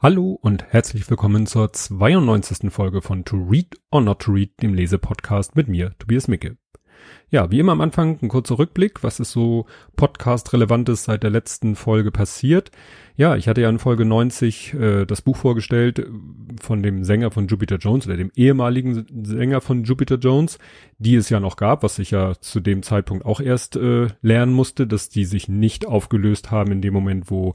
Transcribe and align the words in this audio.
Hallo 0.00 0.38
und 0.40 0.62
herzlich 0.62 1.10
willkommen 1.10 1.48
zur 1.48 1.72
92. 1.72 2.70
Folge 2.70 3.02
von 3.02 3.24
To 3.24 3.36
Read 3.36 3.74
or 3.90 4.00
Not 4.00 4.20
to 4.20 4.30
Read, 4.30 4.52
dem 4.62 4.72
Lesepodcast 4.72 5.56
mit 5.56 5.66
mir, 5.66 5.90
Tobias 5.98 6.28
Micke. 6.28 6.56
Ja, 7.30 7.50
wie 7.50 7.58
immer 7.58 7.72
am 7.72 7.80
Anfang 7.80 8.16
ein 8.22 8.28
kurzer 8.28 8.60
Rückblick, 8.60 9.02
was 9.02 9.18
ist 9.18 9.32
so 9.32 9.66
Podcast-Relevantes 9.96 11.02
seit 11.02 11.24
der 11.24 11.30
letzten 11.30 11.74
Folge 11.74 12.12
passiert. 12.12 12.70
Ja, 13.16 13.34
ich 13.34 13.48
hatte 13.48 13.60
ja 13.60 13.68
in 13.68 13.80
Folge 13.80 14.04
90 14.04 14.74
äh, 14.74 15.04
das 15.04 15.20
Buch 15.20 15.36
vorgestellt 15.36 16.06
von 16.60 16.80
dem 16.80 17.02
Sänger 17.02 17.32
von 17.32 17.48
Jupiter 17.48 17.78
Jones 17.78 18.06
oder 18.06 18.16
dem 18.16 18.30
ehemaligen 18.36 19.04
Sänger 19.24 19.60
von 19.60 19.82
Jupiter 19.82 20.14
Jones, 20.14 20.60
die 20.98 21.16
es 21.16 21.28
ja 21.28 21.40
noch 21.40 21.56
gab, 21.56 21.82
was 21.82 21.98
ich 21.98 22.12
ja 22.12 22.34
zu 22.40 22.60
dem 22.60 22.84
Zeitpunkt 22.84 23.24
auch 23.26 23.40
erst 23.40 23.74
äh, 23.74 24.06
lernen 24.22 24.52
musste, 24.52 24.86
dass 24.86 25.08
die 25.08 25.24
sich 25.24 25.48
nicht 25.48 25.88
aufgelöst 25.88 26.52
haben 26.52 26.70
in 26.70 26.82
dem 26.82 26.94
Moment, 26.94 27.32
wo 27.32 27.54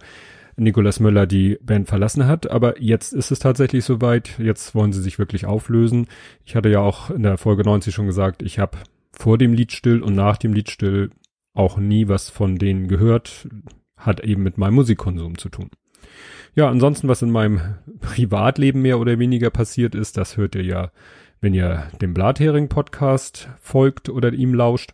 Nicolas 0.55 0.99
Möller 0.99 1.25
die 1.25 1.57
Band 1.61 1.87
verlassen 1.87 2.27
hat. 2.27 2.49
Aber 2.49 2.81
jetzt 2.81 3.13
ist 3.13 3.31
es 3.31 3.39
tatsächlich 3.39 3.85
soweit. 3.85 4.37
Jetzt 4.39 4.75
wollen 4.75 4.93
sie 4.93 5.01
sich 5.01 5.19
wirklich 5.19 5.45
auflösen. 5.45 6.07
Ich 6.45 6.55
hatte 6.55 6.69
ja 6.69 6.79
auch 6.79 7.09
in 7.09 7.23
der 7.23 7.37
Folge 7.37 7.63
90 7.63 7.93
schon 7.93 8.07
gesagt, 8.07 8.43
ich 8.43 8.59
habe 8.59 8.77
vor 9.11 9.37
dem 9.37 9.53
Lied 9.53 9.71
still 9.71 10.01
und 10.01 10.15
nach 10.15 10.37
dem 10.37 10.53
Lied 10.53 10.69
still 10.69 11.11
auch 11.53 11.77
nie 11.77 12.07
was 12.07 12.29
von 12.29 12.57
denen 12.57 12.87
gehört. 12.87 13.47
Hat 13.97 14.19
eben 14.21 14.43
mit 14.43 14.57
meinem 14.57 14.75
Musikkonsum 14.75 15.37
zu 15.37 15.49
tun. 15.49 15.69
Ja, 16.55 16.69
ansonsten, 16.69 17.07
was 17.07 17.21
in 17.21 17.31
meinem 17.31 17.61
Privatleben 17.99 18.81
mehr 18.81 18.99
oder 18.99 19.17
weniger 19.19 19.49
passiert 19.49 19.95
ist, 19.95 20.17
das 20.17 20.37
hört 20.37 20.55
ihr 20.55 20.63
ja, 20.63 20.91
wenn 21.41 21.53
ihr 21.53 21.87
dem 22.01 22.13
Blathering 22.13 22.69
Podcast 22.69 23.49
folgt 23.59 24.09
oder 24.09 24.33
ihm 24.33 24.53
lauscht. 24.53 24.93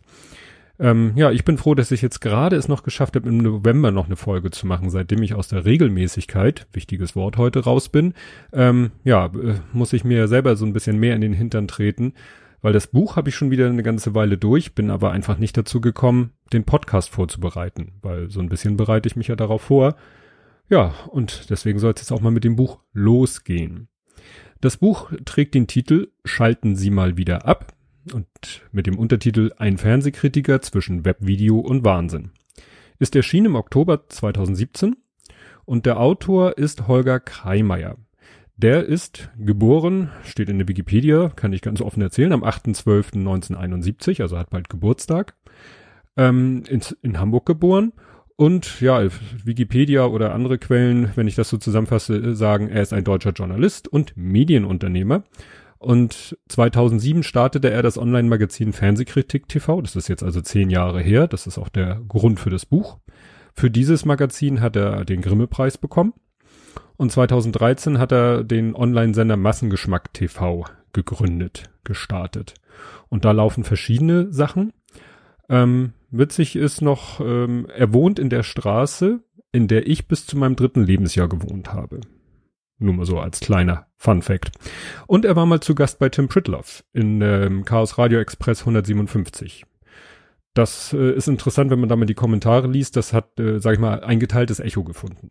Ähm, 0.80 1.12
ja, 1.14 1.30
ich 1.30 1.44
bin 1.44 1.58
froh, 1.58 1.74
dass 1.74 1.90
ich 1.90 2.00
jetzt 2.00 2.20
gerade 2.20 2.56
es 2.56 2.66
noch 2.66 2.82
geschafft 2.82 3.14
habe, 3.14 3.28
im 3.28 3.36
November 3.36 3.90
noch 3.90 4.06
eine 4.06 4.16
Folge 4.16 4.50
zu 4.50 4.66
machen, 4.66 4.88
seitdem 4.88 5.22
ich 5.22 5.34
aus 5.34 5.46
der 5.46 5.66
Regelmäßigkeit, 5.66 6.66
wichtiges 6.72 7.14
Wort 7.14 7.36
heute, 7.36 7.64
raus 7.64 7.90
bin. 7.90 8.14
Ähm, 8.54 8.90
ja, 9.04 9.26
äh, 9.26 9.56
muss 9.74 9.92
ich 9.92 10.04
mir 10.04 10.26
selber 10.26 10.56
so 10.56 10.64
ein 10.64 10.72
bisschen 10.72 10.98
mehr 10.98 11.14
in 11.14 11.20
den 11.20 11.34
Hintern 11.34 11.68
treten, 11.68 12.14
weil 12.62 12.72
das 12.72 12.86
Buch 12.86 13.16
habe 13.16 13.28
ich 13.28 13.34
schon 13.34 13.50
wieder 13.50 13.68
eine 13.68 13.82
ganze 13.82 14.14
Weile 14.14 14.38
durch, 14.38 14.74
bin 14.74 14.90
aber 14.90 15.12
einfach 15.12 15.36
nicht 15.36 15.54
dazu 15.54 15.82
gekommen, 15.82 16.30
den 16.50 16.64
Podcast 16.64 17.10
vorzubereiten, 17.10 17.92
weil 18.00 18.30
so 18.30 18.40
ein 18.40 18.48
bisschen 18.48 18.78
bereite 18.78 19.06
ich 19.06 19.16
mich 19.16 19.28
ja 19.28 19.36
darauf 19.36 19.60
vor. 19.60 19.96
Ja, 20.70 20.94
und 21.08 21.50
deswegen 21.50 21.78
soll 21.78 21.92
es 21.92 22.00
jetzt 22.00 22.12
auch 22.12 22.22
mal 22.22 22.30
mit 22.30 22.44
dem 22.44 22.56
Buch 22.56 22.78
losgehen. 22.94 23.88
Das 24.62 24.78
Buch 24.78 25.12
trägt 25.26 25.54
den 25.54 25.66
Titel 25.66 26.08
Schalten 26.24 26.74
Sie 26.74 26.90
mal 26.90 27.18
wieder 27.18 27.44
ab 27.46 27.74
und 28.12 28.26
mit 28.72 28.86
dem 28.86 28.98
Untertitel 28.98 29.52
Ein 29.56 29.78
Fernsehkritiker 29.78 30.60
zwischen 30.62 31.04
Webvideo 31.04 31.58
und 31.58 31.84
Wahnsinn. 31.84 32.30
Ist 32.98 33.16
erschienen 33.16 33.46
im 33.46 33.54
Oktober 33.56 34.08
2017 34.08 34.96
und 35.64 35.86
der 35.86 36.00
Autor 36.00 36.58
ist 36.58 36.88
Holger 36.88 37.20
Kreimeier. 37.20 37.96
Der 38.56 38.84
ist 38.84 39.30
geboren, 39.38 40.10
steht 40.24 40.50
in 40.50 40.58
der 40.58 40.68
Wikipedia, 40.68 41.30
kann 41.30 41.52
ich 41.52 41.62
ganz 41.62 41.80
offen 41.80 42.02
erzählen, 42.02 42.32
am 42.32 42.44
8.12.1971, 42.44 44.20
also 44.20 44.36
hat 44.36 44.50
bald 44.50 44.68
Geburtstag, 44.68 45.34
ähm, 46.16 46.64
in, 46.68 46.82
in 47.00 47.18
Hamburg 47.18 47.46
geboren 47.46 47.92
und 48.36 48.80
ja, 48.80 49.06
Wikipedia 49.44 50.06
oder 50.06 50.34
andere 50.34 50.58
Quellen, 50.58 51.10
wenn 51.14 51.26
ich 51.26 51.34
das 51.34 51.48
so 51.48 51.56
zusammenfasse, 51.56 52.34
sagen, 52.34 52.68
er 52.68 52.82
ist 52.82 52.92
ein 52.92 53.04
deutscher 53.04 53.32
Journalist 53.32 53.88
und 53.88 54.14
Medienunternehmer 54.16 55.24
und 55.80 56.36
2007 56.48 57.22
startete 57.22 57.70
er 57.70 57.82
das 57.82 57.96
Online-Magazin 57.96 58.74
Fernsehkritik 58.74 59.48
TV. 59.48 59.80
Das 59.80 59.96
ist 59.96 60.08
jetzt 60.08 60.22
also 60.22 60.42
zehn 60.42 60.68
Jahre 60.68 61.00
her. 61.00 61.26
Das 61.26 61.46
ist 61.46 61.56
auch 61.56 61.70
der 61.70 62.02
Grund 62.06 62.38
für 62.38 62.50
das 62.50 62.66
Buch. 62.66 62.98
Für 63.54 63.70
dieses 63.70 64.04
Magazin 64.04 64.60
hat 64.60 64.76
er 64.76 65.06
den 65.06 65.22
Grimme-Preis 65.22 65.78
bekommen. 65.78 66.12
Und 66.98 67.10
2013 67.10 67.98
hat 67.98 68.12
er 68.12 68.44
den 68.44 68.76
Online-Sender 68.76 69.38
Massengeschmack 69.38 70.12
TV 70.12 70.66
gegründet, 70.92 71.70
gestartet. 71.82 72.52
Und 73.08 73.24
da 73.24 73.32
laufen 73.32 73.64
verschiedene 73.64 74.30
Sachen. 74.30 74.74
Ähm, 75.48 75.94
witzig 76.10 76.56
ist 76.56 76.82
noch, 76.82 77.20
ähm, 77.20 77.66
er 77.74 77.94
wohnt 77.94 78.18
in 78.18 78.28
der 78.28 78.42
Straße, 78.42 79.20
in 79.50 79.66
der 79.66 79.86
ich 79.86 80.08
bis 80.08 80.26
zu 80.26 80.36
meinem 80.36 80.56
dritten 80.56 80.84
Lebensjahr 80.84 81.28
gewohnt 81.28 81.72
habe. 81.72 82.00
Nur 82.80 82.94
mal 82.94 83.06
so 83.06 83.20
als 83.20 83.40
kleiner 83.40 83.86
Fun 83.96 84.22
Fact. 84.22 84.50
Und 85.06 85.26
er 85.26 85.36
war 85.36 85.44
mal 85.44 85.60
zu 85.60 85.74
Gast 85.74 85.98
bei 85.98 86.08
Tim 86.08 86.28
Pritloff 86.28 86.82
in 86.94 87.20
ähm, 87.20 87.64
Chaos 87.66 87.98
Radio 87.98 88.18
Express 88.18 88.60
157. 88.60 89.66
Das 90.54 90.92
äh, 90.94 91.12
ist 91.12 91.28
interessant, 91.28 91.70
wenn 91.70 91.78
man 91.78 91.90
da 91.90 91.96
mal 91.96 92.06
die 92.06 92.14
Kommentare 92.14 92.66
liest. 92.66 92.96
Das 92.96 93.12
hat, 93.12 93.38
äh, 93.38 93.60
sag 93.60 93.74
ich 93.74 93.78
mal, 93.78 94.02
ein 94.02 94.18
geteiltes 94.18 94.60
Echo 94.60 94.82
gefunden. 94.82 95.30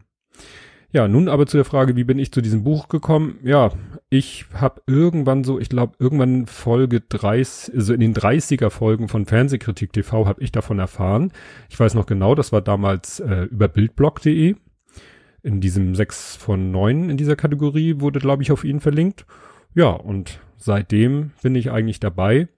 Ja, 0.91 1.07
nun 1.07 1.27
aber 1.27 1.45
zu 1.45 1.57
der 1.57 1.65
Frage, 1.65 1.95
wie 1.95 2.03
bin 2.03 2.17
ich 2.17 2.31
zu 2.31 2.41
diesem 2.41 2.63
Buch 2.63 2.87
gekommen? 2.87 3.39
Ja, 3.43 3.71
ich 4.09 4.45
habe 4.53 4.81
irgendwann 4.87 5.43
so, 5.43 5.59
ich 5.59 5.69
glaube, 5.69 5.93
irgendwann 5.99 6.47
Folge 6.47 7.01
30, 7.01 7.75
also 7.75 7.93
in 7.93 7.99
den 7.99 8.16
30er 8.16 8.71
Folgen 8.71 9.07
von 9.07 9.25
Fernsehkritik 9.25 9.93
TV 9.93 10.25
habe 10.25 10.41
ich 10.41 10.51
davon 10.51 10.79
erfahren. 10.79 11.31
Ich 11.69 11.79
weiß 11.79 11.93
noch 11.93 12.07
genau, 12.07 12.33
das 12.33 12.51
war 12.51 12.61
damals 12.61 13.19
äh, 13.19 13.43
über 13.43 13.67
bildblog.de 13.67 14.55
in 15.41 15.61
diesem 15.61 15.95
6 15.95 16.35
von 16.35 16.69
9 16.72 17.09
in 17.09 17.17
dieser 17.17 17.35
Kategorie 17.35 18.00
wurde, 18.00 18.19
glaube 18.19 18.44
ich, 18.44 18.51
auf 18.51 18.63
ihn 18.63 18.79
verlinkt. 18.79 19.25
Ja, 19.73 19.89
und 19.89 20.39
seitdem 20.57 21.31
bin 21.41 21.55
ich 21.55 21.72
eigentlich 21.72 22.00
dabei. 22.00 22.50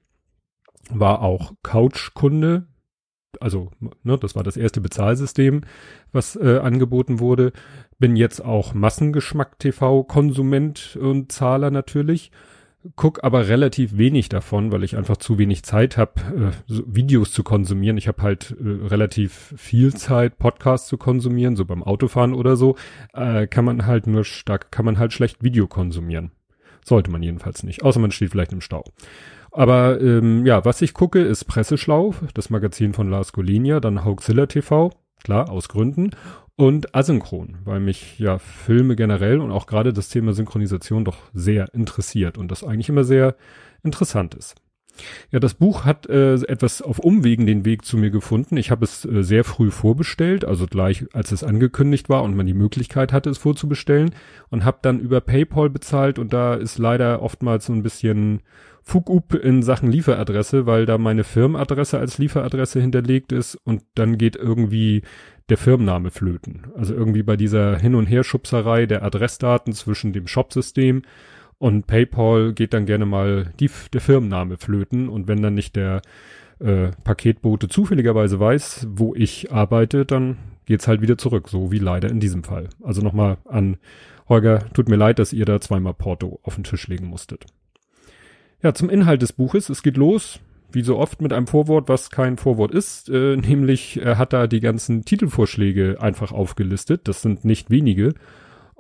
War 0.89 1.21
auch 1.21 1.53
Couch-Kunde. 1.63 2.67
Also, 3.39 3.71
ne, 4.03 4.17
das 4.17 4.35
war 4.35 4.43
das 4.43 4.57
erste 4.57 4.81
Bezahlsystem, 4.81 5.61
was 6.11 6.35
äh, 6.35 6.57
angeboten 6.57 7.19
wurde. 7.19 7.53
Bin 7.97 8.15
jetzt 8.15 8.43
auch 8.43 8.73
Massengeschmack-TV-Konsument 8.73 10.97
und 10.99 11.31
Zahler 11.31 11.69
natürlich 11.71 12.31
guck 12.95 13.23
aber 13.23 13.47
relativ 13.47 13.97
wenig 13.97 14.29
davon, 14.29 14.71
weil 14.71 14.83
ich 14.83 14.97
einfach 14.97 15.17
zu 15.17 15.37
wenig 15.37 15.63
Zeit 15.63 15.97
habe, 15.97 16.21
äh, 16.21 16.51
so 16.67 16.83
Videos 16.87 17.31
zu 17.31 17.43
konsumieren. 17.43 17.97
Ich 17.97 18.07
habe 18.07 18.21
halt 18.21 18.55
äh, 18.59 18.87
relativ 18.87 19.53
viel 19.57 19.93
Zeit, 19.93 20.37
Podcasts 20.37 20.87
zu 20.87 20.97
konsumieren, 20.97 21.55
so 21.55 21.65
beim 21.65 21.83
Autofahren 21.83 22.33
oder 22.33 22.55
so, 22.55 22.75
äh, 23.13 23.47
kann 23.47 23.65
man 23.65 23.85
halt 23.85 24.07
nur 24.07 24.23
stark, 24.23 24.71
kann 24.71 24.85
man 24.85 24.97
halt 24.97 25.13
schlecht 25.13 25.43
Video 25.43 25.67
konsumieren. 25.67 26.31
Sollte 26.83 27.11
man 27.11 27.21
jedenfalls 27.21 27.63
nicht, 27.63 27.83
außer 27.83 27.99
man 27.99 28.11
steht 28.11 28.31
vielleicht 28.31 28.53
im 28.53 28.61
Stau. 28.61 28.83
Aber 29.51 29.99
ähm, 29.99 30.45
ja, 30.45 30.65
was 30.65 30.81
ich 30.81 30.93
gucke, 30.93 31.19
ist 31.19 31.45
Presseschlau, 31.45 32.15
das 32.33 32.49
Magazin 32.49 32.93
von 32.93 33.09
Lars 33.09 33.33
Golinia, 33.33 33.79
dann 33.79 34.05
Hoaxilla 34.05 34.45
TV, 34.45 34.91
klar, 35.23 35.49
aus 35.49 35.67
Gründen 35.67 36.11
und 36.55 36.93
asynchron, 36.93 37.57
weil 37.63 37.79
mich 37.79 38.19
ja 38.19 38.37
Filme 38.39 38.95
generell 38.95 39.39
und 39.39 39.51
auch 39.51 39.65
gerade 39.65 39.93
das 39.93 40.09
Thema 40.09 40.33
Synchronisation 40.33 41.05
doch 41.05 41.17
sehr 41.33 41.73
interessiert 41.73 42.37
und 42.37 42.49
das 42.51 42.63
eigentlich 42.63 42.89
immer 42.89 43.03
sehr 43.03 43.35
interessant 43.83 44.35
ist. 44.35 44.60
Ja, 45.31 45.39
das 45.39 45.53
Buch 45.53 45.85
hat 45.85 46.07
äh, 46.07 46.33
etwas 46.33 46.81
auf 46.81 46.99
Umwegen 46.99 47.45
den 47.45 47.65
Weg 47.65 47.85
zu 47.85 47.97
mir 47.97 48.11
gefunden. 48.11 48.57
Ich 48.57 48.71
habe 48.71 48.85
es 48.85 49.05
äh, 49.05 49.23
sehr 49.23 49.43
früh 49.43 49.71
vorbestellt, 49.71 50.45
also 50.45 50.65
gleich 50.65 51.05
als 51.13 51.31
es 51.31 51.43
angekündigt 51.43 52.09
war 52.09 52.23
und 52.23 52.35
man 52.35 52.45
die 52.45 52.53
Möglichkeit 52.53 53.13
hatte, 53.13 53.29
es 53.29 53.37
vorzubestellen 53.37 54.11
und 54.49 54.65
habe 54.65 54.79
dann 54.81 54.99
über 54.99 55.21
PayPal 55.21 55.69
bezahlt 55.69 56.19
und 56.19 56.33
da 56.33 56.55
ist 56.55 56.77
leider 56.77 57.21
oftmals 57.21 57.65
so 57.65 57.73
ein 57.73 57.83
bisschen 57.83 58.41
Fugub 58.83 59.35
in 59.35 59.61
Sachen 59.61 59.91
Lieferadresse, 59.91 60.65
weil 60.65 60.85
da 60.85 60.97
meine 60.97 61.23
Firmenadresse 61.23 61.99
als 61.99 62.17
Lieferadresse 62.17 62.81
hinterlegt 62.81 63.31
ist 63.31 63.55
und 63.63 63.83
dann 63.95 64.17
geht 64.17 64.35
irgendwie 64.35 65.03
der 65.49 65.57
Firmenname 65.57 66.11
flöten. 66.11 66.67
Also 66.75 66.93
irgendwie 66.93 67.23
bei 67.23 67.37
dieser 67.37 67.77
Hin- 67.77 67.95
und 67.95 68.07
Herschubserei 68.07 68.85
der 68.85 69.03
Adressdaten 69.03 69.73
zwischen 69.73 70.13
dem 70.13 70.27
Shopsystem 70.27 71.03
und 71.61 71.85
PayPal 71.85 72.53
geht 72.53 72.73
dann 72.73 72.87
gerne 72.87 73.05
mal 73.05 73.53
die, 73.59 73.69
der 73.93 74.01
Firmenname 74.01 74.57
flöten 74.57 75.07
und 75.09 75.27
wenn 75.27 75.43
dann 75.43 75.53
nicht 75.53 75.75
der 75.75 76.01
äh, 76.59 76.87
Paketbote 77.03 77.67
zufälligerweise 77.67 78.39
weiß, 78.39 78.87
wo 78.89 79.13
ich 79.13 79.51
arbeite, 79.51 80.03
dann 80.03 80.37
geht's 80.65 80.87
halt 80.87 81.01
wieder 81.01 81.19
zurück, 81.19 81.49
so 81.49 81.71
wie 81.71 81.77
leider 81.77 82.09
in 82.09 82.19
diesem 82.19 82.43
Fall. 82.43 82.69
Also 82.81 83.03
nochmal 83.03 83.37
an 83.45 83.77
Holger, 84.27 84.65
tut 84.73 84.89
mir 84.89 84.95
leid, 84.95 85.19
dass 85.19 85.33
ihr 85.33 85.45
da 85.45 85.61
zweimal 85.61 85.93
Porto 85.93 86.39
auf 86.41 86.55
den 86.55 86.63
Tisch 86.63 86.87
legen 86.87 87.05
musstet. 87.05 87.45
Ja, 88.63 88.73
zum 88.73 88.89
Inhalt 88.89 89.21
des 89.21 89.31
Buches. 89.31 89.69
Es 89.69 89.83
geht 89.83 89.97
los 89.97 90.39
wie 90.71 90.81
so 90.81 90.97
oft 90.97 91.21
mit 91.21 91.31
einem 91.31 91.45
Vorwort, 91.45 91.89
was 91.89 92.09
kein 92.09 92.37
Vorwort 92.37 92.71
ist, 92.71 93.07
äh, 93.09 93.35
nämlich 93.37 94.01
er 94.01 94.17
hat 94.17 94.33
da 94.33 94.47
die 94.47 94.61
ganzen 94.61 95.05
Titelvorschläge 95.05 95.97
einfach 96.01 96.31
aufgelistet. 96.31 97.07
Das 97.07 97.21
sind 97.21 97.45
nicht 97.45 97.69
wenige. 97.69 98.15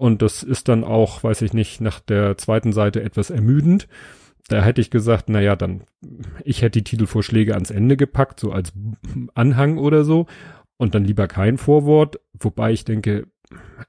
Und 0.01 0.23
das 0.23 0.41
ist 0.41 0.67
dann 0.67 0.83
auch, 0.83 1.23
weiß 1.23 1.43
ich 1.43 1.53
nicht, 1.53 1.79
nach 1.79 1.99
der 1.99 2.35
zweiten 2.35 2.73
Seite 2.73 3.03
etwas 3.03 3.29
ermüdend. 3.29 3.87
Da 4.47 4.63
hätte 4.63 4.81
ich 4.81 4.89
gesagt, 4.89 5.25
na 5.29 5.41
ja, 5.41 5.55
dann, 5.55 5.83
ich 6.43 6.63
hätte 6.63 6.79
die 6.79 6.83
Titelvorschläge 6.83 7.53
ans 7.53 7.69
Ende 7.69 7.97
gepackt, 7.97 8.39
so 8.39 8.51
als 8.51 8.73
Anhang 9.35 9.77
oder 9.77 10.03
so. 10.03 10.25
Und 10.77 10.95
dann 10.95 11.05
lieber 11.05 11.27
kein 11.27 11.59
Vorwort. 11.59 12.19
Wobei 12.33 12.71
ich 12.71 12.83
denke, 12.83 13.27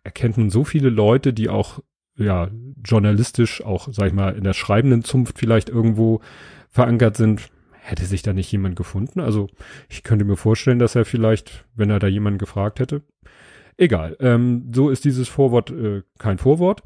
er 0.05 0.11
kennt 0.11 0.37
nun 0.37 0.51
so 0.51 0.65
viele 0.65 0.91
Leute, 0.91 1.33
die 1.33 1.49
auch, 1.49 1.81
ja, 2.19 2.51
journalistisch 2.85 3.65
auch, 3.65 3.89
sag 3.91 4.09
ich 4.09 4.13
mal, 4.13 4.35
in 4.35 4.45
der 4.45 4.53
schreibenden 4.53 5.05
Zunft 5.05 5.39
vielleicht 5.39 5.71
irgendwo 5.71 6.21
verankert 6.69 7.17
sind 7.17 7.49
hätte 7.83 8.05
sich 8.05 8.23
da 8.23 8.33
nicht 8.33 8.51
jemand 8.53 8.77
gefunden? 8.77 9.19
Also 9.19 9.49
ich 9.89 10.05
könnte 10.05 10.25
mir 10.25 10.37
vorstellen, 10.37 10.79
dass 10.79 10.95
er 10.95 11.05
vielleicht, 11.05 11.65
wenn 11.75 11.91
er 11.91 11.99
da 11.99 12.07
jemanden 12.07 12.39
gefragt 12.39 12.79
hätte. 12.79 13.03
Egal, 13.77 14.17
ähm, 14.21 14.71
so 14.73 14.91
ist 14.91 15.05
dieses 15.05 15.29
Vorwort 15.29 15.71
äh, 15.71 16.03
kein 16.19 16.39
Vorwort. 16.39 16.83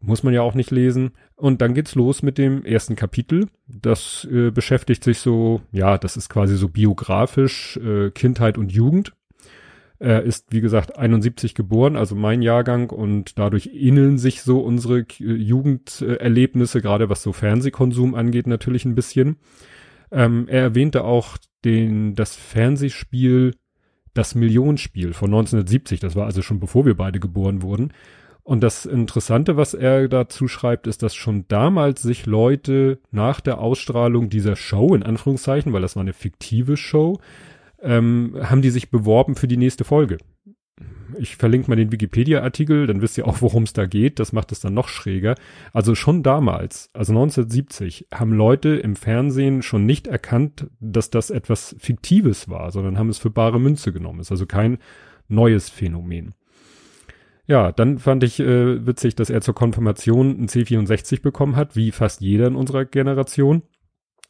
Muss 0.00 0.22
man 0.22 0.34
ja 0.34 0.42
auch 0.42 0.54
nicht 0.54 0.70
lesen. 0.70 1.12
Und 1.36 1.62
dann 1.62 1.74
geht's 1.74 1.94
los 1.94 2.22
mit 2.22 2.36
dem 2.36 2.64
ersten 2.64 2.94
Kapitel. 2.94 3.48
Das 3.66 4.26
äh, 4.30 4.50
beschäftigt 4.50 5.02
sich 5.02 5.18
so, 5.18 5.62
ja, 5.72 5.96
das 5.98 6.16
ist 6.16 6.28
quasi 6.28 6.56
so 6.56 6.68
biografisch, 6.68 7.78
äh, 7.78 8.10
Kindheit 8.10 8.58
und 8.58 8.70
Jugend. 8.70 9.14
Er 9.98 10.22
ist, 10.22 10.52
wie 10.52 10.60
gesagt, 10.60 10.98
71 10.98 11.54
geboren, 11.54 11.96
also 11.96 12.14
mein 12.14 12.42
Jahrgang, 12.42 12.90
und 12.90 13.38
dadurch 13.38 13.70
ähneln 13.72 14.18
sich 14.18 14.42
so 14.42 14.60
unsere 14.60 15.00
äh, 15.00 15.06
Jugenderlebnisse, 15.18 16.82
gerade 16.82 17.08
was 17.08 17.22
so 17.22 17.32
Fernsehkonsum 17.32 18.14
angeht, 18.14 18.46
natürlich 18.46 18.84
ein 18.84 18.94
bisschen. 18.94 19.36
Ähm, 20.10 20.46
er 20.48 20.62
erwähnte 20.62 21.04
auch 21.04 21.38
den, 21.64 22.14
das 22.14 22.36
Fernsehspiel 22.36 23.54
Das 24.14 24.34
Millionenspiel 24.34 25.12
von 25.12 25.28
1970. 25.28 26.00
Das 26.00 26.16
war 26.16 26.26
also 26.26 26.42
schon 26.42 26.60
bevor 26.60 26.86
wir 26.86 26.96
beide 26.96 27.20
geboren 27.20 27.62
wurden. 27.62 27.92
Und 28.44 28.60
das 28.62 28.84
Interessante, 28.84 29.56
was 29.56 29.72
er 29.72 30.06
dazu 30.06 30.48
schreibt, 30.48 30.86
ist, 30.86 31.02
dass 31.02 31.14
schon 31.14 31.46
damals 31.48 32.02
sich 32.02 32.26
Leute 32.26 32.98
nach 33.10 33.40
der 33.40 33.58
Ausstrahlung 33.58 34.28
dieser 34.28 34.54
Show, 34.54 34.94
in 34.94 35.02
Anführungszeichen, 35.02 35.72
weil 35.72 35.80
das 35.80 35.96
war 35.96 36.02
eine 36.02 36.12
fiktive 36.12 36.76
Show, 36.76 37.20
ähm, 37.82 38.36
haben 38.42 38.60
die 38.60 38.70
sich 38.70 38.90
beworben 38.90 39.34
für 39.34 39.48
die 39.48 39.56
nächste 39.56 39.84
Folge. 39.84 40.18
Ich 41.18 41.36
verlinke 41.36 41.70
mal 41.70 41.76
den 41.76 41.92
Wikipedia-Artikel, 41.92 42.86
dann 42.86 43.00
wisst 43.00 43.18
ihr 43.18 43.26
auch, 43.26 43.40
worum 43.40 43.64
es 43.64 43.72
da 43.72 43.86
geht. 43.86 44.18
Das 44.18 44.32
macht 44.32 44.52
es 44.52 44.60
dann 44.60 44.74
noch 44.74 44.88
schräger. 44.88 45.34
Also 45.72 45.94
schon 45.94 46.22
damals, 46.22 46.90
also 46.92 47.12
1970, 47.12 48.08
haben 48.12 48.32
Leute 48.32 48.70
im 48.76 48.96
Fernsehen 48.96 49.62
schon 49.62 49.86
nicht 49.86 50.06
erkannt, 50.06 50.68
dass 50.80 51.10
das 51.10 51.30
etwas 51.30 51.76
Fiktives 51.78 52.48
war, 52.48 52.70
sondern 52.70 52.98
haben 52.98 53.08
es 53.08 53.18
für 53.18 53.30
bare 53.30 53.60
Münze 53.60 53.92
genommen. 53.92 54.20
Ist 54.20 54.30
also 54.30 54.46
kein 54.46 54.78
neues 55.28 55.70
Phänomen. 55.70 56.34
Ja, 57.46 57.72
dann 57.72 57.98
fand 57.98 58.24
ich 58.24 58.40
äh, 58.40 58.86
witzig, 58.86 59.16
dass 59.16 59.28
er 59.28 59.42
zur 59.42 59.54
Konfirmation 59.54 60.30
ein 60.30 60.48
C64 60.48 61.20
bekommen 61.20 61.56
hat, 61.56 61.76
wie 61.76 61.92
fast 61.92 62.20
jeder 62.22 62.46
in 62.46 62.56
unserer 62.56 62.86
Generation. 62.86 63.62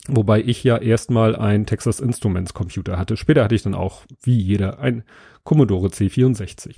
Wobei 0.07 0.43
ich 0.43 0.63
ja 0.65 0.77
erstmal 0.77 1.35
ein 1.35 1.65
Texas 1.65 1.99
Instruments 2.01 2.53
Computer 2.53 2.99
hatte. 2.99 3.17
Später 3.17 3.45
hatte 3.45 3.55
ich 3.55 3.63
dann 3.63 3.75
auch, 3.75 4.03
wie 4.23 4.39
jeder, 4.39 4.79
ein 4.79 5.03
Commodore 5.45 5.89
C64. 5.89 6.75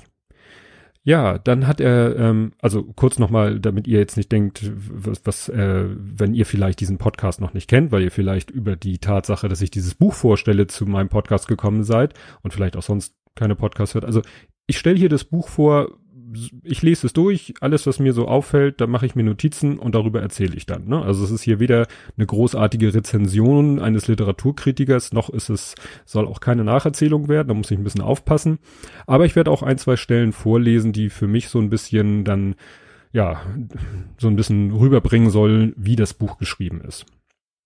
Ja, 1.02 1.38
dann 1.38 1.68
hat 1.68 1.80
er, 1.80 2.16
ähm, 2.16 2.52
also 2.60 2.82
kurz 2.82 3.20
nochmal, 3.20 3.60
damit 3.60 3.86
ihr 3.86 4.00
jetzt 4.00 4.16
nicht 4.16 4.32
denkt, 4.32 4.68
was, 4.74 5.20
was 5.24 5.48
äh, 5.48 5.84
wenn 5.88 6.34
ihr 6.34 6.46
vielleicht 6.46 6.80
diesen 6.80 6.98
Podcast 6.98 7.40
noch 7.40 7.54
nicht 7.54 7.70
kennt, 7.70 7.92
weil 7.92 8.02
ihr 8.02 8.10
vielleicht 8.10 8.50
über 8.50 8.74
die 8.74 8.98
Tatsache, 8.98 9.48
dass 9.48 9.62
ich 9.62 9.70
dieses 9.70 9.94
Buch 9.94 10.14
vorstelle, 10.14 10.66
zu 10.66 10.84
meinem 10.84 11.08
Podcast 11.08 11.46
gekommen 11.46 11.84
seid 11.84 12.14
und 12.42 12.52
vielleicht 12.52 12.76
auch 12.76 12.82
sonst 12.82 13.14
keine 13.36 13.54
Podcast 13.54 13.94
hört. 13.94 14.04
Also 14.04 14.22
ich 14.66 14.78
stelle 14.78 14.98
hier 14.98 15.08
das 15.08 15.22
Buch 15.22 15.48
vor, 15.48 15.96
ich 16.62 16.82
lese 16.82 17.06
es 17.06 17.12
durch, 17.12 17.54
alles, 17.60 17.86
was 17.86 17.98
mir 17.98 18.12
so 18.12 18.26
auffällt, 18.26 18.80
da 18.80 18.86
mache 18.86 19.06
ich 19.06 19.14
mir 19.14 19.22
Notizen 19.22 19.78
und 19.78 19.94
darüber 19.94 20.20
erzähle 20.20 20.56
ich 20.56 20.66
dann. 20.66 20.86
Ne? 20.86 21.02
Also 21.02 21.24
es 21.24 21.30
ist 21.30 21.42
hier 21.42 21.60
weder 21.60 21.86
eine 22.16 22.26
großartige 22.26 22.94
Rezension 22.94 23.80
eines 23.80 24.08
Literaturkritikers, 24.08 25.12
noch 25.12 25.30
ist 25.30 25.48
es, 25.48 25.74
soll 26.04 26.26
auch 26.26 26.40
keine 26.40 26.64
Nacherzählung 26.64 27.28
werden, 27.28 27.48
da 27.48 27.54
muss 27.54 27.70
ich 27.70 27.78
ein 27.78 27.84
bisschen 27.84 28.02
aufpassen. 28.02 28.58
Aber 29.06 29.24
ich 29.24 29.36
werde 29.36 29.50
auch 29.50 29.62
ein, 29.62 29.78
zwei 29.78 29.96
Stellen 29.96 30.32
vorlesen, 30.32 30.92
die 30.92 31.10
für 31.10 31.26
mich 31.26 31.48
so 31.48 31.58
ein 31.58 31.70
bisschen 31.70 32.24
dann, 32.24 32.56
ja, 33.12 33.42
so 34.18 34.28
ein 34.28 34.36
bisschen 34.36 34.72
rüberbringen 34.72 35.30
sollen, 35.30 35.74
wie 35.76 35.96
das 35.96 36.14
Buch 36.14 36.38
geschrieben 36.38 36.80
ist. 36.80 37.06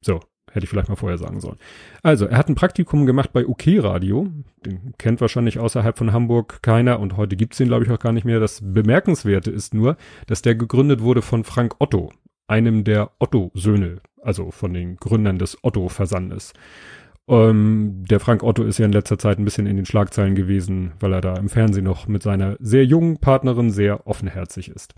So, 0.03 0.21
Hätte 0.53 0.65
ich 0.65 0.71
vielleicht 0.71 0.89
mal 0.89 0.97
vorher 0.97 1.19
sagen 1.19 1.41
sollen. 1.41 1.59
Also, 2.03 2.27
er 2.27 2.37
hat 2.37 2.49
ein 2.49 2.57
Praktikum 2.57 3.07
gemacht 3.07 3.33
bei 3.33 3.47
OK 3.47 3.65
Radio. 3.79 4.29
Den 4.67 4.95
kennt 4.99 5.21
wahrscheinlich 5.21 5.59
außerhalb 5.59 5.97
von 5.97 6.13
Hamburg 6.13 6.61
keiner 6.63 6.99
und 6.99 7.17
heute 7.17 7.37
gibt's 7.37 7.59
den, 7.59 7.69
glaube 7.69 7.85
ich, 7.85 7.91
auch 7.91 7.99
gar 8.01 8.13
nicht 8.13 8.25
mehr. 8.25 8.41
Das 8.41 8.61
Bemerkenswerte 8.63 9.51
ist 9.51 9.75
nur, 9.75 9.97
dass 10.27 10.43
der 10.43 10.57
gegründet 10.57 11.03
wurde 11.03 11.23
von 11.23 11.45
Frank 11.45 11.77
Otto, 11.79 12.13
einem 12.49 12.83
der 12.83 13.13
Otto-Söhne, 13.21 13.99
also 14.23 14.51
von 14.51 14.75
den 14.75 14.97
Gründern 14.97 15.39
des 15.39 15.57
Otto-Versandes. 15.63 16.53
Ähm, 17.29 18.03
der 18.11 18.19
Frank 18.19 18.43
Otto 18.43 18.65
ist 18.65 18.79
ja 18.79 18.87
in 18.87 18.93
letzter 18.93 19.19
Zeit 19.19 19.39
ein 19.39 19.45
bisschen 19.45 19.67
in 19.67 19.77
den 19.77 19.87
Schlagzeilen 19.87 20.35
gewesen, 20.35 20.93
weil 20.99 21.13
er 21.13 21.21
da 21.21 21.37
im 21.37 21.49
Fernsehen 21.49 21.85
noch 21.85 22.09
mit 22.09 22.25
seiner 22.25 22.57
sehr 22.59 22.85
jungen 22.85 23.19
Partnerin 23.19 23.71
sehr 23.71 24.09
offenherzig 24.09 24.69
ist. 24.69 24.95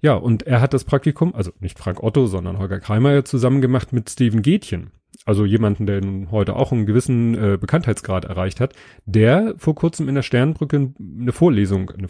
Ja, 0.00 0.14
und 0.14 0.44
er 0.44 0.60
hat 0.60 0.74
das 0.74 0.84
Praktikum, 0.84 1.34
also 1.34 1.52
nicht 1.60 1.78
Frank 1.78 2.02
Otto, 2.02 2.26
sondern 2.26 2.58
Holger 2.58 2.80
Kreimeyer 2.80 3.24
zusammen 3.24 3.60
gemacht 3.60 3.92
mit 3.92 4.08
Steven 4.10 4.42
Gätchen. 4.42 4.90
Also 5.24 5.44
jemanden, 5.44 5.86
der 5.86 6.00
nun 6.00 6.30
heute 6.30 6.54
auch 6.54 6.72
einen 6.72 6.86
gewissen 6.86 7.34
äh, 7.34 7.58
Bekanntheitsgrad 7.58 8.24
erreicht 8.24 8.60
hat, 8.60 8.74
der 9.04 9.54
vor 9.58 9.74
kurzem 9.74 10.08
in 10.08 10.14
der 10.14 10.22
Sternbrücke 10.22 10.92
eine 10.98 11.32
Vorlesung, 11.32 11.90
eine 11.90 12.08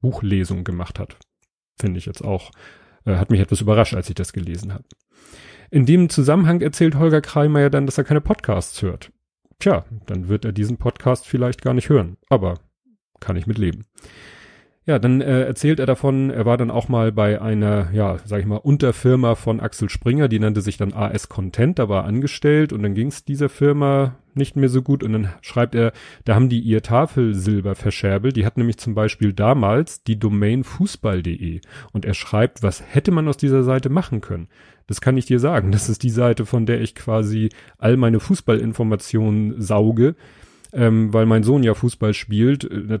Buchlesung 0.00 0.64
gemacht 0.64 0.98
hat. 0.98 1.16
Finde 1.78 1.98
ich 1.98 2.06
jetzt 2.06 2.24
auch, 2.24 2.50
äh, 3.04 3.16
hat 3.16 3.30
mich 3.30 3.40
etwas 3.40 3.60
überrascht, 3.60 3.94
als 3.94 4.08
ich 4.08 4.14
das 4.14 4.32
gelesen 4.32 4.72
habe. 4.72 4.84
In 5.70 5.84
dem 5.84 6.08
Zusammenhang 6.08 6.60
erzählt 6.60 6.94
Holger 6.94 7.20
Kreimeyer 7.20 7.70
dann, 7.70 7.86
dass 7.86 7.98
er 7.98 8.04
keine 8.04 8.20
Podcasts 8.20 8.80
hört. 8.82 9.10
Tja, 9.58 9.84
dann 10.06 10.28
wird 10.28 10.44
er 10.44 10.52
diesen 10.52 10.76
Podcast 10.76 11.26
vielleicht 11.26 11.62
gar 11.62 11.74
nicht 11.74 11.88
hören. 11.88 12.16
Aber 12.28 12.60
kann 13.20 13.36
ich 13.36 13.46
mit 13.46 13.58
leben. 13.58 13.84
Ja, 14.88 15.00
dann 15.00 15.20
äh, 15.20 15.42
erzählt 15.42 15.80
er 15.80 15.86
davon, 15.86 16.30
er 16.30 16.46
war 16.46 16.56
dann 16.56 16.70
auch 16.70 16.88
mal 16.88 17.10
bei 17.10 17.42
einer, 17.42 17.90
ja, 17.92 18.18
sag 18.24 18.38
ich 18.38 18.46
mal, 18.46 18.58
Unterfirma 18.58 19.34
von 19.34 19.58
Axel 19.58 19.90
Springer, 19.90 20.28
die 20.28 20.38
nannte 20.38 20.60
sich 20.60 20.76
dann 20.76 20.92
AS 20.92 21.28
Content, 21.28 21.80
da 21.80 21.88
war 21.88 22.04
angestellt 22.04 22.72
und 22.72 22.84
dann 22.84 22.94
ging 22.94 23.08
es 23.08 23.24
dieser 23.24 23.48
Firma 23.48 24.14
nicht 24.34 24.54
mehr 24.54 24.68
so 24.68 24.82
gut. 24.82 25.02
Und 25.02 25.12
dann 25.12 25.28
schreibt 25.40 25.74
er, 25.74 25.92
da 26.24 26.36
haben 26.36 26.48
die 26.48 26.60
ihr 26.60 26.82
Tafelsilber 26.82 27.74
verscherbelt, 27.74 28.36
die 28.36 28.46
hat 28.46 28.58
nämlich 28.58 28.76
zum 28.76 28.94
Beispiel 28.94 29.32
damals 29.32 30.04
die 30.04 30.20
Domain 30.20 30.62
fußball.de 30.62 31.62
und 31.92 32.04
er 32.04 32.14
schreibt, 32.14 32.62
was 32.62 32.80
hätte 32.86 33.10
man 33.10 33.26
aus 33.26 33.36
dieser 33.36 33.64
Seite 33.64 33.88
machen 33.88 34.20
können? 34.20 34.46
Das 34.86 35.00
kann 35.00 35.16
ich 35.16 35.26
dir 35.26 35.40
sagen, 35.40 35.72
das 35.72 35.88
ist 35.88 36.04
die 36.04 36.10
Seite, 36.10 36.46
von 36.46 36.64
der 36.64 36.80
ich 36.80 36.94
quasi 36.94 37.48
all 37.76 37.96
meine 37.96 38.20
Fußballinformationen 38.20 39.60
sauge 39.60 40.14
ähm, 40.76 41.12
weil 41.12 41.24
mein 41.24 41.42
Sohn 41.42 41.62
ja 41.62 41.74
Fußball 41.74 42.12
spielt, 42.12 42.64
äh, 42.70 42.98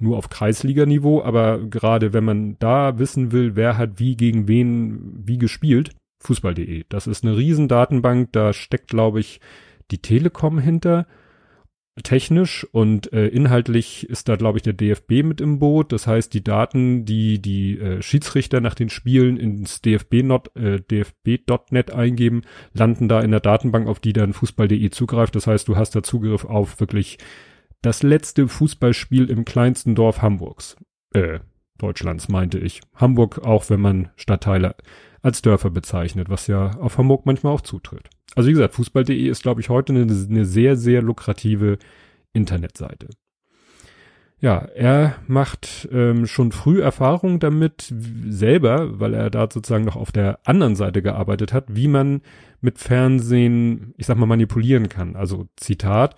nur 0.00 0.16
auf 0.16 0.30
Kreisliganiveau, 0.30 1.22
aber 1.22 1.58
gerade 1.58 2.14
wenn 2.14 2.24
man 2.24 2.56
da 2.58 2.98
wissen 2.98 3.32
will, 3.32 3.54
wer 3.54 3.76
hat 3.76 4.00
wie 4.00 4.16
gegen 4.16 4.48
wen 4.48 5.22
wie 5.24 5.36
gespielt, 5.36 5.90
fußball.de. 6.20 6.84
Das 6.88 7.06
ist 7.06 7.22
eine 7.22 7.36
riesen 7.36 7.68
Datenbank, 7.68 8.32
da 8.32 8.54
steckt, 8.54 8.88
glaube 8.88 9.20
ich, 9.20 9.40
die 9.90 9.98
Telekom 9.98 10.58
hinter 10.58 11.06
technisch 12.02 12.66
und 12.72 13.12
äh, 13.12 13.26
inhaltlich 13.26 14.08
ist 14.08 14.28
da, 14.28 14.36
glaube 14.36 14.58
ich, 14.58 14.62
der 14.62 14.72
DFB 14.72 15.22
mit 15.22 15.40
im 15.42 15.58
Boot. 15.58 15.92
Das 15.92 16.06
heißt, 16.06 16.32
die 16.32 16.42
Daten, 16.42 17.04
die 17.04 17.40
die 17.40 17.78
äh, 17.78 18.00
Schiedsrichter 18.00 18.60
nach 18.60 18.74
den 18.74 18.88
Spielen 18.88 19.36
ins 19.36 19.82
DFB.net 19.82 20.56
äh, 20.56 20.80
DFB 20.80 21.92
eingeben, 21.92 22.42
landen 22.72 23.08
da 23.08 23.20
in 23.20 23.30
der 23.30 23.40
Datenbank, 23.40 23.88
auf 23.88 24.00
die 24.00 24.14
dann 24.14 24.32
Fußball.de 24.32 24.90
zugreift. 24.90 25.36
Das 25.36 25.46
heißt, 25.46 25.68
du 25.68 25.76
hast 25.76 25.94
da 25.94 26.02
Zugriff 26.02 26.46
auf 26.46 26.80
wirklich 26.80 27.18
das 27.82 28.02
letzte 28.02 28.48
Fußballspiel 28.48 29.28
im 29.28 29.44
kleinsten 29.44 29.94
Dorf 29.94 30.22
Hamburgs. 30.22 30.76
Äh, 31.12 31.40
Deutschlands, 31.76 32.28
meinte 32.28 32.58
ich. 32.58 32.80
Hamburg, 32.94 33.40
auch 33.44 33.68
wenn 33.68 33.80
man 33.80 34.10
Stadtteile 34.16 34.76
als 35.20 35.42
Dörfer 35.42 35.70
bezeichnet, 35.70 36.30
was 36.30 36.46
ja 36.46 36.70
auf 36.78 36.96
Hamburg 36.96 37.26
manchmal 37.26 37.52
auch 37.52 37.60
zutritt. 37.60 38.08
Also 38.34 38.48
wie 38.48 38.52
gesagt, 38.52 38.74
fußball.de 38.74 39.28
ist, 39.28 39.42
glaube 39.42 39.60
ich, 39.60 39.68
heute 39.68 39.92
eine, 39.92 40.02
eine 40.02 40.44
sehr, 40.44 40.76
sehr 40.76 41.02
lukrative 41.02 41.78
Internetseite. 42.32 43.08
Ja, 44.40 44.58
er 44.74 45.14
macht 45.28 45.88
ähm, 45.92 46.26
schon 46.26 46.50
früh 46.50 46.82
Erfahrung 46.82 47.38
damit 47.38 47.94
selber, 48.28 48.98
weil 48.98 49.14
er 49.14 49.30
da 49.30 49.48
sozusagen 49.48 49.84
noch 49.84 49.94
auf 49.94 50.10
der 50.10 50.40
anderen 50.44 50.74
Seite 50.74 51.00
gearbeitet 51.00 51.52
hat, 51.52 51.66
wie 51.68 51.86
man 51.86 52.22
mit 52.60 52.78
Fernsehen, 52.78 53.94
ich 53.98 54.06
sag 54.06 54.16
mal, 54.16 54.26
manipulieren 54.26 54.88
kann. 54.88 55.14
Also 55.14 55.46
Zitat, 55.56 56.16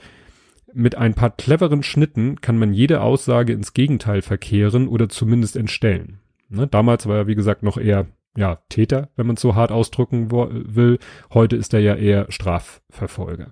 mit 0.73 0.97
ein 0.97 1.13
paar 1.13 1.31
cleveren 1.37 1.83
Schnitten 1.83 2.41
kann 2.41 2.59
man 2.59 2.73
jede 2.73 3.03
Aussage 3.03 3.53
ins 3.53 3.75
Gegenteil 3.75 4.23
verkehren 4.23 4.89
oder 4.89 5.11
zumindest 5.11 5.55
entstellen. 5.55 6.19
Ne, 6.49 6.67
damals 6.67 7.07
war 7.07 7.17
er, 7.17 7.27
wie 7.27 7.35
gesagt, 7.35 7.63
noch 7.63 7.77
eher 7.77 8.07
ja, 8.37 8.57
Täter, 8.69 9.11
wenn 9.17 9.27
man 9.27 9.37
es 9.37 9.43
so 9.43 9.55
hart 9.55 9.73
ausdrücken 9.73 10.31
will. 10.31 10.99
Heute 11.33 11.57
ist 11.57 11.73
er 11.75 11.81
ja 11.81 11.95
eher 11.95 12.31
Strafverfolger. 12.31 13.51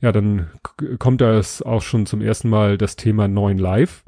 Ja, 0.00 0.12
dann 0.12 0.50
kommt 0.98 1.20
das 1.20 1.60
auch 1.62 1.82
schon 1.82 2.06
zum 2.06 2.20
ersten 2.20 2.48
Mal 2.48 2.78
das 2.78 2.96
Thema 2.96 3.28
9 3.28 3.58
Live. 3.58 4.04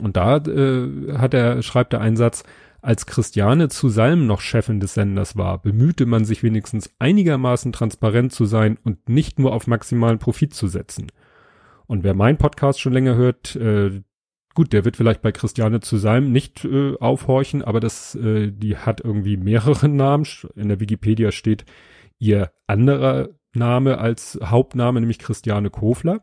Und 0.00 0.16
da 0.16 0.38
äh, 0.38 1.16
hat 1.16 1.32
er, 1.32 1.62
schreibt 1.62 1.92
der 1.92 2.00
Einsatz, 2.00 2.44
als 2.82 3.06
Christiane 3.06 3.68
zu 3.68 3.88
Salm 3.88 4.26
noch 4.26 4.40
Chefin 4.40 4.78
des 4.78 4.94
Senders 4.94 5.36
war, 5.36 5.58
bemühte 5.60 6.06
man 6.06 6.24
sich 6.24 6.42
wenigstens 6.42 6.94
einigermaßen 6.98 7.72
transparent 7.72 8.32
zu 8.32 8.44
sein 8.44 8.78
und 8.84 9.08
nicht 9.08 9.38
nur 9.38 9.52
auf 9.52 9.66
maximalen 9.66 10.18
Profit 10.18 10.54
zu 10.54 10.68
setzen. 10.68 11.10
Und 11.86 12.04
wer 12.04 12.14
meinen 12.14 12.38
Podcast 12.38 12.80
schon 12.80 12.92
länger 12.92 13.14
hört, 13.14 13.56
äh, 13.56 14.02
Gut, 14.56 14.72
der 14.72 14.86
wird 14.86 14.96
vielleicht 14.96 15.20
bei 15.20 15.32
Christiane 15.32 15.80
zu 15.80 15.98
seinem 15.98 16.32
nicht 16.32 16.64
äh, 16.64 16.96
aufhorchen, 16.98 17.62
aber 17.62 17.78
das, 17.78 18.14
äh, 18.14 18.50
die 18.50 18.78
hat 18.78 19.02
irgendwie 19.04 19.36
mehrere 19.36 19.86
Namen. 19.86 20.26
In 20.54 20.70
der 20.70 20.80
Wikipedia 20.80 21.30
steht 21.30 21.66
ihr 22.18 22.50
anderer 22.66 23.28
Name 23.52 23.98
als 23.98 24.40
Hauptname, 24.42 24.98
nämlich 24.98 25.18
Christiane 25.18 25.68
Kofler. 25.68 26.22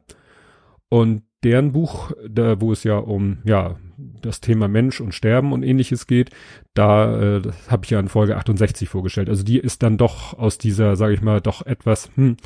Und 0.90 1.22
deren 1.44 1.74
Buch, 1.74 2.12
da, 2.28 2.60
wo 2.60 2.72
es 2.72 2.84
ja 2.84 2.98
um, 2.98 3.38
ja, 3.46 3.76
das 3.98 4.42
Thema 4.42 4.68
Mensch 4.68 5.02
und 5.02 5.14
Sterben 5.14 5.54
und 5.54 5.64
ähnliches 5.64 6.08
geht, 6.08 6.32
da 6.74 7.38
äh, 7.38 7.42
habe 7.68 7.86
ich 7.86 7.92
ja 7.92 8.00
in 8.00 8.08
Folge 8.08 8.38
68 8.38 8.90
vorgestellt. 8.90 9.30
Also 9.30 9.44
die 9.44 9.60
ist 9.60 9.84
dann 9.84 9.98
doch 9.98 10.38
aus 10.38 10.58
dieser, 10.58 10.96
sage 10.96 11.14
ich 11.14 11.22
mal, 11.22 11.42
doch 11.42 11.66
etwas 11.66 12.10
hm, 12.16 12.38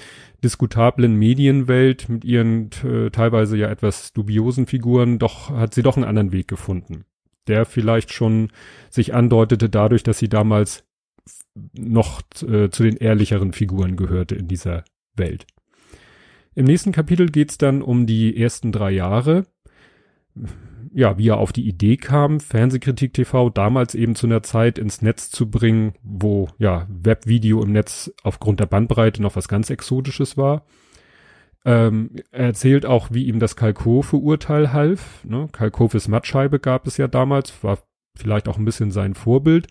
diskutablen 0.44 1.16
Medienwelt 1.16 2.10
mit 2.10 2.26
ihren 2.26 2.70
äh, 2.84 3.10
teilweise 3.10 3.58
ja 3.58 3.70
etwas 3.70 4.14
dubiosen 4.14 4.68
Figuren, 4.68 5.20
doch 5.20 5.50
hat 5.50 5.74
sie 5.74 5.84
doch 5.84 5.96
einen 5.96 6.06
anderen 6.06 6.32
Weg 6.32 6.48
gefunden. 6.48 7.06
Der 7.48 7.66
vielleicht 7.66 8.12
schon 8.12 8.52
sich 8.90 9.14
andeutete 9.14 9.70
dadurch, 9.70 10.04
dass 10.04 10.20
sie 10.20 10.30
damals 10.30 10.84
noch 11.74 12.22
äh, 12.48 12.70
zu 12.70 12.84
den 12.84 12.98
ehrlicheren 12.98 13.54
Figuren 13.54 13.96
gehörte 13.96 14.36
in 14.36 14.48
dieser 14.48 14.84
Welt. 15.16 15.48
Im 16.56 16.66
nächsten 16.66 16.92
Kapitel 16.92 17.30
geht's 17.30 17.58
dann 17.58 17.82
um 17.82 18.08
die 18.08 18.36
ersten 18.36 18.72
drei 18.72 18.92
Jahre 18.92 19.46
ja, 20.98 21.16
wie 21.20 21.30
er 21.30 21.38
auf 21.38 21.54
die 21.54 21.68
Idee 21.68 21.96
kam, 21.96 22.40
Fernsehkritik 22.40 23.14
TV 23.14 23.52
damals 23.52 23.94
eben 23.94 24.16
zu 24.16 24.26
einer 24.26 24.42
Zeit 24.42 24.80
ins 24.80 25.04
Netz 25.04 25.30
zu 25.30 25.48
bringen, 25.48 25.94
wo 26.02 26.50
ja 26.58 26.88
Webvideo 26.90 27.62
im 27.62 27.72
Netz 27.72 28.12
aufgrund 28.24 28.60
der 28.60 28.66
Bandbreite 28.66 29.22
noch 29.22 29.36
was 29.36 29.48
ganz 29.48 29.70
Exotisches 29.70 30.38
war. 30.38 30.66
Ähm, 31.66 32.16
er 32.32 32.48
erzählt 32.48 32.88
auch, 32.88 33.10
wie 33.12 33.28
ihm 33.28 33.40
das 33.40 33.56
Kalkofe-Urteil 33.56 34.74
half. 34.74 35.24
Ne? 35.24 35.48
Kalkofes 35.52 36.08
Mattscheibe 36.08 36.58
gab 36.58 36.88
es 36.88 36.98
ja 36.98 37.08
damals, 37.08 37.54
war 37.64 37.78
vielleicht 38.16 38.48
auch 38.48 38.58
ein 38.58 38.66
bisschen 38.66 38.90
sein 38.90 39.14
Vorbild. 39.14 39.68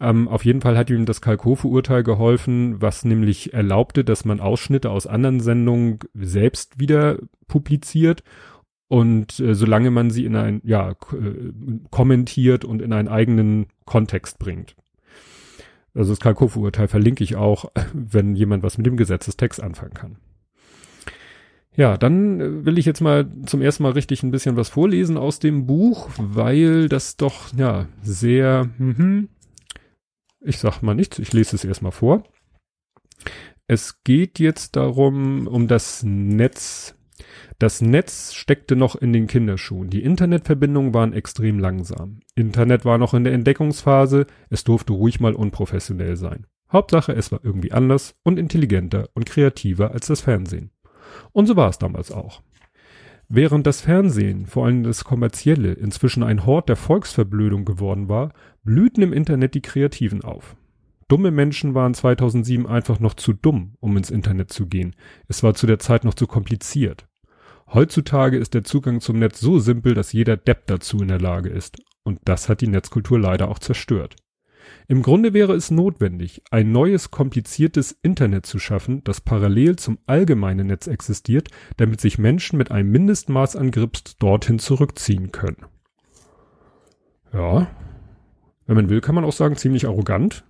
Ähm, 0.00 0.26
auf 0.26 0.44
jeden 0.44 0.60
Fall 0.60 0.76
hat 0.76 0.90
ihm 0.90 1.06
das 1.06 1.20
Kalkofe-Urteil 1.20 2.02
geholfen, 2.02 2.82
was 2.82 3.04
nämlich 3.04 3.54
erlaubte, 3.54 4.02
dass 4.02 4.24
man 4.24 4.40
Ausschnitte 4.40 4.90
aus 4.90 5.06
anderen 5.06 5.38
Sendungen 5.38 6.00
selbst 6.14 6.80
wieder 6.80 7.18
publiziert 7.46 8.24
und 8.88 9.38
äh, 9.38 9.54
solange 9.54 9.90
man 9.90 10.10
sie 10.10 10.24
in 10.24 10.34
ein, 10.34 10.60
ja, 10.64 10.90
äh, 10.90 11.52
kommentiert 11.90 12.64
und 12.64 12.82
in 12.82 12.92
einen 12.92 13.08
eigenen 13.08 13.66
Kontext 13.84 14.38
bringt. 14.38 14.74
Also 15.94 16.12
das 16.12 16.20
Kalkofe-Urteil 16.20 16.88
verlinke 16.88 17.22
ich 17.22 17.36
auch, 17.36 17.70
wenn 17.92 18.34
jemand 18.34 18.62
was 18.62 18.78
mit 18.78 18.86
dem 18.86 18.96
Gesetzestext 18.96 19.62
anfangen 19.62 19.94
kann. 19.94 20.16
Ja, 21.76 21.96
dann 21.96 22.40
äh, 22.40 22.64
will 22.64 22.78
ich 22.78 22.86
jetzt 22.86 23.00
mal 23.00 23.30
zum 23.46 23.62
ersten 23.62 23.84
Mal 23.84 23.92
richtig 23.92 24.22
ein 24.22 24.30
bisschen 24.30 24.56
was 24.56 24.68
vorlesen 24.68 25.16
aus 25.16 25.38
dem 25.38 25.66
Buch, 25.66 26.08
weil 26.18 26.88
das 26.88 27.16
doch, 27.16 27.54
ja, 27.54 27.86
sehr, 28.02 28.68
mhm, 28.78 29.28
ich 30.40 30.58
sag 30.58 30.82
mal 30.82 30.94
nichts, 30.94 31.18
ich 31.18 31.32
lese 31.32 31.54
es 31.54 31.64
erstmal 31.64 31.92
vor. 31.92 32.24
Es 33.66 34.02
geht 34.02 34.38
jetzt 34.38 34.76
darum, 34.76 35.46
um 35.46 35.68
das 35.68 36.02
Netz 36.02 36.94
das 37.58 37.80
Netz 37.80 38.34
steckte 38.34 38.76
noch 38.76 38.94
in 38.96 39.12
den 39.12 39.26
Kinderschuhen. 39.26 39.90
Die 39.90 40.02
Internetverbindungen 40.02 40.94
waren 40.94 41.12
extrem 41.12 41.58
langsam. 41.58 42.20
Internet 42.34 42.84
war 42.84 42.98
noch 42.98 43.14
in 43.14 43.24
der 43.24 43.32
Entdeckungsphase. 43.32 44.26
Es 44.50 44.64
durfte 44.64 44.92
ruhig 44.92 45.20
mal 45.20 45.34
unprofessionell 45.34 46.16
sein. 46.16 46.46
Hauptsache, 46.72 47.12
es 47.12 47.32
war 47.32 47.40
irgendwie 47.42 47.72
anders 47.72 48.14
und 48.22 48.38
intelligenter 48.38 49.08
und 49.14 49.26
kreativer 49.26 49.92
als 49.92 50.06
das 50.06 50.20
Fernsehen. 50.20 50.70
Und 51.32 51.46
so 51.46 51.56
war 51.56 51.70
es 51.70 51.78
damals 51.78 52.12
auch. 52.12 52.42
Während 53.30 53.66
das 53.66 53.82
Fernsehen, 53.82 54.46
vor 54.46 54.66
allem 54.66 54.84
das 54.84 55.04
kommerzielle, 55.04 55.72
inzwischen 55.72 56.22
ein 56.22 56.46
Hort 56.46 56.68
der 56.68 56.76
Volksverblödung 56.76 57.64
geworden 57.64 58.08
war, 58.08 58.32
blühten 58.64 59.02
im 59.02 59.12
Internet 59.12 59.54
die 59.54 59.60
Kreativen 59.60 60.22
auf. 60.22 60.56
Dumme 61.08 61.30
Menschen 61.30 61.74
waren 61.74 61.94
2007 61.94 62.66
einfach 62.66 63.00
noch 63.00 63.14
zu 63.14 63.32
dumm, 63.32 63.76
um 63.80 63.96
ins 63.96 64.10
Internet 64.10 64.52
zu 64.52 64.66
gehen. 64.66 64.94
Es 65.26 65.42
war 65.42 65.54
zu 65.54 65.66
der 65.66 65.78
Zeit 65.78 66.04
noch 66.04 66.14
zu 66.14 66.26
kompliziert. 66.26 67.07
Heutzutage 67.72 68.38
ist 68.38 68.54
der 68.54 68.64
Zugang 68.64 69.00
zum 69.00 69.18
Netz 69.18 69.40
so 69.40 69.58
simpel, 69.58 69.94
dass 69.94 70.12
jeder 70.12 70.36
Depp 70.36 70.66
dazu 70.66 71.00
in 71.02 71.08
der 71.08 71.20
Lage 71.20 71.50
ist. 71.50 71.76
Und 72.02 72.20
das 72.24 72.48
hat 72.48 72.62
die 72.62 72.68
Netzkultur 72.68 73.18
leider 73.18 73.48
auch 73.48 73.58
zerstört. 73.58 74.16
Im 74.86 75.02
Grunde 75.02 75.34
wäre 75.34 75.54
es 75.54 75.70
notwendig, 75.70 76.42
ein 76.50 76.72
neues, 76.72 77.10
kompliziertes 77.10 77.92
Internet 78.02 78.46
zu 78.46 78.58
schaffen, 78.58 79.02
das 79.04 79.20
parallel 79.20 79.76
zum 79.76 79.98
allgemeinen 80.06 80.68
Netz 80.68 80.86
existiert, 80.86 81.48
damit 81.76 82.00
sich 82.00 82.18
Menschen 82.18 82.56
mit 82.56 82.70
einem 82.70 82.90
Mindestmaß 82.90 83.56
an 83.56 83.70
Grips 83.70 84.16
dorthin 84.18 84.58
zurückziehen 84.58 85.30
können. 85.30 85.66
Ja. 87.32 87.68
Wenn 88.66 88.76
man 88.76 88.88
will, 88.88 89.00
kann 89.00 89.14
man 89.14 89.24
auch 89.24 89.32
sagen, 89.32 89.56
ziemlich 89.56 89.86
arrogant. 89.86 90.44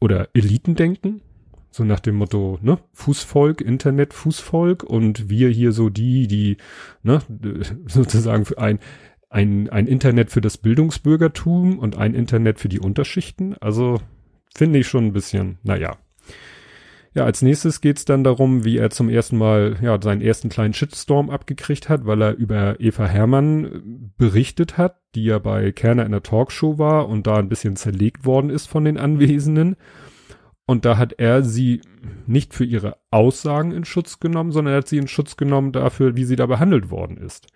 Oder 0.00 0.28
Elitendenken. 0.34 1.22
So 1.70 1.84
nach 1.84 2.00
dem 2.00 2.14
Motto, 2.14 2.58
ne, 2.62 2.78
Fußvolk, 2.92 3.60
Internet, 3.60 4.14
Fußvolk 4.14 4.82
und 4.82 5.28
wir 5.28 5.48
hier 5.50 5.72
so 5.72 5.90
die, 5.90 6.26
die, 6.26 6.56
ne, 7.02 7.20
sozusagen 7.86 8.46
ein, 8.56 8.78
ein, 9.28 9.68
ein 9.68 9.86
Internet 9.86 10.30
für 10.30 10.40
das 10.40 10.56
Bildungsbürgertum 10.56 11.78
und 11.78 11.96
ein 11.96 12.14
Internet 12.14 12.58
für 12.58 12.68
die 12.68 12.80
Unterschichten. 12.80 13.54
Also 13.60 14.00
finde 14.54 14.78
ich 14.78 14.86
schon 14.86 15.06
ein 15.06 15.12
bisschen, 15.12 15.58
naja. 15.62 15.98
Ja, 17.16 17.24
als 17.24 17.40
nächstes 17.40 17.80
geht's 17.80 18.04
dann 18.04 18.24
darum, 18.24 18.64
wie 18.66 18.76
er 18.76 18.90
zum 18.90 19.08
ersten 19.08 19.38
Mal 19.38 19.78
ja 19.80 19.98
seinen 20.02 20.20
ersten 20.20 20.50
kleinen 20.50 20.74
Shitstorm 20.74 21.30
abgekriegt 21.30 21.88
hat, 21.88 22.04
weil 22.04 22.20
er 22.20 22.34
über 22.34 22.78
Eva 22.78 23.06
Hermann 23.06 24.12
berichtet 24.18 24.76
hat, 24.76 24.98
die 25.14 25.24
ja 25.24 25.38
bei 25.38 25.72
Kerner 25.72 26.04
in 26.04 26.12
der 26.12 26.22
Talkshow 26.22 26.78
war 26.78 27.08
und 27.08 27.26
da 27.26 27.36
ein 27.36 27.48
bisschen 27.48 27.74
zerlegt 27.76 28.26
worden 28.26 28.50
ist 28.50 28.66
von 28.66 28.84
den 28.84 28.98
Anwesenden. 28.98 29.76
Und 30.66 30.84
da 30.84 30.98
hat 30.98 31.14
er 31.18 31.42
sie 31.42 31.80
nicht 32.26 32.52
für 32.52 32.64
ihre 32.64 32.96
Aussagen 33.10 33.70
in 33.70 33.84
Schutz 33.84 34.18
genommen, 34.18 34.50
sondern 34.50 34.74
er 34.74 34.78
hat 34.78 34.88
sie 34.88 34.98
in 34.98 35.08
Schutz 35.08 35.36
genommen 35.36 35.72
dafür, 35.72 36.16
wie 36.16 36.24
sie 36.24 36.36
da 36.36 36.46
behandelt 36.46 36.90
worden 36.90 37.16
ist. 37.16 37.46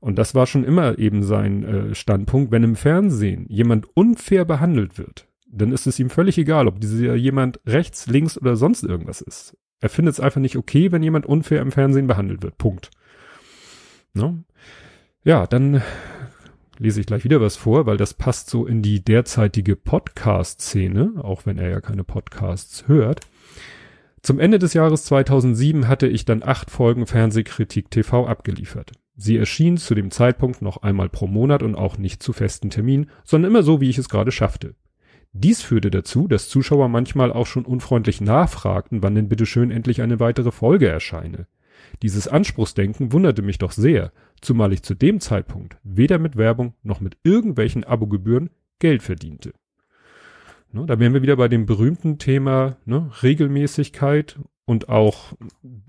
Und 0.00 0.18
das 0.18 0.34
war 0.34 0.46
schon 0.46 0.64
immer 0.64 0.98
eben 0.98 1.22
sein 1.22 1.64
äh, 1.64 1.94
Standpunkt. 1.94 2.50
Wenn 2.50 2.64
im 2.64 2.76
Fernsehen 2.76 3.46
jemand 3.48 3.86
unfair 3.96 4.44
behandelt 4.44 4.98
wird, 4.98 5.28
dann 5.46 5.72
ist 5.72 5.86
es 5.86 5.98
ihm 5.98 6.10
völlig 6.10 6.36
egal, 6.38 6.66
ob 6.66 6.80
dieser 6.80 7.14
jemand 7.14 7.60
rechts, 7.66 8.06
links 8.06 8.36
oder 8.36 8.56
sonst 8.56 8.82
irgendwas 8.82 9.20
ist. 9.20 9.56
Er 9.80 9.88
findet 9.88 10.14
es 10.14 10.20
einfach 10.20 10.40
nicht 10.40 10.56
okay, 10.56 10.92
wenn 10.92 11.02
jemand 11.02 11.26
unfair 11.26 11.60
im 11.62 11.72
Fernsehen 11.72 12.06
behandelt 12.06 12.42
wird. 12.42 12.58
Punkt. 12.58 12.90
No? 14.12 14.42
Ja, 15.24 15.46
dann 15.46 15.82
lese 16.82 17.00
ich 17.00 17.06
gleich 17.06 17.22
wieder 17.24 17.40
was 17.40 17.56
vor, 17.56 17.86
weil 17.86 17.96
das 17.96 18.12
passt 18.12 18.50
so 18.50 18.66
in 18.66 18.82
die 18.82 19.04
derzeitige 19.04 19.76
Podcast-Szene, 19.76 21.14
auch 21.22 21.46
wenn 21.46 21.56
er 21.56 21.70
ja 21.70 21.80
keine 21.80 22.02
Podcasts 22.02 22.88
hört. 22.88 23.20
Zum 24.20 24.40
Ende 24.40 24.58
des 24.58 24.74
Jahres 24.74 25.04
2007 25.04 25.86
hatte 25.86 26.08
ich 26.08 26.24
dann 26.24 26.42
acht 26.42 26.70
Folgen 26.70 27.06
Fernsehkritik 27.06 27.90
TV 27.90 28.26
abgeliefert. 28.26 28.92
Sie 29.14 29.36
erschien 29.36 29.76
zu 29.76 29.94
dem 29.94 30.10
Zeitpunkt 30.10 30.60
noch 30.60 30.82
einmal 30.82 31.08
pro 31.08 31.28
Monat 31.28 31.62
und 31.62 31.76
auch 31.76 31.98
nicht 31.98 32.22
zu 32.22 32.32
festen 32.32 32.70
Terminen, 32.70 33.10
sondern 33.24 33.50
immer 33.50 33.62
so, 33.62 33.80
wie 33.80 33.90
ich 33.90 33.98
es 33.98 34.08
gerade 34.08 34.32
schaffte. 34.32 34.74
Dies 35.32 35.62
führte 35.62 35.90
dazu, 35.90 36.26
dass 36.26 36.48
Zuschauer 36.48 36.88
manchmal 36.88 37.32
auch 37.32 37.46
schon 37.46 37.64
unfreundlich 37.64 38.20
nachfragten, 38.20 39.02
wann 39.02 39.14
denn 39.14 39.28
bitte 39.28 39.46
schön 39.46 39.70
endlich 39.70 40.02
eine 40.02 40.18
weitere 40.18 40.50
Folge 40.50 40.88
erscheine. 40.88 41.46
Dieses 42.02 42.26
Anspruchsdenken 42.26 43.12
wunderte 43.12 43.42
mich 43.42 43.58
doch 43.58 43.72
sehr, 43.72 44.12
zumal 44.42 44.72
ich 44.72 44.82
zu 44.82 44.94
dem 44.94 45.20
Zeitpunkt 45.20 45.78
weder 45.82 46.18
mit 46.18 46.36
Werbung 46.36 46.74
noch 46.82 47.00
mit 47.00 47.16
irgendwelchen 47.22 47.84
Abogebühren 47.84 48.50
Geld 48.78 49.02
verdiente. 49.02 49.52
Ne, 50.72 50.86
da 50.86 50.98
wären 50.98 51.14
wir 51.14 51.22
wieder 51.22 51.36
bei 51.36 51.48
dem 51.48 51.66
berühmten 51.66 52.18
Thema 52.18 52.76
ne, 52.84 53.10
Regelmäßigkeit 53.22 54.38
und 54.64 54.88
auch, 54.88 55.34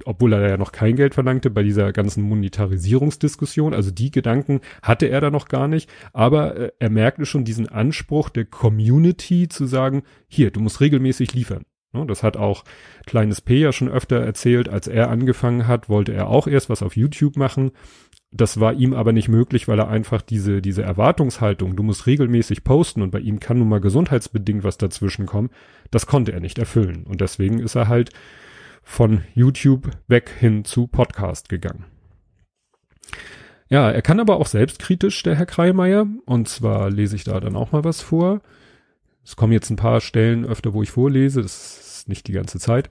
obwohl 0.04 0.34
er 0.34 0.50
ja 0.50 0.58
noch 0.58 0.72
kein 0.72 0.96
Geld 0.96 1.14
verlangte, 1.14 1.50
bei 1.50 1.64
dieser 1.64 1.94
ganzen 1.94 2.24
Monetarisierungsdiskussion, 2.24 3.74
also 3.74 3.92
die 3.92 4.12
Gedanken 4.12 4.62
hatte 4.82 5.08
er 5.08 5.22
da 5.22 5.32
noch 5.32 5.48
gar 5.48 5.68
nicht, 5.68 5.90
aber 6.12 6.56
äh, 6.56 6.72
er 6.80 6.90
merkte 6.90 7.26
schon 7.26 7.46
diesen 7.46 7.70
Anspruch 7.70 8.30
der 8.30 8.46
Community 8.46 9.48
zu 9.48 9.66
sagen, 9.68 10.04
hier, 10.28 10.52
du 10.52 10.60
musst 10.60 10.82
regelmäßig 10.82 11.34
liefern. 11.34 11.64
Ne, 11.94 12.06
das 12.08 12.24
hat 12.24 12.38
auch 12.38 12.64
Kleines 13.06 13.42
P 13.42 13.60
ja 13.60 13.72
schon 13.72 13.90
öfter 13.90 14.18
erzählt, 14.18 14.68
als 14.68 14.88
er 14.88 15.10
angefangen 15.10 15.68
hat, 15.68 15.90
wollte 15.90 16.12
er 16.14 16.28
auch 16.28 16.48
erst 16.48 16.70
was 16.70 16.82
auf 16.82 16.98
YouTube 16.98 17.38
machen. 17.38 17.72
Das 18.32 18.60
war 18.60 18.74
ihm 18.74 18.96
aber 18.96 19.14
nicht 19.14 19.30
möglich, 19.30 19.68
weil 19.68 19.78
er 19.78 19.90
einfach 19.90 20.24
diese, 20.24 20.60
diese 20.60 20.82
Erwartungshaltung, 20.82 21.76
du 21.76 21.84
musst 21.84 22.08
regelmäßig 22.08 22.64
posten 22.64 23.04
und 23.04 23.12
bei 23.12 23.20
ihm 23.20 23.40
kann 23.40 23.60
nun 23.60 23.70
mal 23.70 23.80
gesundheitsbedingt 23.80 24.64
was 24.64 24.80
dazwischen 24.80 25.28
kommen, 25.28 25.52
das 25.92 26.08
konnte 26.08 26.32
er 26.32 26.40
nicht 26.40 26.58
erfüllen. 26.58 27.04
Und 27.04 27.22
deswegen 27.22 27.60
ist 27.60 27.76
er 27.76 27.88
halt 27.88 28.10
von 28.82 29.22
YouTube 29.36 29.92
weg 30.08 30.32
hin 30.40 30.66
zu 30.66 30.88
Podcast 30.88 31.48
gegangen. 31.48 31.86
Ja, 33.70 33.92
er 33.92 34.02
kann 34.02 34.20
aber 34.20 34.38
auch 34.38 34.48
selbstkritisch, 34.48 35.22
der 35.24 35.36
Herr 35.36 35.46
Kreimeier. 35.46 36.08
Und 36.26 36.48
zwar 36.48 36.90
lese 36.90 37.16
ich 37.16 37.24
da 37.24 37.40
dann 37.40 37.56
auch 37.56 37.72
mal 37.72 37.84
was 37.84 38.02
vor. 38.02 38.42
Es 39.24 39.36
kommen 39.36 39.54
jetzt 39.54 39.70
ein 39.70 39.78
paar 39.78 40.02
Stellen 40.02 40.46
öfter, 40.46 40.74
wo 40.74 40.84
ich 40.84 40.92
vorlese, 40.92 41.42
das 41.42 41.83
nicht 42.08 42.28
die 42.28 42.34
ganze 42.34 42.60
Zeit. 42.60 42.90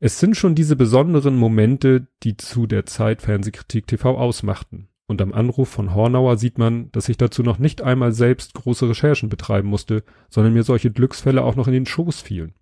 Es 0.00 0.18
sind 0.18 0.36
schon 0.36 0.54
diese 0.54 0.76
besonderen 0.76 1.36
Momente, 1.36 2.08
die 2.22 2.36
zu 2.36 2.66
der 2.66 2.86
Zeit 2.86 3.22
Fernsehkritik 3.22 3.86
TV 3.86 4.16
ausmachten. 4.16 4.88
Und 5.06 5.20
am 5.20 5.32
Anruf 5.32 5.68
von 5.68 5.94
Hornauer 5.94 6.38
sieht 6.38 6.58
man, 6.58 6.90
dass 6.92 7.08
ich 7.08 7.18
dazu 7.18 7.42
noch 7.42 7.58
nicht 7.58 7.82
einmal 7.82 8.12
selbst 8.12 8.54
große 8.54 8.88
Recherchen 8.88 9.28
betreiben 9.28 9.68
musste, 9.68 10.02
sondern 10.30 10.54
mir 10.54 10.62
solche 10.62 10.90
Glücksfälle 10.90 11.42
auch 11.42 11.56
noch 11.56 11.66
in 11.66 11.74
den 11.74 11.86
Schoß 11.86 12.22
fielen. 12.22 12.54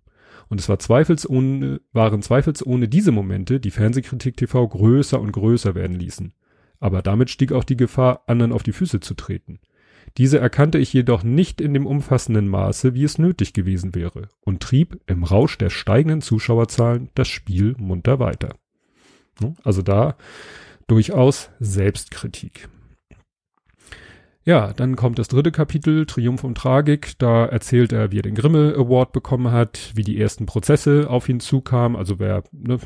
Und 0.49 0.59
es 0.59 0.67
war 0.67 0.77
zweifelsohne, 0.77 1.79
waren 1.93 2.21
zweifelsohne 2.21 2.89
diese 2.89 3.11
Momente, 3.11 3.59
die 3.59 3.71
Fernsehkritik 3.71 4.35
TV 4.35 4.67
größer 4.67 5.19
und 5.19 5.31
größer 5.31 5.73
werden 5.73 5.97
ließen. 5.97 6.33
Aber 6.79 7.01
damit 7.01 7.29
stieg 7.29 7.53
auch 7.53 7.63
die 7.63 7.77
Gefahr, 7.77 8.23
anderen 8.27 8.51
auf 8.51 8.61
die 8.61 8.73
Füße 8.73 8.99
zu 8.99 9.13
treten. 9.13 9.59
Diese 10.17 10.39
erkannte 10.39 10.77
ich 10.77 10.93
jedoch 10.93 11.23
nicht 11.23 11.59
in 11.59 11.73
dem 11.73 11.87
umfassenden 11.87 12.47
Maße, 12.47 12.93
wie 12.93 13.03
es 13.03 13.17
nötig 13.17 13.53
gewesen 13.53 13.95
wäre, 13.95 14.29
und 14.41 14.61
trieb 14.61 15.01
im 15.07 15.23
Rausch 15.23 15.57
der 15.57 15.71
steigenden 15.71 16.21
Zuschauerzahlen 16.21 17.09
das 17.15 17.27
Spiel 17.27 17.75
munter 17.79 18.19
weiter. 18.19 18.55
Also 19.63 19.81
da 19.81 20.15
durchaus 20.87 21.49
Selbstkritik. 21.59 22.69
Ja, 24.45 24.73
dann 24.73 24.97
kommt 24.97 25.19
das 25.19 25.29
dritte 25.29 25.51
Kapitel, 25.51 26.05
Triumph 26.05 26.43
und 26.43 26.57
Tragik. 26.57 27.13
Da 27.17 27.45
erzählt 27.45 27.93
er, 27.93 28.11
wie 28.11 28.19
er 28.19 28.23
den 28.23 28.35
Grimme 28.35 28.75
Award 28.77 29.13
bekommen 29.13 29.51
hat, 29.51 29.93
wie 29.95 30.03
die 30.03 30.19
ersten 30.19 30.45
Prozesse 30.45 31.09
auf 31.09 31.29
ihn 31.29 31.39
zukamen. 31.39 31.95
Also 31.95 32.19
wer 32.19 32.43
ne, 32.51 32.77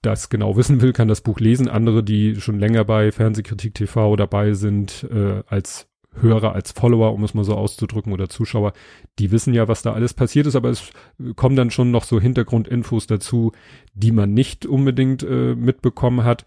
das 0.00 0.28
genau 0.28 0.56
wissen 0.56 0.80
will, 0.80 0.92
kann 0.92 1.08
das 1.08 1.22
Buch 1.22 1.40
lesen. 1.40 1.68
Andere, 1.68 2.04
die 2.04 2.36
schon 2.40 2.60
länger 2.60 2.84
bei 2.84 3.10
Fernsehkritik 3.10 3.74
TV 3.74 4.14
dabei 4.14 4.54
sind, 4.54 5.04
äh, 5.10 5.42
als 5.48 5.88
Hörer, 6.20 6.54
als 6.54 6.72
Follower, 6.72 7.12
um 7.12 7.24
es 7.24 7.34
mal 7.34 7.44
so 7.44 7.54
auszudrücken, 7.54 8.12
oder 8.12 8.28
Zuschauer, 8.28 8.72
die 9.18 9.30
wissen 9.30 9.54
ja, 9.54 9.68
was 9.68 9.82
da 9.82 9.92
alles 9.92 10.14
passiert 10.14 10.46
ist, 10.46 10.56
aber 10.56 10.70
es 10.70 10.90
kommen 11.36 11.56
dann 11.56 11.70
schon 11.70 11.90
noch 11.90 12.04
so 12.04 12.20
Hintergrundinfos 12.20 13.06
dazu, 13.06 13.52
die 13.94 14.12
man 14.12 14.34
nicht 14.34 14.66
unbedingt 14.66 15.22
äh, 15.22 15.54
mitbekommen 15.54 16.24
hat. 16.24 16.44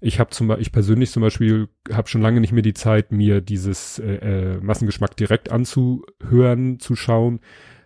Ich 0.00 0.18
habe 0.18 0.30
zum 0.30 0.48
Beispiel, 0.48 0.62
ich 0.62 0.72
persönlich 0.72 1.12
zum 1.12 1.22
Beispiel, 1.22 1.68
habe 1.92 2.08
schon 2.08 2.22
lange 2.22 2.40
nicht 2.40 2.52
mehr 2.52 2.62
die 2.62 2.74
Zeit, 2.74 3.12
mir 3.12 3.40
dieses 3.40 4.00
äh, 4.00 4.14
äh, 4.14 4.60
Massengeschmack 4.60 5.16
direkt 5.16 5.52
anzuhören, 5.52 6.80
zu 6.80 6.96
schauen, 6.96 7.38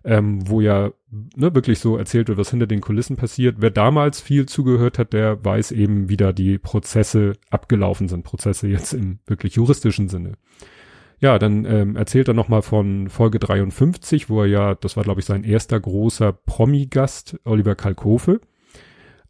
ähm, 0.03 0.49
wo 0.49 0.63
ja 0.63 0.93
ne, 1.11 1.55
wirklich 1.55 1.79
so 1.79 1.99
erzählt 1.99 2.29
wird, 2.29 2.39
was 2.39 2.51
hinter 2.51 2.67
den 2.67 2.81
Kulissen 2.81 3.17
passiert. 3.17 3.57
Wer 3.59 3.71
damals 3.71 4.21
viel 4.21 4.47
zugehört 4.47 4.99
hat, 4.99 5.13
der 5.13 5.45
weiß 5.45 5.73
eben, 5.73 6.09
wie 6.09 6.17
da 6.17 6.33
die 6.33 6.57
Prozesse 6.59 7.35
abgelaufen 7.51 8.09
sind. 8.09 8.23
Prozesse 8.23 8.67
jetzt 8.69 8.95
im 8.95 9.19
wirklich 9.27 9.57
juristischen 9.57 10.09
Sinne. 10.09 10.33
Ja, 11.19 11.39
dann 11.39 11.65
ähm, 11.65 11.97
erzählt 11.97 12.29
er 12.29 12.35
nochmal 12.35 12.63
von 12.63 13.09
Folge 13.09 13.39
53, 13.39 14.29
wo 14.29 14.43
er 14.43 14.49
ja, 14.49 14.75
das 14.75 14.97
war 14.97 15.05
glaube 15.05 15.21
ich 15.21 15.27
sein 15.27 15.45
erster 15.45 15.81
großer 15.81 16.33
Promi-Gast, 16.33 17.41
Oliver 17.45 17.75
Kalkofe. 17.75 18.41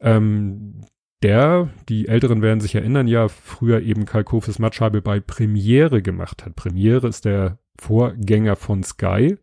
Ähm, 0.01 0.81
der, 1.23 1.71
die 1.89 2.09
Älteren 2.09 2.43
werden 2.43 2.61
sich 2.61 2.75
erinnern, 2.75 3.07
ja 3.07 3.29
früher 3.29 3.81
eben 3.81 4.05
Kalkofes 4.05 4.59
Matscheibe 4.59 5.01
bei 5.01 5.21
Premiere 5.21 6.03
gemacht 6.03 6.45
hat. 6.45 6.57
Premiere 6.57 7.09
ist 7.09 7.25
der 7.25 7.59
Vorgänger 7.79 8.57
von 8.57 8.83
Sky, 8.83 9.37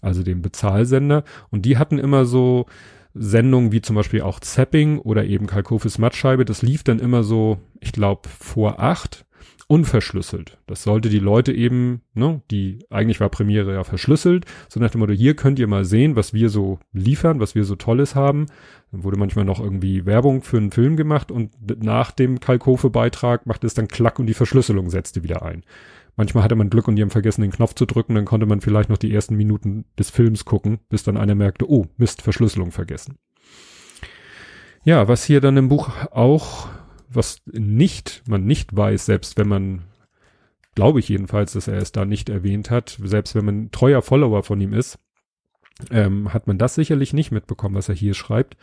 also 0.00 0.22
dem 0.22 0.42
Bezahlsender. 0.42 1.24
Und 1.50 1.64
die 1.64 1.78
hatten 1.78 1.98
immer 1.98 2.24
so 2.24 2.66
Sendungen 3.14 3.70
wie 3.70 3.82
zum 3.82 3.96
Beispiel 3.96 4.22
auch 4.22 4.40
Zapping 4.40 4.98
oder 4.98 5.24
eben 5.24 5.46
Kalkofes 5.46 5.98
Matscheibe. 5.98 6.44
Das 6.44 6.62
lief 6.62 6.82
dann 6.82 6.98
immer 6.98 7.22
so, 7.22 7.58
ich 7.80 7.92
glaube, 7.92 8.28
vor 8.28 8.80
acht 8.80 9.24
unverschlüsselt. 9.72 10.58
Das 10.66 10.82
sollte 10.82 11.08
die 11.08 11.18
Leute 11.18 11.50
eben, 11.50 12.02
ne, 12.12 12.42
die 12.50 12.84
eigentlich 12.90 13.20
war 13.20 13.30
Premiere 13.30 13.72
ja 13.72 13.84
verschlüsselt, 13.84 14.44
so 14.68 14.78
nach 14.78 14.90
dem 14.90 14.98
Motto, 14.98 15.14
hier 15.14 15.34
könnt 15.34 15.58
ihr 15.58 15.66
mal 15.66 15.86
sehen, 15.86 16.14
was 16.14 16.34
wir 16.34 16.50
so 16.50 16.78
liefern, 16.92 17.40
was 17.40 17.54
wir 17.54 17.64
so 17.64 17.74
Tolles 17.74 18.14
haben. 18.14 18.44
Dann 18.90 19.02
wurde 19.02 19.16
manchmal 19.16 19.46
noch 19.46 19.60
irgendwie 19.60 20.04
Werbung 20.04 20.42
für 20.42 20.58
einen 20.58 20.72
Film 20.72 20.98
gemacht 20.98 21.32
und 21.32 21.52
nach 21.82 22.10
dem 22.10 22.38
Kalkofe-Beitrag 22.38 23.46
machte 23.46 23.66
es 23.66 23.72
dann 23.72 23.88
Klack 23.88 24.18
und 24.18 24.26
die 24.26 24.34
Verschlüsselung 24.34 24.90
setzte 24.90 25.22
wieder 25.22 25.42
ein. 25.42 25.64
Manchmal 26.16 26.44
hatte 26.44 26.54
man 26.54 26.68
Glück 26.68 26.86
und 26.86 26.96
die 26.96 27.02
haben 27.02 27.08
vergessen, 27.08 27.40
den 27.40 27.50
Knopf 27.50 27.72
zu 27.72 27.86
drücken, 27.86 28.14
dann 28.14 28.26
konnte 28.26 28.44
man 28.44 28.60
vielleicht 28.60 28.90
noch 28.90 28.98
die 28.98 29.14
ersten 29.14 29.36
Minuten 29.36 29.86
des 29.98 30.10
Films 30.10 30.44
gucken, 30.44 30.80
bis 30.90 31.02
dann 31.02 31.16
einer 31.16 31.34
merkte, 31.34 31.66
oh, 31.70 31.86
Mist, 31.96 32.20
Verschlüsselung 32.20 32.72
vergessen. 32.72 33.16
Ja, 34.84 35.08
was 35.08 35.24
hier 35.24 35.40
dann 35.40 35.56
im 35.56 35.70
Buch 35.70 35.88
auch 36.10 36.68
was 37.14 37.42
nicht, 37.46 38.22
man 38.26 38.44
nicht 38.44 38.74
weiß, 38.74 39.06
selbst 39.06 39.36
wenn 39.38 39.48
man, 39.48 39.82
glaube 40.74 41.00
ich 41.00 41.08
jedenfalls, 41.08 41.52
dass 41.52 41.68
er 41.68 41.78
es 41.78 41.92
da 41.92 42.04
nicht 42.04 42.28
erwähnt 42.28 42.70
hat, 42.70 42.98
selbst 43.02 43.34
wenn 43.34 43.44
man 43.44 43.70
treuer 43.70 44.02
Follower 44.02 44.42
von 44.42 44.60
ihm 44.60 44.72
ist, 44.72 44.98
ähm, 45.90 46.32
hat 46.32 46.46
man 46.46 46.58
das 46.58 46.74
sicherlich 46.74 47.12
nicht 47.12 47.32
mitbekommen, 47.32 47.74
was 47.74 47.88
er 47.88 47.94
hier 47.94 48.14
schreibt. 48.14 48.56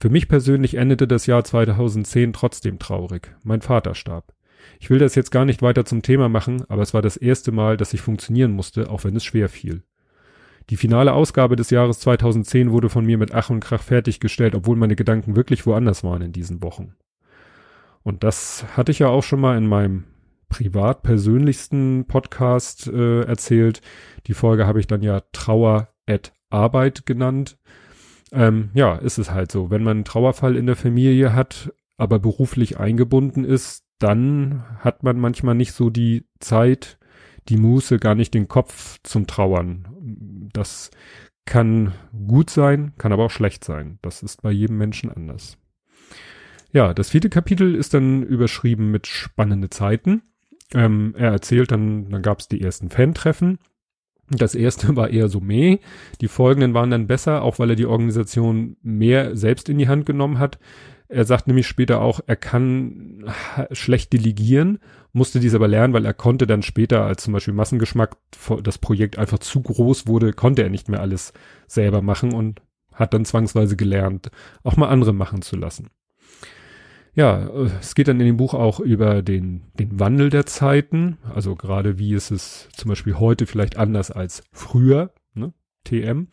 Für 0.00 0.10
mich 0.10 0.28
persönlich 0.28 0.74
endete 0.74 1.08
das 1.08 1.26
Jahr 1.26 1.44
2010 1.44 2.32
trotzdem 2.32 2.78
traurig. 2.78 3.34
Mein 3.42 3.62
Vater 3.62 3.94
starb. 3.94 4.32
Ich 4.80 4.90
will 4.90 4.98
das 4.98 5.14
jetzt 5.14 5.30
gar 5.30 5.44
nicht 5.44 5.62
weiter 5.62 5.84
zum 5.84 6.02
Thema 6.02 6.28
machen, 6.28 6.64
aber 6.68 6.82
es 6.82 6.94
war 6.94 7.02
das 7.02 7.16
erste 7.16 7.52
Mal, 7.52 7.76
dass 7.76 7.94
ich 7.94 8.00
funktionieren 8.00 8.52
musste, 8.52 8.90
auch 8.90 9.04
wenn 9.04 9.16
es 9.16 9.24
schwer 9.24 9.48
fiel. 9.48 9.82
Die 10.70 10.76
finale 10.76 11.14
Ausgabe 11.14 11.56
des 11.56 11.70
Jahres 11.70 11.98
2010 12.00 12.70
wurde 12.70 12.90
von 12.90 13.04
mir 13.04 13.18
mit 13.18 13.32
Ach 13.32 13.50
und 13.50 13.60
Krach 13.60 13.82
fertiggestellt, 13.82 14.54
obwohl 14.54 14.76
meine 14.76 14.96
Gedanken 14.96 15.34
wirklich 15.34 15.66
woanders 15.66 16.04
waren 16.04 16.22
in 16.22 16.32
diesen 16.32 16.62
Wochen. 16.62 16.94
Und 18.08 18.24
das 18.24 18.64
hatte 18.74 18.90
ich 18.90 19.00
ja 19.00 19.08
auch 19.08 19.22
schon 19.22 19.38
mal 19.38 19.58
in 19.58 19.66
meinem 19.66 20.04
privat 20.48 21.02
persönlichsten 21.02 22.06
Podcast 22.06 22.86
äh, 22.86 23.20
erzählt. 23.24 23.82
Die 24.28 24.32
Folge 24.32 24.66
habe 24.66 24.80
ich 24.80 24.86
dann 24.86 25.02
ja 25.02 25.20
Trauer 25.32 25.88
at 26.06 26.32
Arbeit 26.48 27.04
genannt. 27.04 27.58
Ähm, 28.32 28.70
ja, 28.72 28.96
ist 28.96 29.18
es 29.18 29.30
halt 29.30 29.52
so. 29.52 29.68
Wenn 29.68 29.84
man 29.84 29.98
einen 29.98 30.04
Trauerfall 30.06 30.56
in 30.56 30.64
der 30.64 30.74
Familie 30.74 31.34
hat, 31.34 31.70
aber 31.98 32.18
beruflich 32.18 32.80
eingebunden 32.80 33.44
ist, 33.44 33.84
dann 33.98 34.64
hat 34.78 35.02
man 35.02 35.20
manchmal 35.20 35.54
nicht 35.54 35.72
so 35.72 35.90
die 35.90 36.24
Zeit, 36.40 36.98
die 37.50 37.58
Muße, 37.58 37.98
gar 37.98 38.14
nicht 38.14 38.32
den 38.32 38.48
Kopf 38.48 39.00
zum 39.02 39.26
Trauern. 39.26 40.48
Das 40.54 40.90
kann 41.44 41.92
gut 42.26 42.48
sein, 42.48 42.94
kann 42.96 43.12
aber 43.12 43.26
auch 43.26 43.30
schlecht 43.30 43.64
sein. 43.64 43.98
Das 44.00 44.22
ist 44.22 44.40
bei 44.40 44.50
jedem 44.50 44.78
Menschen 44.78 45.12
anders. 45.12 45.58
Ja, 46.72 46.92
das 46.92 47.10
vierte 47.10 47.30
Kapitel 47.30 47.74
ist 47.74 47.94
dann 47.94 48.22
überschrieben 48.22 48.90
mit 48.90 49.06
spannende 49.06 49.70
Zeiten. 49.70 50.22
Ähm, 50.74 51.14
er 51.16 51.32
erzählt 51.32 51.70
dann, 51.72 52.10
dann 52.10 52.22
gab 52.22 52.40
es 52.40 52.48
die 52.48 52.60
ersten 52.60 52.90
Fan-Treffen. 52.90 53.58
Das 54.30 54.54
erste 54.54 54.94
war 54.96 55.10
eher 55.10 55.28
so 55.28 55.40
meh. 55.40 55.78
Die 56.20 56.28
folgenden 56.28 56.74
waren 56.74 56.90
dann 56.90 57.06
besser, 57.06 57.42
auch 57.42 57.58
weil 57.58 57.70
er 57.70 57.76
die 57.76 57.86
Organisation 57.86 58.76
mehr 58.82 59.36
selbst 59.36 59.68
in 59.68 59.78
die 59.78 59.88
Hand 59.88 60.04
genommen 60.04 60.38
hat. 60.38 60.58
Er 61.10 61.24
sagt 61.24 61.46
nämlich 61.46 61.66
später 61.66 62.02
auch, 62.02 62.20
er 62.26 62.36
kann 62.36 63.32
schlecht 63.72 64.12
delegieren, 64.12 64.78
musste 65.14 65.40
dies 65.40 65.54
aber 65.54 65.66
lernen, 65.66 65.94
weil 65.94 66.04
er 66.04 66.12
konnte 66.12 66.46
dann 66.46 66.60
später, 66.62 67.04
als 67.06 67.22
zum 67.22 67.32
Beispiel 67.32 67.54
Massengeschmack 67.54 68.18
das 68.62 68.76
Projekt 68.76 69.16
einfach 69.16 69.38
zu 69.38 69.62
groß 69.62 70.06
wurde, 70.06 70.34
konnte 70.34 70.62
er 70.62 70.68
nicht 70.68 70.90
mehr 70.90 71.00
alles 71.00 71.32
selber 71.66 72.02
machen 72.02 72.34
und 72.34 72.60
hat 72.92 73.14
dann 73.14 73.24
zwangsweise 73.24 73.74
gelernt, 73.74 74.30
auch 74.64 74.76
mal 74.76 74.88
andere 74.88 75.14
machen 75.14 75.40
zu 75.40 75.56
lassen. 75.56 75.88
Ja, 77.18 77.50
es 77.80 77.96
geht 77.96 78.06
dann 78.06 78.20
in 78.20 78.26
dem 78.26 78.36
Buch 78.36 78.54
auch 78.54 78.78
über 78.78 79.22
den, 79.22 79.64
den 79.76 79.98
Wandel 79.98 80.30
der 80.30 80.46
Zeiten, 80.46 81.18
also 81.34 81.56
gerade 81.56 81.98
wie 81.98 82.14
ist 82.14 82.30
es 82.30 82.68
zum 82.76 82.90
Beispiel 82.90 83.18
heute 83.18 83.46
vielleicht 83.46 83.76
anders 83.76 84.12
als 84.12 84.44
früher, 84.52 85.12
ne? 85.34 85.52
TM. 85.82 86.28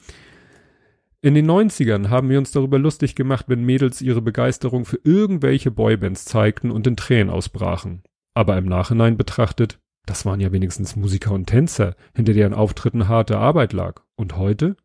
In 1.23 1.33
den 1.33 1.49
90ern 1.49 2.09
haben 2.09 2.29
wir 2.29 2.37
uns 2.37 2.51
darüber 2.51 2.77
lustig 2.77 3.15
gemacht, 3.15 3.45
wenn 3.47 3.63
Mädels 3.63 3.99
ihre 3.99 4.21
Begeisterung 4.21 4.85
für 4.85 4.99
irgendwelche 5.03 5.71
Boybands 5.71 6.25
zeigten 6.25 6.69
und 6.69 6.85
in 6.85 6.97
Tränen 6.97 7.31
ausbrachen. 7.31 8.03
Aber 8.35 8.55
im 8.55 8.65
Nachhinein 8.65 9.17
betrachtet, 9.17 9.79
das 10.05 10.23
waren 10.23 10.39
ja 10.39 10.51
wenigstens 10.51 10.95
Musiker 10.95 11.31
und 11.31 11.47
Tänzer, 11.47 11.95
hinter 12.13 12.33
deren 12.33 12.53
Auftritten 12.53 13.07
harte 13.07 13.39
Arbeit 13.39 13.73
lag. 13.73 14.03
Und 14.17 14.37
heute? 14.37 14.77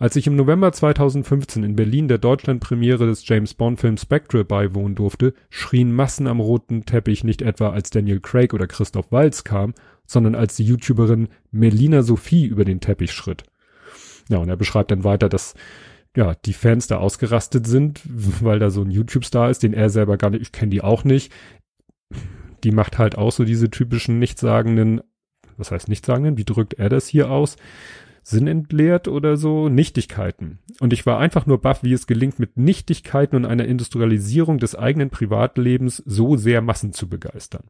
Als 0.00 0.14
ich 0.14 0.28
im 0.28 0.36
November 0.36 0.70
2015 0.70 1.64
in 1.64 1.74
Berlin 1.74 2.06
der 2.06 2.18
Deutschlandpremiere 2.18 3.06
des 3.06 3.26
James 3.26 3.54
Bond 3.54 3.80
Films 3.80 4.02
Spectre 4.02 4.44
beiwohnen 4.44 4.94
durfte, 4.94 5.34
schrien 5.50 5.92
Massen 5.92 6.28
am 6.28 6.38
roten 6.38 6.84
Teppich 6.84 7.24
nicht 7.24 7.42
etwa 7.42 7.70
als 7.70 7.90
Daniel 7.90 8.20
Craig 8.20 8.54
oder 8.54 8.68
Christoph 8.68 9.10
Walz 9.10 9.42
kam, 9.42 9.74
sondern 10.06 10.36
als 10.36 10.54
die 10.54 10.64
YouTuberin 10.64 11.28
Melina 11.50 12.02
Sophie 12.02 12.46
über 12.46 12.64
den 12.64 12.78
Teppich 12.78 13.10
schritt. 13.10 13.42
Ja, 14.28 14.38
und 14.38 14.48
er 14.48 14.56
beschreibt 14.56 14.92
dann 14.92 15.02
weiter, 15.02 15.28
dass 15.28 15.54
ja, 16.16 16.34
die 16.44 16.52
Fans 16.52 16.86
da 16.86 16.98
ausgerastet 16.98 17.66
sind, 17.66 18.00
weil 18.04 18.60
da 18.60 18.70
so 18.70 18.82
ein 18.82 18.92
YouTube-Star 18.92 19.50
ist, 19.50 19.64
den 19.64 19.74
er 19.74 19.90
selber 19.90 20.16
gar 20.16 20.30
nicht, 20.30 20.42
ich 20.42 20.52
kenne 20.52 20.70
die 20.70 20.82
auch 20.82 21.02
nicht. 21.02 21.32
Die 22.62 22.72
macht 22.72 22.98
halt 22.98 23.18
auch 23.18 23.32
so 23.32 23.44
diese 23.44 23.68
typischen 23.68 24.20
nichtssagenden, 24.20 25.00
was 25.56 25.72
heißt 25.72 25.88
nichtssagenden, 25.88 26.36
wie 26.36 26.44
drückt 26.44 26.74
er 26.74 26.88
das 26.88 27.08
hier 27.08 27.30
aus? 27.30 27.56
Sinnentleert 28.28 29.08
oder 29.08 29.38
so, 29.38 29.70
Nichtigkeiten. 29.70 30.58
Und 30.80 30.92
ich 30.92 31.06
war 31.06 31.18
einfach 31.18 31.46
nur 31.46 31.62
baff, 31.62 31.82
wie 31.82 31.94
es 31.94 32.06
gelingt, 32.06 32.38
mit 32.38 32.58
Nichtigkeiten 32.58 33.36
und 33.36 33.46
einer 33.46 33.64
Industrialisierung 33.64 34.58
des 34.58 34.74
eigenen 34.74 35.08
Privatlebens 35.08 36.02
so 36.04 36.36
sehr 36.36 36.60
Massen 36.60 36.92
zu 36.92 37.08
begeistern. 37.08 37.64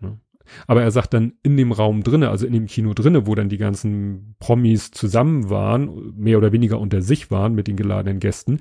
Ne? 0.00 0.20
Aber 0.68 0.82
er 0.82 0.92
sagt 0.92 1.12
dann 1.12 1.32
in 1.42 1.56
dem 1.56 1.72
Raum 1.72 2.04
drinne, 2.04 2.30
also 2.30 2.46
in 2.46 2.52
dem 2.52 2.66
Kino 2.66 2.94
drinne, 2.94 3.26
wo 3.26 3.34
dann 3.34 3.48
die 3.48 3.58
ganzen 3.58 4.36
Promis 4.38 4.92
zusammen 4.92 5.50
waren, 5.50 6.14
mehr 6.16 6.38
oder 6.38 6.52
weniger 6.52 6.78
unter 6.78 7.02
sich 7.02 7.32
waren 7.32 7.54
mit 7.54 7.66
den 7.66 7.76
geladenen 7.76 8.20
Gästen, 8.20 8.60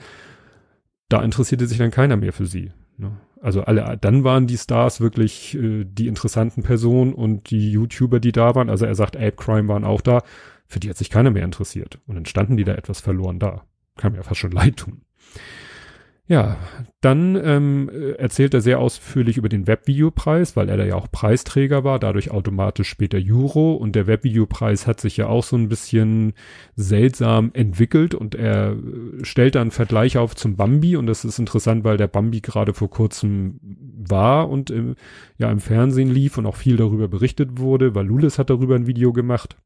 da 1.09 1.21
interessierte 1.21 1.67
sich 1.67 1.77
dann 1.77 1.91
keiner 1.91 2.17
mehr 2.17 2.33
für 2.33 2.47
sie. 2.47 2.71
Ne? 2.97 3.11
Also 3.39 3.61
alle, 3.61 3.97
dann 4.01 4.23
waren 4.23 4.47
die 4.47 4.57
Stars 4.57 4.99
wirklich 4.99 5.55
äh, 5.55 5.85
die 5.85 6.07
interessanten 6.07 6.63
Personen 6.63 7.13
und 7.13 7.51
die 7.51 7.71
YouTuber, 7.71 8.19
die 8.19 8.31
da 8.31 8.55
waren. 8.55 8.69
Also 8.69 8.85
er 8.85 8.95
sagt, 8.95 9.15
Ape 9.15 9.33
Crime 9.33 9.67
waren 9.67 9.83
auch 9.83 10.01
da 10.01 10.23
für 10.69 10.79
die 10.79 10.89
hat 10.89 10.97
sich 10.97 11.09
keiner 11.09 11.31
mehr 11.31 11.43
interessiert. 11.43 11.99
Und 12.07 12.15
dann 12.15 12.25
standen 12.25 12.55
die 12.55 12.63
da 12.63 12.75
etwas 12.75 13.01
verloren 13.01 13.39
da. 13.39 13.65
Kann 13.97 14.13
mir 14.13 14.23
fast 14.23 14.39
schon 14.39 14.51
leid 14.53 14.77
tun. 14.77 15.01
Ja, 16.27 16.57
dann 17.01 17.35
ähm, 17.43 17.89
erzählt 18.19 18.53
er 18.53 18.61
sehr 18.61 18.77
ausführlich 18.77 19.37
über 19.37 19.49
den 19.49 19.65
Webvideopreis, 19.65 20.55
weil 20.55 20.69
er 20.69 20.77
da 20.77 20.85
ja 20.85 20.93
auch 20.93 21.11
Preisträger 21.11 21.83
war, 21.83 21.97
dadurch 21.97 22.29
automatisch 22.29 22.87
später 22.87 23.17
Juro 23.17 23.73
und 23.73 23.95
der 23.95 24.05
Webvideopreis 24.05 24.85
hat 24.85 25.01
sich 25.01 25.17
ja 25.17 25.25
auch 25.25 25.43
so 25.43 25.55
ein 25.55 25.69
bisschen 25.69 26.33
seltsam 26.75 27.49
entwickelt 27.53 28.13
und 28.13 28.35
er 28.35 28.75
stellt 29.23 29.55
dann 29.55 29.71
Vergleich 29.71 30.19
auf 30.19 30.35
zum 30.35 30.55
Bambi 30.55 30.97
und 30.97 31.07
das 31.07 31.25
ist 31.25 31.39
interessant, 31.39 31.83
weil 31.83 31.97
der 31.97 32.07
Bambi 32.07 32.41
gerade 32.41 32.75
vor 32.75 32.91
kurzem 32.91 33.59
war 34.07 34.49
und 34.49 34.69
im, 34.69 34.93
ja 35.39 35.49
im 35.49 35.59
Fernsehen 35.59 36.11
lief 36.11 36.37
und 36.37 36.45
auch 36.45 36.57
viel 36.57 36.77
darüber 36.77 37.07
berichtet 37.07 37.57
wurde, 37.57 37.95
weil 37.95 38.05
Lulis 38.05 38.37
hat 38.37 38.51
darüber 38.51 38.75
ein 38.75 38.85
Video 38.85 39.13
gemacht 39.13 39.57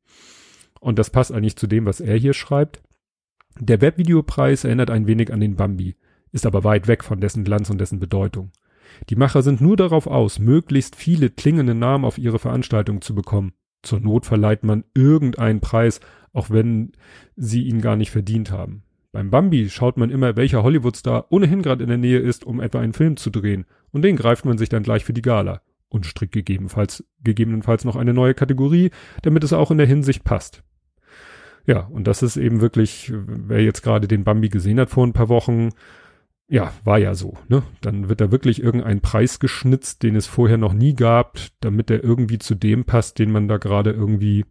und 0.83 0.99
das 0.99 1.09
passt 1.09 1.31
eigentlich 1.31 1.55
zu 1.55 1.67
dem, 1.67 1.85
was 1.85 1.99
er 1.99 2.17
hier 2.17 2.33
schreibt. 2.33 2.81
Der 3.59 3.81
Webvideopreis 3.81 4.63
erinnert 4.63 4.89
ein 4.89 5.07
wenig 5.07 5.31
an 5.31 5.39
den 5.39 5.55
Bambi 5.55 5.95
ist 6.33 6.45
aber 6.45 6.65
weit 6.65 6.87
weg 6.87 7.03
von 7.05 7.21
dessen 7.21 7.45
Glanz 7.45 7.69
und 7.69 7.79
dessen 7.79 7.99
Bedeutung. 7.99 8.51
Die 9.09 9.15
Macher 9.15 9.41
sind 9.41 9.61
nur 9.61 9.77
darauf 9.77 10.07
aus, 10.07 10.39
möglichst 10.39 10.95
viele 10.95 11.29
klingende 11.29 11.73
Namen 11.73 12.03
auf 12.03 12.17
ihre 12.17 12.39
Veranstaltung 12.39 13.01
zu 13.01 13.15
bekommen. 13.15 13.53
Zur 13.81 14.01
Not 14.01 14.25
verleiht 14.25 14.63
man 14.63 14.83
irgendeinen 14.93 15.61
Preis, 15.61 15.99
auch 16.33 16.49
wenn 16.49 16.91
sie 17.35 17.63
ihn 17.63 17.81
gar 17.81 17.95
nicht 17.95 18.11
verdient 18.11 18.51
haben. 18.51 18.83
Beim 19.11 19.29
Bambi 19.29 19.69
schaut 19.69 19.97
man 19.97 20.09
immer, 20.09 20.35
welcher 20.35 20.63
Hollywoodstar 20.63 21.31
ohnehin 21.31 21.61
gerade 21.61 21.83
in 21.83 21.89
der 21.89 21.97
Nähe 21.97 22.19
ist, 22.19 22.45
um 22.45 22.59
etwa 22.59 22.79
einen 22.79 22.93
Film 22.93 23.15
zu 23.15 23.29
drehen, 23.29 23.65
und 23.91 24.01
den 24.01 24.15
greift 24.15 24.43
man 24.43 24.57
sich 24.57 24.69
dann 24.69 24.83
gleich 24.83 25.05
für 25.05 25.13
die 25.13 25.21
Gala 25.21 25.61
und 25.89 26.07
strickt 26.07 26.33
gegebenenfalls, 26.33 27.05
gegebenenfalls 27.23 27.85
noch 27.85 27.95
eine 27.95 28.13
neue 28.13 28.33
Kategorie, 28.33 28.89
damit 29.21 29.43
es 29.43 29.53
auch 29.53 29.69
in 29.69 29.77
der 29.77 29.85
Hinsicht 29.85 30.23
passt. 30.23 30.63
Ja, 31.65 31.81
und 31.81 32.07
das 32.07 32.23
ist 32.23 32.37
eben 32.37 32.61
wirklich, 32.61 33.11
wer 33.13 33.63
jetzt 33.63 33.83
gerade 33.83 34.07
den 34.07 34.23
Bambi 34.23 34.49
gesehen 34.49 34.79
hat 34.79 34.89
vor 34.89 35.05
ein 35.05 35.13
paar 35.13 35.29
Wochen, 35.29 35.69
ja, 36.49 36.73
war 36.83 36.97
ja 36.97 37.15
so, 37.15 37.37
ne? 37.47 37.63
Dann 37.81 38.09
wird 38.09 38.19
da 38.21 38.31
wirklich 38.31 38.61
irgendein 38.61 38.99
Preis 39.01 39.39
geschnitzt, 39.39 40.03
den 40.03 40.15
es 40.15 40.27
vorher 40.27 40.57
noch 40.57 40.73
nie 40.73 40.93
gab, 40.93 41.39
damit 41.61 41.89
er 41.89 42.03
irgendwie 42.03 42.37
zu 42.37 42.53
dem 42.53 42.83
passt, 42.83 43.17
den 43.17 43.31
man 43.31 43.47
da 43.47 43.57
gerade 43.57 43.91
irgendwie 43.91 44.45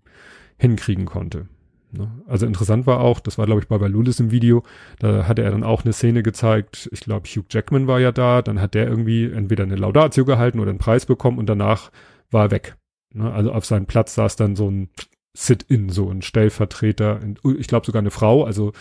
hinkriegen 0.56 1.04
konnte. 1.04 1.48
Ne? 1.92 2.10
Also 2.26 2.46
interessant 2.46 2.86
war 2.86 3.00
auch, 3.00 3.20
das 3.20 3.36
war 3.36 3.44
glaube 3.44 3.60
ich 3.60 3.68
bei 3.68 3.76
Lulis 3.86 4.18
im 4.18 4.30
Video, 4.30 4.62
da 4.98 5.28
hatte 5.28 5.42
er 5.42 5.50
dann 5.50 5.64
auch 5.64 5.84
eine 5.84 5.92
Szene 5.92 6.22
gezeigt, 6.22 6.88
ich 6.90 7.00
glaube 7.00 7.28
Hugh 7.28 7.44
Jackman 7.50 7.86
war 7.86 8.00
ja 8.00 8.12
da, 8.12 8.40
dann 8.40 8.60
hat 8.60 8.74
der 8.74 8.88
irgendwie 8.88 9.30
entweder 9.30 9.64
eine 9.64 9.76
Laudatio 9.76 10.24
gehalten 10.24 10.60
oder 10.60 10.70
einen 10.70 10.78
Preis 10.78 11.04
bekommen 11.04 11.38
und 11.38 11.46
danach 11.46 11.90
war 12.30 12.46
er 12.46 12.50
weg. 12.50 12.76
Ne? 13.12 13.30
Also 13.30 13.52
auf 13.52 13.66
seinem 13.66 13.86
Platz 13.86 14.14
saß 14.14 14.36
dann 14.36 14.56
so 14.56 14.70
ein 14.70 14.88
Sit-in, 15.34 15.88
so 15.88 16.10
ein 16.10 16.20
Stellvertreter, 16.20 17.20
ich 17.58 17.66
glaube 17.66 17.86
sogar 17.86 18.00
eine 18.00 18.10
Frau, 18.10 18.44
also 18.44 18.72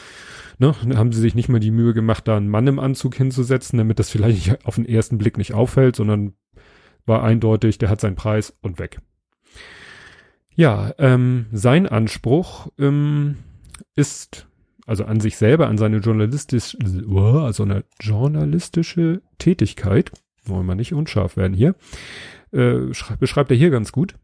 ne, 0.57 0.75
haben 0.95 1.13
sie 1.13 1.21
sich 1.21 1.33
nicht 1.33 1.47
mal 1.47 1.59
die 1.59 1.71
Mühe 1.71 1.93
gemacht, 1.93 2.27
da 2.27 2.35
einen 2.35 2.49
Mann 2.49 2.67
im 2.67 2.79
Anzug 2.79 3.15
hinzusetzen, 3.15 3.77
damit 3.77 3.99
das 3.99 4.09
vielleicht 4.09 4.65
auf 4.65 4.75
den 4.75 4.85
ersten 4.85 5.17
Blick 5.17 5.37
nicht 5.37 5.53
auffällt, 5.53 5.95
sondern 5.95 6.33
war 7.05 7.23
eindeutig, 7.23 7.77
der 7.77 7.89
hat 7.89 8.01
seinen 8.01 8.15
Preis 8.15 8.53
und 8.61 8.79
weg. 8.79 8.99
Ja, 10.53 10.93
ähm, 10.97 11.45
sein 11.53 11.87
Anspruch 11.87 12.67
ähm, 12.77 13.37
ist 13.95 14.47
also 14.85 15.05
an 15.05 15.21
sich 15.21 15.37
selber, 15.37 15.67
an 15.67 15.77
seine 15.77 15.97
journalistische, 15.97 16.77
also 17.09 17.63
eine 17.63 17.85
journalistische 17.99 19.21
Tätigkeit, 19.37 20.11
wollen 20.43 20.65
wir 20.65 20.75
nicht 20.75 20.93
unscharf 20.93 21.37
werden 21.37 21.53
hier, 21.53 21.75
äh, 22.51 22.91
beschreibt 23.19 23.51
er 23.51 23.57
hier 23.57 23.69
ganz 23.69 23.93
gut. 23.93 24.15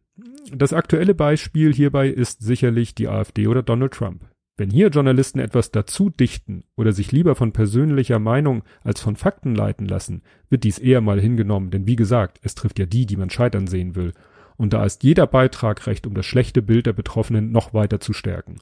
Das 0.54 0.74
aktuelle 0.74 1.14
Beispiel 1.14 1.74
hierbei 1.74 2.08
ist 2.08 2.42
sicherlich 2.42 2.96
die 2.96 3.08
AfD 3.08 3.48
oder 3.48 3.64
Donald 3.64 3.94
Trump. 3.94 4.26
Wenn 4.56 4.72
hier 4.72 4.88
Journalisten 4.88 5.40
etwas 5.40 5.72
dazu 5.72 6.10
dichten 6.10 6.64
oder 6.76 6.92
sich 6.92 7.12
lieber 7.12 7.36
von 7.36 7.52
persönlicher 7.52 8.18
Meinung 8.18 8.64
als 8.84 9.02
von 9.02 9.16
Fakten 9.16 9.54
leiten 9.54 9.86
lassen, 9.86 10.24
wird 10.50 10.64
dies 10.64 10.80
eher 10.80 11.02
mal 11.02 11.20
hingenommen, 11.20 11.70
denn 11.70 11.86
wie 11.86 11.96
gesagt, 11.96 12.40
es 12.42 12.56
trifft 12.56 12.80
ja 12.80 12.88
die, 12.88 13.06
die 13.06 13.18
man 13.18 13.30
scheitern 13.30 13.68
sehen 13.68 13.96
will. 13.96 14.14
Und 14.56 14.74
da 14.74 14.84
ist 14.84 15.04
jeder 15.04 15.28
Beitrag 15.28 15.86
recht, 15.86 16.08
um 16.08 16.16
das 16.16 16.26
schlechte 16.26 16.64
Bild 16.64 16.88
der 16.88 16.94
Betroffenen 16.94 17.52
noch 17.52 17.76
weiter 17.76 18.00
zu 18.00 18.14
stärken. 18.14 18.56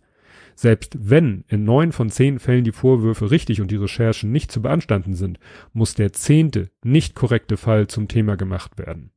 Selbst 0.55 0.97
wenn 0.99 1.45
in 1.47 1.63
neun 1.63 1.93
von 1.93 2.09
zehn 2.09 2.39
Fällen 2.39 2.65
die 2.65 2.73
Vorwürfe 2.73 3.31
richtig 3.31 3.61
und 3.61 3.71
die 3.71 3.77
Recherchen 3.77 4.31
nicht 4.31 4.51
zu 4.51 4.61
beanstanden 4.61 5.13
sind, 5.13 5.39
muss 5.71 5.93
der 5.93 6.11
zehnte 6.11 6.71
nicht 6.83 7.15
korrekte 7.15 7.55
Fall 7.55 7.87
zum 7.87 8.09
Thema 8.09 8.35
gemacht 8.35 8.77
werden. 8.77 9.11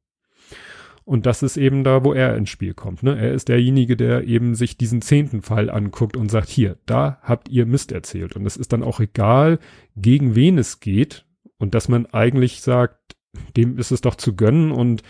Und 1.09 1.25
das 1.25 1.43
ist 1.43 1.57
eben 1.57 1.85
da, 1.85 2.05
wo 2.05 2.13
er 2.13 2.37
ins 2.37 2.51
Spiel 2.51 2.75
kommt. 2.75 3.03
Ne? 3.03 3.19
Er 3.19 3.33
ist 3.33 3.49
derjenige, 3.49 3.97
der 3.97 4.25
eben 4.25 4.55
sich 4.55 4.77
diesen 4.77 5.01
zehnten 5.01 5.41
Fall 5.41 5.71
anguckt 5.71 6.19
und 6.19 6.31
sagt, 6.31 6.51
hier, 6.51 6.77
da 6.85 7.17
habt 7.23 7.49
ihr 7.49 7.65
Mist 7.65 7.93
erzählt. 7.93 8.37
Und 8.37 8.45
es 8.45 8.59
ist 8.59 8.75
dann 8.75 8.83
auch 8.83 9.01
egal, 9.01 9.59
gegen 9.97 10.35
wen 10.35 10.59
es 10.59 10.81
geht. 10.81 11.25
Und 11.57 11.75
dass 11.75 11.89
man 11.89 12.05
eigentlich 12.05 12.61
sagt, 12.61 13.17
dem 13.57 13.79
ist 13.79 13.91
es 13.91 14.03
doch 14.03 14.17
zu 14.17 14.37
gönnen 14.37 14.71
und 14.71 15.03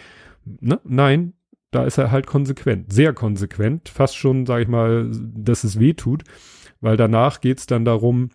ne? 0.44 0.78
nein, 0.84 1.32
da 1.72 1.84
ist 1.84 1.98
er 1.98 2.12
halt 2.12 2.28
konsequent, 2.28 2.92
sehr 2.92 3.12
konsequent, 3.12 3.88
fast 3.88 4.16
schon, 4.16 4.46
sag 4.46 4.62
ich 4.62 4.68
mal, 4.68 5.10
dass 5.10 5.64
es 5.64 5.80
weh 5.80 5.94
tut, 5.94 6.22
weil 6.80 6.96
danach 6.96 7.40
geht's 7.40 7.66
dann 7.66 7.84
darum, 7.84 8.30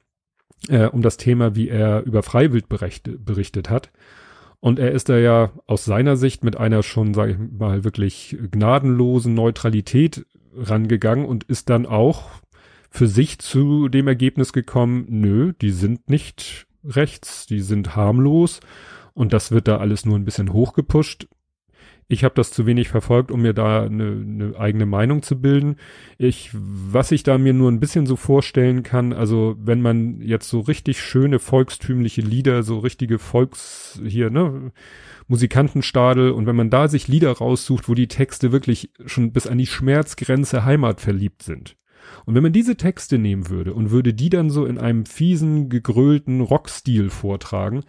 äh, 0.68 0.88
um 0.88 1.02
das 1.02 1.16
Thema, 1.16 1.56
wie 1.56 1.70
er 1.70 2.04
über 2.04 2.24
Freiwild 2.24 2.68
berichtet, 2.68 3.24
berichtet 3.24 3.70
hat. 3.70 3.90
Und 4.64 4.80
er 4.80 4.94
ist 4.94 5.10
da 5.10 5.18
ja 5.18 5.52
aus 5.68 5.84
seiner 5.84 6.16
Sicht 6.16 6.46
mit 6.46 6.56
einer 6.56 6.84
schon, 6.84 7.14
sage 7.14 7.34
ich 7.34 7.38
mal, 7.38 7.84
wirklich 7.84 8.38
gnadenlosen 8.50 9.34
Neutralität 9.34 10.26
rangegangen 10.56 11.26
und 11.26 11.44
ist 11.44 11.70
dann 11.70 11.86
auch 11.86 12.30
für 12.90 13.08
sich 13.08 13.40
zu 13.40 13.90
dem 13.90 14.08
Ergebnis 14.08 14.54
gekommen, 14.54 15.06
nö, 15.10 15.52
die 15.62 15.72
sind 15.72 16.10
nicht 16.10 16.66
rechts, 16.82 17.46
die 17.46 17.60
sind 17.60 17.98
harmlos 17.98 18.62
und 19.14 19.34
das 19.34 19.52
wird 19.52 19.68
da 19.68 19.80
alles 19.80 20.06
nur 20.06 20.16
ein 20.16 20.24
bisschen 20.24 20.54
hochgepusht. 20.54 21.28
Ich 22.14 22.24
habe 22.24 22.36
das 22.36 22.52
zu 22.52 22.68
wenig 22.68 22.90
verfolgt, 22.90 23.32
um 23.32 23.42
mir 23.42 23.54
da 23.54 23.84
eine, 23.84 24.12
eine 24.12 24.54
eigene 24.60 24.86
Meinung 24.86 25.24
zu 25.24 25.42
bilden. 25.42 25.78
Ich, 26.20 26.52
was 26.54 27.12
ich 27.12 27.24
da 27.24 27.40
mir 27.40 27.54
nur 27.54 27.72
ein 27.72 27.80
bisschen 27.80 28.06
so 28.06 28.16
vorstellen 28.16 28.84
kann, 28.84 29.14
also 29.14 29.56
wenn 29.58 29.82
man 29.82 30.22
jetzt 30.22 30.48
so 30.48 30.60
richtig 30.60 31.02
schöne 31.02 31.40
volkstümliche 31.40 32.22
Lieder, 32.22 32.62
so 32.62 32.78
richtige 32.78 33.18
Volks 33.18 34.00
hier, 34.06 34.30
ne, 34.30 34.72
Musikantenstadel 35.28 36.32
und 36.32 36.46
wenn 36.46 36.56
man 36.56 36.70
da 36.70 36.88
sich 36.88 37.08
Lieder 37.08 37.32
raussucht, 37.32 37.90
wo 37.90 37.96
die 37.96 38.08
Texte 38.08 38.52
wirklich 38.52 38.92
schon 39.08 39.32
bis 39.32 39.48
an 39.48 39.58
die 39.58 39.66
Schmerzgrenze 39.66 40.66
Heimat 40.66 41.02
verliebt 41.02 41.42
sind. 41.42 41.78
Und 42.26 42.36
wenn 42.36 42.44
man 42.44 42.54
diese 42.54 42.78
Texte 42.78 43.18
nehmen 43.18 43.50
würde 43.50 43.74
und 43.74 43.90
würde 43.90 44.14
die 44.14 44.30
dann 44.30 44.52
so 44.52 44.68
in 44.68 44.78
einem 44.78 45.08
fiesen, 45.08 45.68
gegrölten 45.70 46.42
Rockstil 46.42 47.10
vortragen, 47.10 47.84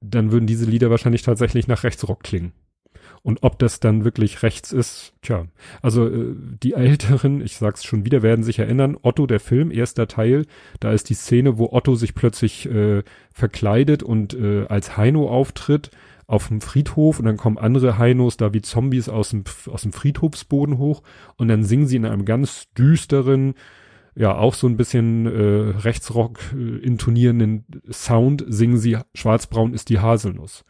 dann 0.00 0.32
würden 0.32 0.48
diese 0.48 0.64
Lieder 0.64 0.90
wahrscheinlich 0.90 1.22
tatsächlich 1.22 1.68
nach 1.68 1.84
Rechtsrock 1.84 2.24
klingen. 2.24 2.52
Und 3.22 3.42
ob 3.42 3.58
das 3.58 3.80
dann 3.80 4.04
wirklich 4.04 4.42
rechts 4.42 4.72
ist, 4.72 5.12
tja. 5.20 5.46
Also 5.82 6.08
äh, 6.08 6.34
die 6.62 6.72
Älteren, 6.72 7.42
ich 7.42 7.56
sag's 7.56 7.84
schon 7.84 8.04
wieder, 8.04 8.22
werden 8.22 8.44
sich 8.44 8.58
erinnern, 8.58 8.96
Otto 9.02 9.26
der 9.26 9.40
Film, 9.40 9.70
erster 9.70 10.08
Teil, 10.08 10.46
da 10.80 10.92
ist 10.92 11.10
die 11.10 11.14
Szene, 11.14 11.58
wo 11.58 11.70
Otto 11.72 11.96
sich 11.96 12.14
plötzlich 12.14 12.66
äh, 12.66 13.02
verkleidet 13.32 14.02
und 14.02 14.32
äh, 14.34 14.66
als 14.68 14.96
Heino 14.96 15.28
auftritt 15.28 15.90
auf 16.26 16.48
dem 16.48 16.60
Friedhof 16.60 17.18
und 17.18 17.26
dann 17.26 17.36
kommen 17.36 17.58
andere 17.58 17.98
Heinos 17.98 18.36
da 18.36 18.54
wie 18.54 18.62
Zombies 18.62 19.08
aus 19.08 19.30
dem, 19.30 19.44
aus 19.66 19.82
dem 19.82 19.92
Friedhofsboden 19.92 20.78
hoch 20.78 21.02
und 21.36 21.48
dann 21.48 21.64
singen 21.64 21.88
sie 21.88 21.96
in 21.96 22.06
einem 22.06 22.24
ganz 22.24 22.72
düsteren, 22.78 23.54
ja 24.14 24.36
auch 24.36 24.54
so 24.54 24.66
ein 24.66 24.76
bisschen 24.76 25.26
äh, 25.26 25.78
Rechtsrock 25.78 26.38
äh, 26.54 26.78
intonierenden 26.78 27.64
Sound, 27.90 28.44
singen 28.48 28.78
sie 28.78 28.96
Schwarzbraun 29.12 29.74
ist 29.74 29.88
die 29.88 29.98
Haselnuss. 29.98 30.64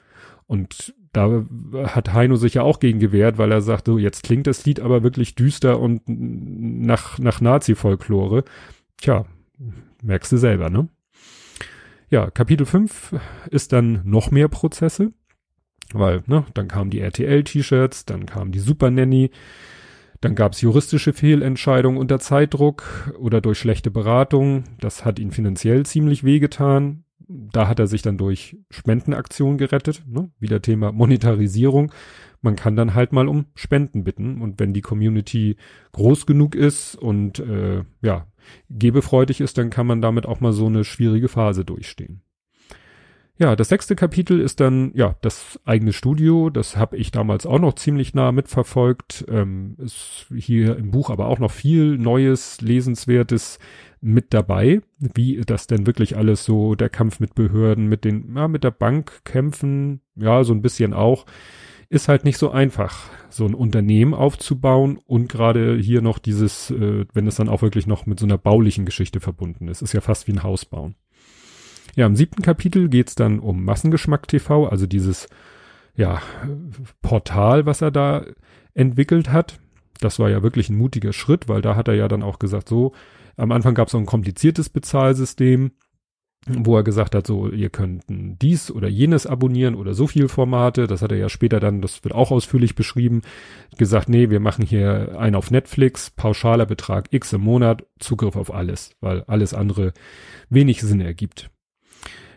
Und 0.47 0.95
da 1.13 1.45
hat 1.85 2.13
Heino 2.13 2.37
sich 2.37 2.55
ja 2.55 2.63
auch 2.63 2.79
gegen 2.79 3.01
gewehrt, 3.01 3.37
weil 3.39 3.51
er 3.51 3.63
sagt, 3.63 3.87
so 3.87 3.99
jetzt 3.99 4.23
klingt 4.23 4.47
das 4.47 4.65
Lied 4.65 4.81
aber 4.81 5.03
wirklich 5.03 5.35
düster 5.35 5.81
und 5.81 6.03
nach, 6.07 7.19
nach 7.19 7.41
Nazi-Folklore. 7.41 8.45
Tja, 8.99 9.25
merkst 10.03 10.33
du 10.33 10.37
selber, 10.37 10.71
ne? 10.71 10.89
Ja, 12.11 12.31
Kapitel 12.31 12.67
5 12.67 13.15
ist 13.51 13.73
dann 13.73 14.03
noch 14.05 14.31
mehr 14.31 14.49
Prozesse, 14.49 15.13
weil, 15.93 16.23
ne, 16.27 16.45
dann 16.55 16.69
kamen 16.69 16.91
die 16.91 17.01
RTL-T-Shirts, 17.01 18.05
dann 18.05 18.27
kam 18.27 18.53
die 18.53 18.59
Super 18.59 18.91
Nanny, 18.91 19.31
dann 20.21 20.35
gab 20.35 20.53
es 20.53 20.61
juristische 20.61 21.13
Fehlentscheidungen 21.13 21.99
unter 21.99 22.19
Zeitdruck 22.19 23.15
oder 23.19 23.41
durch 23.41 23.59
schlechte 23.59 23.91
Beratung. 23.91 24.65
Das 24.79 25.05
hat 25.05 25.19
ihn 25.19 25.31
finanziell 25.31 25.87
ziemlich 25.87 26.25
wehgetan 26.25 27.05
da 27.29 27.69
hat 27.69 27.79
er 27.79 27.87
sich 27.87 28.03
dann 28.03 28.19
durch 28.19 28.57
Spendenaktionen 28.71 29.59
gerettet, 29.59 30.03
ne? 30.07 30.31
wieder 30.39 30.63
Thema 30.63 30.93
Monetarisierung. 30.93 31.93
Man 32.43 32.57
kann 32.57 32.77
dann 32.77 32.95
halt 32.95 33.13
mal 33.13 33.29
um 33.29 33.47
Spenden 33.55 34.05
bitten 34.05 34.41
und 34.41 34.59
wenn 34.59 34.73
die 34.73 34.81
Community 34.81 35.57
groß 35.93 36.27
genug 36.27 36.55
ist 36.55 36.97
und 36.97 37.39
äh, 37.39 37.85
ja 38.03 38.27
gebefreudig 38.69 39.41
ist, 39.41 39.59
dann 39.59 39.71
kann 39.71 39.87
man 39.87 40.01
damit 40.01 40.27
auch 40.27 40.41
mal 40.41 40.53
so 40.53 40.67
eine 40.67 40.85
schwierige 40.85 41.29
Phase 41.29 41.65
durchstehen. 41.65 42.23
Ja, 43.41 43.57
das 43.57 43.71
sechste 43.71 43.97
Kapitel 43.97 44.39
ist 44.39 44.61
dann, 44.61 44.93
ja, 44.95 45.17
das 45.23 45.59
eigene 45.65 45.95
Studio. 45.95 46.51
Das 46.51 46.77
habe 46.77 46.99
ich 46.99 47.11
damals 47.11 47.47
auch 47.47 47.59
noch 47.59 47.75
ziemlich 47.75 48.13
nah 48.13 48.33
mitverfolgt. 48.33 49.25
Ähm, 49.29 49.77
ist 49.79 50.27
hier 50.37 50.77
im 50.77 50.91
Buch 50.91 51.09
aber 51.09 51.27
auch 51.27 51.39
noch 51.39 51.51
viel 51.51 51.97
Neues, 51.97 52.61
Lesenswertes 52.61 53.59
mit 54.01 54.33
dabei, 54.33 54.81
wie 54.99 55.41
das 55.45 55.67
denn 55.67 55.87
wirklich 55.87 56.17
alles 56.17 56.45
so, 56.45 56.75
der 56.75 56.89
Kampf 56.89 57.21
mit 57.21 57.35
Behörden, 57.35 57.87
mit 57.87 58.05
den, 58.05 58.35
ja, 58.35 58.49
mit 58.49 58.65
der 58.65 58.71
Bank 58.71 59.25
kämpfen, 59.25 60.01
ja, 60.17 60.43
so 60.45 60.55
ein 60.55 60.63
bisschen 60.63 60.95
auch, 60.95 61.27
ist 61.91 62.09
halt 62.09 62.25
nicht 62.25 62.39
so 62.39 62.51
einfach, 62.51 63.11
so 63.31 63.45
ein 63.45 63.55
Unternehmen 63.55 64.15
aufzubauen 64.15 64.99
und 65.07 65.29
gerade 65.29 65.77
hier 65.77 66.03
noch 66.03 66.19
dieses, 66.19 66.71
äh, 66.71 67.05
wenn 67.13 67.27
es 67.27 67.37
dann 67.37 67.49
auch 67.49 67.63
wirklich 67.63 67.87
noch 67.87 68.07
mit 68.07 68.19
so 68.21 68.27
einer 68.27 68.39
baulichen 68.39 68.87
Geschichte 68.87 69.21
verbunden 69.21 69.69
ist, 69.69 69.83
ist 69.83 69.93
ja 69.93 70.01
fast 70.01 70.27
wie 70.27 70.33
ein 70.33 70.43
Haus 70.43 70.65
bauen. 70.65 70.95
Ja, 71.97 72.07
im 72.07 72.17
siebten 72.17 72.43
Kapitel 72.43 72.89
geht's 72.89 73.17
dann 73.17 73.41
um 73.41 73.65
Massengeschmack 73.65 74.29
TV, 74.29 74.67
also 74.67 74.87
dieses 74.87 75.29
ja, 75.97 76.23
Portal, 77.03 77.67
was 77.67 77.83
er 77.83 77.91
da 77.91 78.25
entwickelt 78.75 79.31
hat. 79.31 79.59
Das 80.01 80.19
war 80.19 80.31
ja 80.31 80.43
wirklich 80.43 80.71
ein 80.71 80.79
mutiger 80.79 81.13
Schritt, 81.13 81.49
weil 81.49 81.61
da 81.61 81.77
hat 81.77 81.89
er 81.89 81.95
ja 81.95 82.09
dann 82.09 82.23
auch 82.23 82.39
gesagt, 82.39 82.69
so, 82.69 82.93
am 83.41 83.53
Anfang 83.53 83.75
gab 83.75 83.89
es 83.89 83.93
so 83.93 83.99
ein 83.99 84.07
kompliziertes 84.07 84.69
Bezahlsystem, 84.69 85.73
wo 86.47 86.77
er 86.77 86.83
gesagt 86.83 87.15
hat, 87.15 87.27
so, 87.27 87.49
ihr 87.49 87.69
könnt 87.69 88.05
dies 88.09 88.71
oder 88.71 88.89
jenes 88.89 89.27
abonnieren 89.27 89.75
oder 89.75 89.93
so 89.93 90.07
viel 90.07 90.29
Formate. 90.29 90.87
Das 90.87 91.03
hat 91.03 91.13
er 91.13 91.19
ja 91.19 91.29
später 91.29 91.61
dann, 91.61 91.83
das 91.83 92.03
wird 92.03 92.15
auch 92.15 92.31
ausführlich 92.31 92.75
beschrieben, 92.75 93.23
gesagt, 93.77 94.09
nee, 94.09 94.31
wir 94.31 94.41
machen 94.41 94.65
hier 94.65 95.19
einen 95.19 95.37
auf 95.37 95.51
Netflix, 95.51 96.11
pauschaler 96.11 96.67
Betrag 96.67 97.09
X 97.13 97.33
im 97.33 97.43
Monat, 97.43 97.85
Zugriff 97.99 98.37
auf 98.37 98.53
alles, 98.55 98.93
weil 99.01 99.23
alles 99.25 99.53
andere 99.53 99.93
wenig 100.49 100.81
Sinn 100.83 101.01
ergibt. 101.01 101.51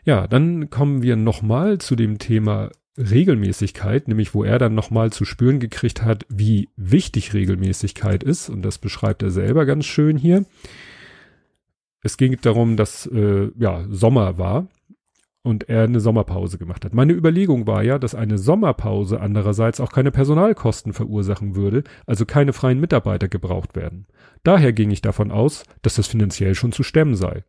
Ja, 0.03 0.27
dann 0.27 0.69
kommen 0.69 1.01
wir 1.01 1.15
nochmal 1.15 1.77
zu 1.77 1.95
dem 1.95 2.17
Thema 2.17 2.71
Regelmäßigkeit, 2.97 4.07
nämlich 4.07 4.33
wo 4.33 4.43
er 4.43 4.59
dann 4.59 4.75
nochmal 4.75 5.11
zu 5.11 5.25
spüren 5.25 5.59
gekriegt 5.59 6.03
hat, 6.03 6.25
wie 6.29 6.69
wichtig 6.75 7.33
Regelmäßigkeit 7.33 8.21
ist. 8.21 8.49
Und 8.49 8.61
das 8.63 8.77
beschreibt 8.77 9.23
er 9.23 9.31
selber 9.31 9.65
ganz 9.65 9.85
schön 9.85 10.17
hier. 10.17 10.45
Es 12.03 12.17
ging 12.17 12.37
darum, 12.41 12.77
dass 12.77 13.05
äh, 13.07 13.49
ja 13.57 13.85
Sommer 13.89 14.37
war 14.37 14.67
und 15.41 15.69
er 15.69 15.83
eine 15.83 15.99
Sommerpause 15.99 16.57
gemacht 16.57 16.85
hat. 16.85 16.93
Meine 16.93 17.13
Überlegung 17.13 17.65
war 17.65 17.83
ja, 17.83 17.99
dass 17.99 18.15
eine 18.15 18.37
Sommerpause 18.37 19.19
andererseits 19.19 19.79
auch 19.79 19.91
keine 19.91 20.11
Personalkosten 20.11 20.93
verursachen 20.93 21.55
würde, 21.55 21.83
also 22.05 22.25
keine 22.25 22.53
freien 22.53 22.79
Mitarbeiter 22.79 23.27
gebraucht 23.27 23.75
werden. 23.75 24.07
Daher 24.43 24.73
ging 24.73 24.91
ich 24.91 25.01
davon 25.01 25.31
aus, 25.31 25.63
dass 25.81 25.95
das 25.95 26.07
finanziell 26.07 26.55
schon 26.55 26.71
zu 26.71 26.83
stemmen 26.83 27.15
sei. 27.15 27.43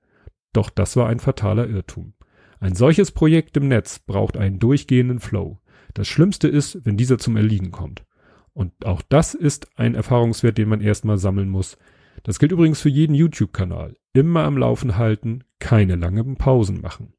Doch 0.53 0.71
das 0.71 0.97
war 0.97 1.09
ein 1.09 1.21
fataler 1.21 1.69
Irrtum. 1.69 2.15
Ein 2.61 2.75
solches 2.75 3.11
Projekt 3.11 3.57
im 3.57 3.69
Netz 3.69 3.99
braucht 3.99 4.37
einen 4.37 4.59
durchgehenden 4.59 5.21
Flow. 5.21 5.59
Das 5.95 6.09
Schlimmste 6.09 6.49
ist, 6.49 6.85
wenn 6.85 6.97
dieser 6.97 7.19
zum 7.19 7.37
Erliegen 7.37 7.71
kommt. 7.71 8.05
Und 8.53 8.87
auch 8.87 9.03
das 9.09 9.35
ist 9.35 9.69
ein 9.77 9.95
Erfahrungswert, 9.95 10.59
den 10.59 10.69
man 10.69 10.81
erstmal 10.81 11.19
sammeln 11.19 11.49
muss. 11.49 11.77
Das 12.25 12.41
gilt 12.41 12.51
übrigens 12.51 12.81
für 12.81 12.89
jeden 12.89 13.15
YouTube-Kanal. 13.15 13.97
Immer 14.13 14.43
am 14.45 14.59
Laufen 14.59 14.97
halten, 14.97 15.45
keine 15.61 15.95
langen 15.95 16.37
Pausen 16.37 16.81
machen. 16.81 17.13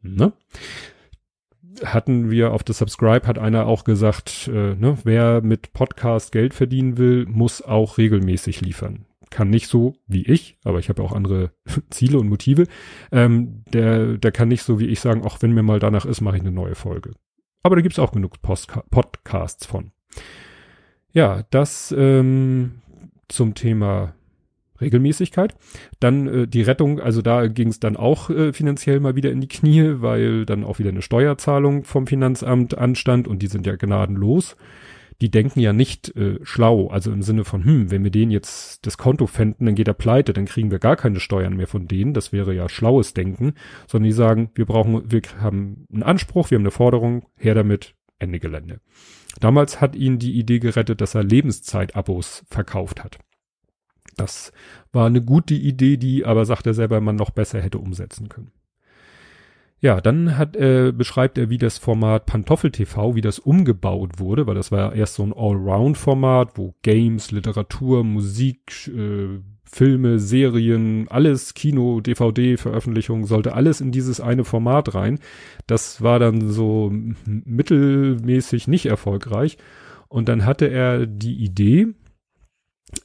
Ne? 0.00 0.32
Hatten 1.84 2.30
wir 2.30 2.52
auf 2.52 2.62
der 2.62 2.74
Subscribe, 2.74 3.26
hat 3.26 3.38
einer 3.38 3.66
auch 3.66 3.84
gesagt, 3.84 4.48
äh, 4.52 4.74
ne, 4.74 4.98
wer 5.02 5.40
mit 5.42 5.72
Podcast 5.72 6.30
Geld 6.30 6.54
verdienen 6.54 6.98
will, 6.98 7.26
muss 7.26 7.62
auch 7.62 7.98
regelmäßig 7.98 8.60
liefern 8.60 9.06
kann 9.30 9.50
nicht 9.50 9.68
so 9.68 9.94
wie 10.06 10.22
ich, 10.22 10.58
aber 10.64 10.78
ich 10.78 10.88
habe 10.88 11.02
auch 11.02 11.12
andere 11.12 11.52
Ziele 11.90 12.18
und 12.18 12.28
Motive, 12.28 12.64
ähm, 13.12 13.62
der, 13.72 14.18
der 14.18 14.32
kann 14.32 14.48
nicht 14.48 14.62
so 14.62 14.78
wie 14.78 14.86
ich 14.86 15.00
sagen, 15.00 15.22
auch 15.22 15.42
wenn 15.42 15.52
mir 15.52 15.62
mal 15.62 15.80
danach 15.80 16.04
ist, 16.04 16.20
mache 16.20 16.36
ich 16.36 16.42
eine 16.42 16.52
neue 16.52 16.74
Folge. 16.74 17.12
Aber 17.62 17.76
da 17.76 17.82
gibt's 17.82 17.98
auch 17.98 18.12
genug 18.12 18.40
Postka 18.40 18.84
Podcasts 18.90 19.66
von. 19.66 19.92
Ja, 21.12 21.44
das 21.50 21.94
ähm, 21.96 22.80
zum 23.28 23.54
Thema 23.54 24.14
Regelmäßigkeit. 24.80 25.54
Dann 26.00 26.26
äh, 26.26 26.48
die 26.48 26.62
Rettung, 26.62 27.00
also 27.00 27.22
da 27.22 27.46
ging 27.46 27.68
es 27.68 27.80
dann 27.80 27.96
auch 27.96 28.30
äh, 28.30 28.52
finanziell 28.52 29.00
mal 29.00 29.16
wieder 29.16 29.30
in 29.30 29.40
die 29.40 29.48
Knie, 29.48 30.00
weil 30.00 30.46
dann 30.46 30.64
auch 30.64 30.78
wieder 30.78 30.90
eine 30.90 31.02
Steuerzahlung 31.02 31.84
vom 31.84 32.06
Finanzamt 32.06 32.76
anstand 32.76 33.28
und 33.28 33.42
die 33.42 33.48
sind 33.48 33.66
ja 33.66 33.76
gnadenlos 33.76 34.56
die 35.20 35.30
denken 35.30 35.60
ja 35.60 35.72
nicht 35.72 36.14
äh, 36.16 36.38
schlau, 36.42 36.88
also 36.88 37.10
im 37.10 37.22
Sinne 37.22 37.44
von, 37.44 37.64
hm, 37.64 37.90
wenn 37.90 38.04
wir 38.04 38.10
denen 38.10 38.30
jetzt 38.30 38.86
das 38.86 38.98
Konto 38.98 39.26
fänden, 39.26 39.66
dann 39.66 39.74
geht 39.74 39.88
er 39.88 39.94
pleite, 39.94 40.32
dann 40.32 40.44
kriegen 40.44 40.70
wir 40.70 40.78
gar 40.78 40.96
keine 40.96 41.20
Steuern 41.20 41.56
mehr 41.56 41.66
von 41.66 41.88
denen, 41.88 42.14
das 42.14 42.32
wäre 42.32 42.54
ja 42.54 42.68
schlaues 42.68 43.14
Denken, 43.14 43.54
sondern 43.88 44.08
die 44.08 44.12
sagen, 44.12 44.50
wir 44.54 44.66
brauchen, 44.66 45.10
wir 45.10 45.22
haben 45.40 45.86
einen 45.92 46.04
Anspruch, 46.04 46.50
wir 46.50 46.56
haben 46.56 46.62
eine 46.62 46.70
Forderung, 46.70 47.26
her 47.36 47.54
damit, 47.54 47.94
Ende 48.20 48.38
Gelände. 48.38 48.80
Damals 49.40 49.80
hat 49.80 49.94
ihn 49.94 50.18
die 50.18 50.38
Idee 50.38 50.58
gerettet, 50.58 51.00
dass 51.00 51.14
er 51.14 51.22
Lebenszeitabos 51.22 52.44
verkauft 52.48 53.02
hat. 53.04 53.18
Das 54.20 54.52
war 54.92 55.06
eine 55.06 55.22
gute 55.22 55.54
Idee, 55.54 55.96
die 55.96 56.24
aber, 56.24 56.44
sagt 56.44 56.66
er 56.66 56.74
selber, 56.74 57.00
man 57.00 57.16
noch 57.16 57.30
besser 57.30 57.60
hätte 57.60 57.78
umsetzen 57.78 58.28
können. 58.28 58.52
Ja, 59.80 60.00
dann 60.00 60.36
hat, 60.36 60.56
äh, 60.56 60.92
beschreibt 60.92 61.38
er, 61.38 61.50
wie 61.50 61.58
das 61.58 61.78
Format 61.78 62.26
Pantoffel 62.26 62.72
TV, 62.72 63.14
wie 63.14 63.20
das 63.20 63.38
umgebaut 63.38 64.18
wurde, 64.18 64.46
weil 64.48 64.56
das 64.56 64.72
war 64.72 64.78
ja 64.78 64.92
erst 64.92 65.14
so 65.14 65.22
ein 65.22 65.32
Allround-Format, 65.32 66.58
wo 66.58 66.74
Games, 66.82 67.30
Literatur, 67.30 68.02
Musik, 68.02 68.88
äh, 68.88 69.38
Filme, 69.70 70.18
Serien, 70.18 71.06
alles, 71.08 71.54
Kino, 71.54 72.00
DVD, 72.00 72.56
Veröffentlichung, 72.56 73.26
sollte 73.26 73.54
alles 73.54 73.80
in 73.80 73.92
dieses 73.92 74.20
eine 74.20 74.44
Format 74.44 74.94
rein. 74.94 75.20
Das 75.66 76.02
war 76.02 76.18
dann 76.18 76.50
so 76.50 76.90
mittelmäßig 77.24 78.66
nicht 78.66 78.86
erfolgreich. 78.86 79.58
Und 80.08 80.28
dann 80.28 80.44
hatte 80.44 80.66
er 80.66 81.06
die 81.06 81.36
Idee, 81.36 81.88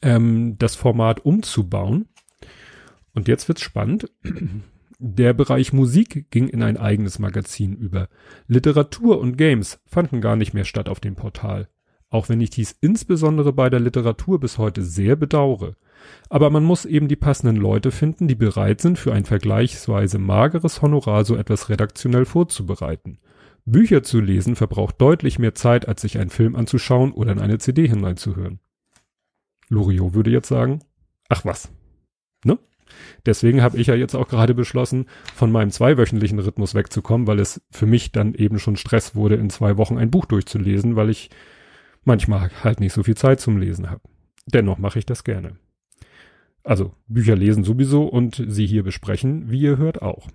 ähm, 0.01 0.57
das 0.57 0.75
Format 0.75 1.25
umzubauen. 1.25 2.07
Und 3.13 3.27
jetzt 3.27 3.47
wird's 3.47 3.61
spannend. 3.61 4.09
Der 4.99 5.33
Bereich 5.33 5.73
Musik 5.73 6.31
ging 6.31 6.47
in 6.47 6.63
ein 6.63 6.77
eigenes 6.77 7.19
Magazin 7.19 7.73
über. 7.73 8.07
Literatur 8.47 9.19
und 9.19 9.37
Games 9.37 9.79
fanden 9.85 10.21
gar 10.21 10.35
nicht 10.35 10.53
mehr 10.53 10.63
statt 10.63 10.87
auf 10.87 10.99
dem 10.99 11.15
Portal. 11.15 11.67
Auch 12.09 12.29
wenn 12.29 12.41
ich 12.41 12.51
dies 12.51 12.75
insbesondere 12.79 13.53
bei 13.53 13.69
der 13.69 13.79
Literatur 13.79 14.39
bis 14.39 14.57
heute 14.57 14.83
sehr 14.83 15.15
bedauere. 15.15 15.75
Aber 16.29 16.49
man 16.49 16.63
muss 16.63 16.85
eben 16.85 17.07
die 17.07 17.15
passenden 17.15 17.55
Leute 17.55 17.91
finden, 17.91 18.27
die 18.27 18.35
bereit 18.35 18.81
sind, 18.81 18.99
für 18.99 19.13
ein 19.13 19.25
vergleichsweise 19.25 20.19
mageres 20.19 20.81
Honorar 20.81 21.25
so 21.25 21.35
etwas 21.35 21.69
redaktionell 21.69 22.25
vorzubereiten. 22.25 23.17
Bücher 23.65 24.03
zu 24.03 24.19
lesen 24.19 24.55
verbraucht 24.55 25.01
deutlich 25.01 25.39
mehr 25.39 25.55
Zeit, 25.55 25.87
als 25.87 26.01
sich 26.01 26.17
einen 26.17 26.29
Film 26.29 26.55
anzuschauen 26.55 27.13
oder 27.13 27.31
in 27.31 27.39
eine 27.39 27.57
CD 27.57 27.87
hineinzuhören. 27.87 28.59
Loriot 29.73 30.13
würde 30.13 30.31
jetzt 30.31 30.47
sagen, 30.47 30.79
ach 31.29 31.45
was, 31.45 31.71
ne? 32.45 32.57
Deswegen 33.25 33.61
habe 33.61 33.77
ich 33.77 33.87
ja 33.87 33.95
jetzt 33.95 34.15
auch 34.15 34.27
gerade 34.27 34.53
beschlossen, 34.53 35.07
von 35.33 35.51
meinem 35.51 35.71
zweiwöchentlichen 35.71 36.39
Rhythmus 36.39 36.75
wegzukommen, 36.75 37.27
weil 37.27 37.39
es 37.39 37.61
für 37.71 37.85
mich 37.85 38.11
dann 38.11 38.35
eben 38.35 38.59
schon 38.59 38.75
Stress 38.75 39.15
wurde, 39.15 39.35
in 39.35 39.49
zwei 39.49 39.77
Wochen 39.77 39.97
ein 39.97 40.11
Buch 40.11 40.25
durchzulesen, 40.25 40.95
weil 40.95 41.09
ich 41.09 41.29
manchmal 42.03 42.51
halt 42.63 42.79
nicht 42.79 42.93
so 42.93 43.03
viel 43.03 43.15
Zeit 43.15 43.39
zum 43.39 43.57
Lesen 43.57 43.89
habe. 43.89 44.01
Dennoch 44.45 44.77
mache 44.77 44.99
ich 44.99 45.05
das 45.05 45.23
gerne. 45.23 45.57
Also 46.63 46.93
Bücher 47.07 47.35
lesen 47.35 47.63
sowieso 47.63 48.05
und 48.05 48.41
sie 48.47 48.65
hier 48.65 48.83
besprechen, 48.83 49.49
wie 49.51 49.59
ihr 49.59 49.77
hört 49.77 50.01
auch. 50.01 50.27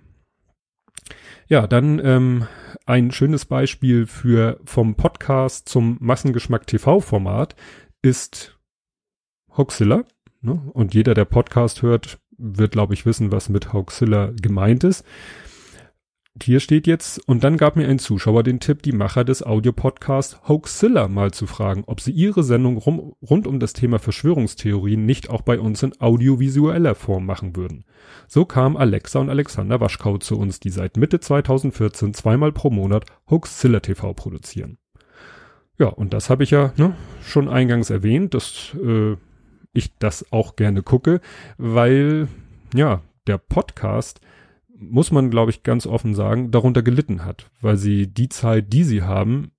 Ja, 1.47 1.65
dann 1.65 1.99
ähm, 2.03 2.47
ein 2.85 3.11
schönes 3.11 3.45
Beispiel 3.45 4.05
für 4.05 4.59
vom 4.65 4.95
Podcast 4.95 5.67
zum 5.67 5.97
Massengeschmack 5.99 6.67
TV-Format 6.67 7.55
ist 8.03 8.58
Hoxilla. 9.59 10.05
Ne? 10.41 10.59
Und 10.73 10.95
jeder, 10.95 11.13
der 11.13 11.25
Podcast 11.25 11.81
hört, 11.81 12.17
wird, 12.37 12.71
glaube 12.71 12.93
ich, 12.93 13.05
wissen, 13.05 13.31
was 13.31 13.49
mit 13.49 13.73
Hoaxilla 13.73 14.31
gemeint 14.41 14.83
ist. 14.83 15.05
Hier 16.41 16.61
steht 16.61 16.87
jetzt, 16.87 17.19
und 17.27 17.43
dann 17.43 17.57
gab 17.57 17.75
mir 17.75 17.89
ein 17.89 17.99
Zuschauer 17.99 18.43
den 18.43 18.61
Tipp, 18.61 18.81
die 18.83 18.93
Macher 18.93 19.25
des 19.25 19.43
Audiopodcasts 19.43 20.47
Hoaxilla 20.47 21.09
mal 21.09 21.31
zu 21.31 21.45
fragen, 21.47 21.83
ob 21.85 21.99
sie 21.99 22.11
ihre 22.11 22.43
Sendung 22.43 22.77
rum, 22.77 23.13
rund 23.21 23.45
um 23.45 23.59
das 23.59 23.73
Thema 23.73 23.99
Verschwörungstheorien 23.99 25.05
nicht 25.05 25.29
auch 25.29 25.41
bei 25.41 25.59
uns 25.59 25.83
in 25.83 25.99
audiovisueller 25.99 26.95
Form 26.95 27.25
machen 27.25 27.57
würden. 27.57 27.83
So 28.27 28.45
kam 28.45 28.77
Alexa 28.77 29.19
und 29.19 29.29
Alexander 29.29 29.81
Waschkau 29.81 30.17
zu 30.19 30.39
uns, 30.39 30.61
die 30.61 30.69
seit 30.69 30.95
Mitte 30.95 31.19
2014 31.19 32.13
zweimal 32.13 32.53
pro 32.53 32.69
Monat 32.69 33.05
Hoaxilla 33.29 33.81
TV 33.81 34.13
produzieren. 34.13 34.77
Ja, 35.77 35.87
und 35.87 36.13
das 36.13 36.29
habe 36.29 36.43
ich 36.43 36.51
ja 36.51 36.71
ne, 36.77 36.95
schon 37.21 37.49
eingangs 37.49 37.89
erwähnt, 37.89 38.33
dass 38.33 38.75
äh, 38.81 39.17
ich 39.73 39.95
das 39.97 40.31
auch 40.31 40.55
gerne 40.55 40.83
gucke, 40.83 41.21
weil 41.57 42.27
ja, 42.73 43.01
der 43.27 43.37
Podcast 43.37 44.21
muss 44.79 45.11
man, 45.11 45.29
glaube 45.29 45.51
ich, 45.51 45.63
ganz 45.63 45.85
offen 45.85 46.13
sagen, 46.13 46.51
darunter 46.51 46.81
gelitten 46.81 47.25
hat, 47.25 47.49
weil 47.61 47.75
sie 47.75 48.07
die 48.07 48.29
Zeit, 48.29 48.71
die 48.71 48.83
sie 48.83 49.03
haben, 49.03 49.51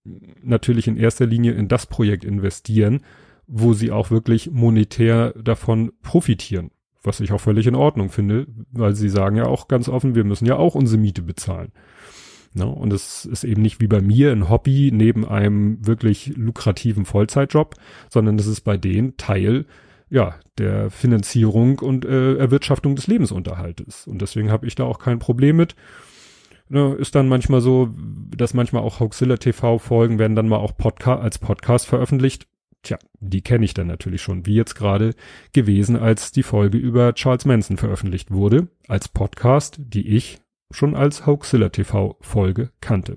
natürlich 0.43 0.89
in 0.89 0.97
erster 0.97 1.27
Linie 1.27 1.53
in 1.53 1.69
das 1.69 1.87
Projekt 1.87 2.25
investieren, 2.25 3.01
wo 3.47 3.75
sie 3.75 3.91
auch 3.91 4.11
wirklich 4.11 4.51
monetär 4.51 5.33
davon 5.33 5.93
profitieren. 6.03 6.71
Was 7.03 7.21
ich 7.21 7.33
auch 7.33 7.41
völlig 7.41 7.67
in 7.67 7.75
Ordnung 7.75 8.11
finde, 8.11 8.47
weil 8.73 8.95
sie 8.95 9.09
sagen 9.09 9.37
ja 9.37 9.47
auch 9.47 9.69
ganz 9.69 9.89
offen, 9.89 10.15
wir 10.15 10.25
müssen 10.25 10.47
ja 10.47 10.57
auch 10.57 10.75
unsere 10.75 11.01
Miete 11.01 11.23
bezahlen. 11.23 11.73
Ne? 12.53 12.67
Und 12.67 12.93
es 12.93 13.25
ist 13.25 13.45
eben 13.45 13.63
nicht 13.63 13.81
wie 13.81 13.87
bei 13.87 14.01
mir 14.01 14.33
ein 14.33 14.49
Hobby 14.49 14.91
neben 14.93 15.27
einem 15.27 15.87
wirklich 15.87 16.33
lukrativen 16.37 17.05
Vollzeitjob, 17.05 17.75
sondern 18.09 18.39
es 18.39 18.47
ist 18.47 18.63
bei 18.63 18.77
denen 18.77 19.17
Teil 19.17 19.67
ja, 20.11 20.35
der 20.59 20.91
Finanzierung 20.91 21.79
und 21.79 22.05
äh, 22.05 22.35
Erwirtschaftung 22.37 22.97
des 22.97 23.07
Lebensunterhaltes. 23.07 24.07
Und 24.07 24.21
deswegen 24.21 24.51
habe 24.51 24.67
ich 24.67 24.75
da 24.75 24.85
auch 24.85 24.99
kein 24.99 25.21
Problem 25.21 25.57
mit. 25.57 25.77
Ne, 26.69 26.95
ist 26.95 27.15
dann 27.15 27.29
manchmal 27.29 27.61
so, 27.61 27.91
dass 27.97 28.55
manchmal 28.55 28.83
auch 28.83 29.01
Hoaxilla 29.01 29.37
TV 29.39 29.79
Folgen 29.79 30.19
werden 30.19 30.37
dann 30.37 30.49
mal 30.49 30.59
auch 30.59 30.77
Podcast 30.77 31.23
als 31.23 31.39
Podcast 31.39 31.87
veröffentlicht. 31.87 32.47
Tja, 32.83 32.99
die 33.19 33.43
kenne 33.43 33.65
ich 33.65 33.75
dann 33.75 33.89
natürlich 33.89 34.23
schon, 34.23 34.47
wie 34.47 34.55
jetzt 34.55 34.75
gerade 34.75 35.15
gewesen, 35.53 35.97
als 35.97 36.33
die 36.33 36.43
Folge 36.43 36.79
über 36.79 37.15
Charles 37.15 37.45
Manson 37.45 37.77
veröffentlicht 37.77 38.31
wurde, 38.31 38.69
als 38.89 39.09
Podcast, 39.09 39.77
die 39.79 40.09
ich 40.09 40.41
schon 40.71 40.95
als 40.95 41.27
Hoaxilla 41.27 41.69
TV 41.71 42.17
Folge 42.21 42.71
kannte. 42.81 43.17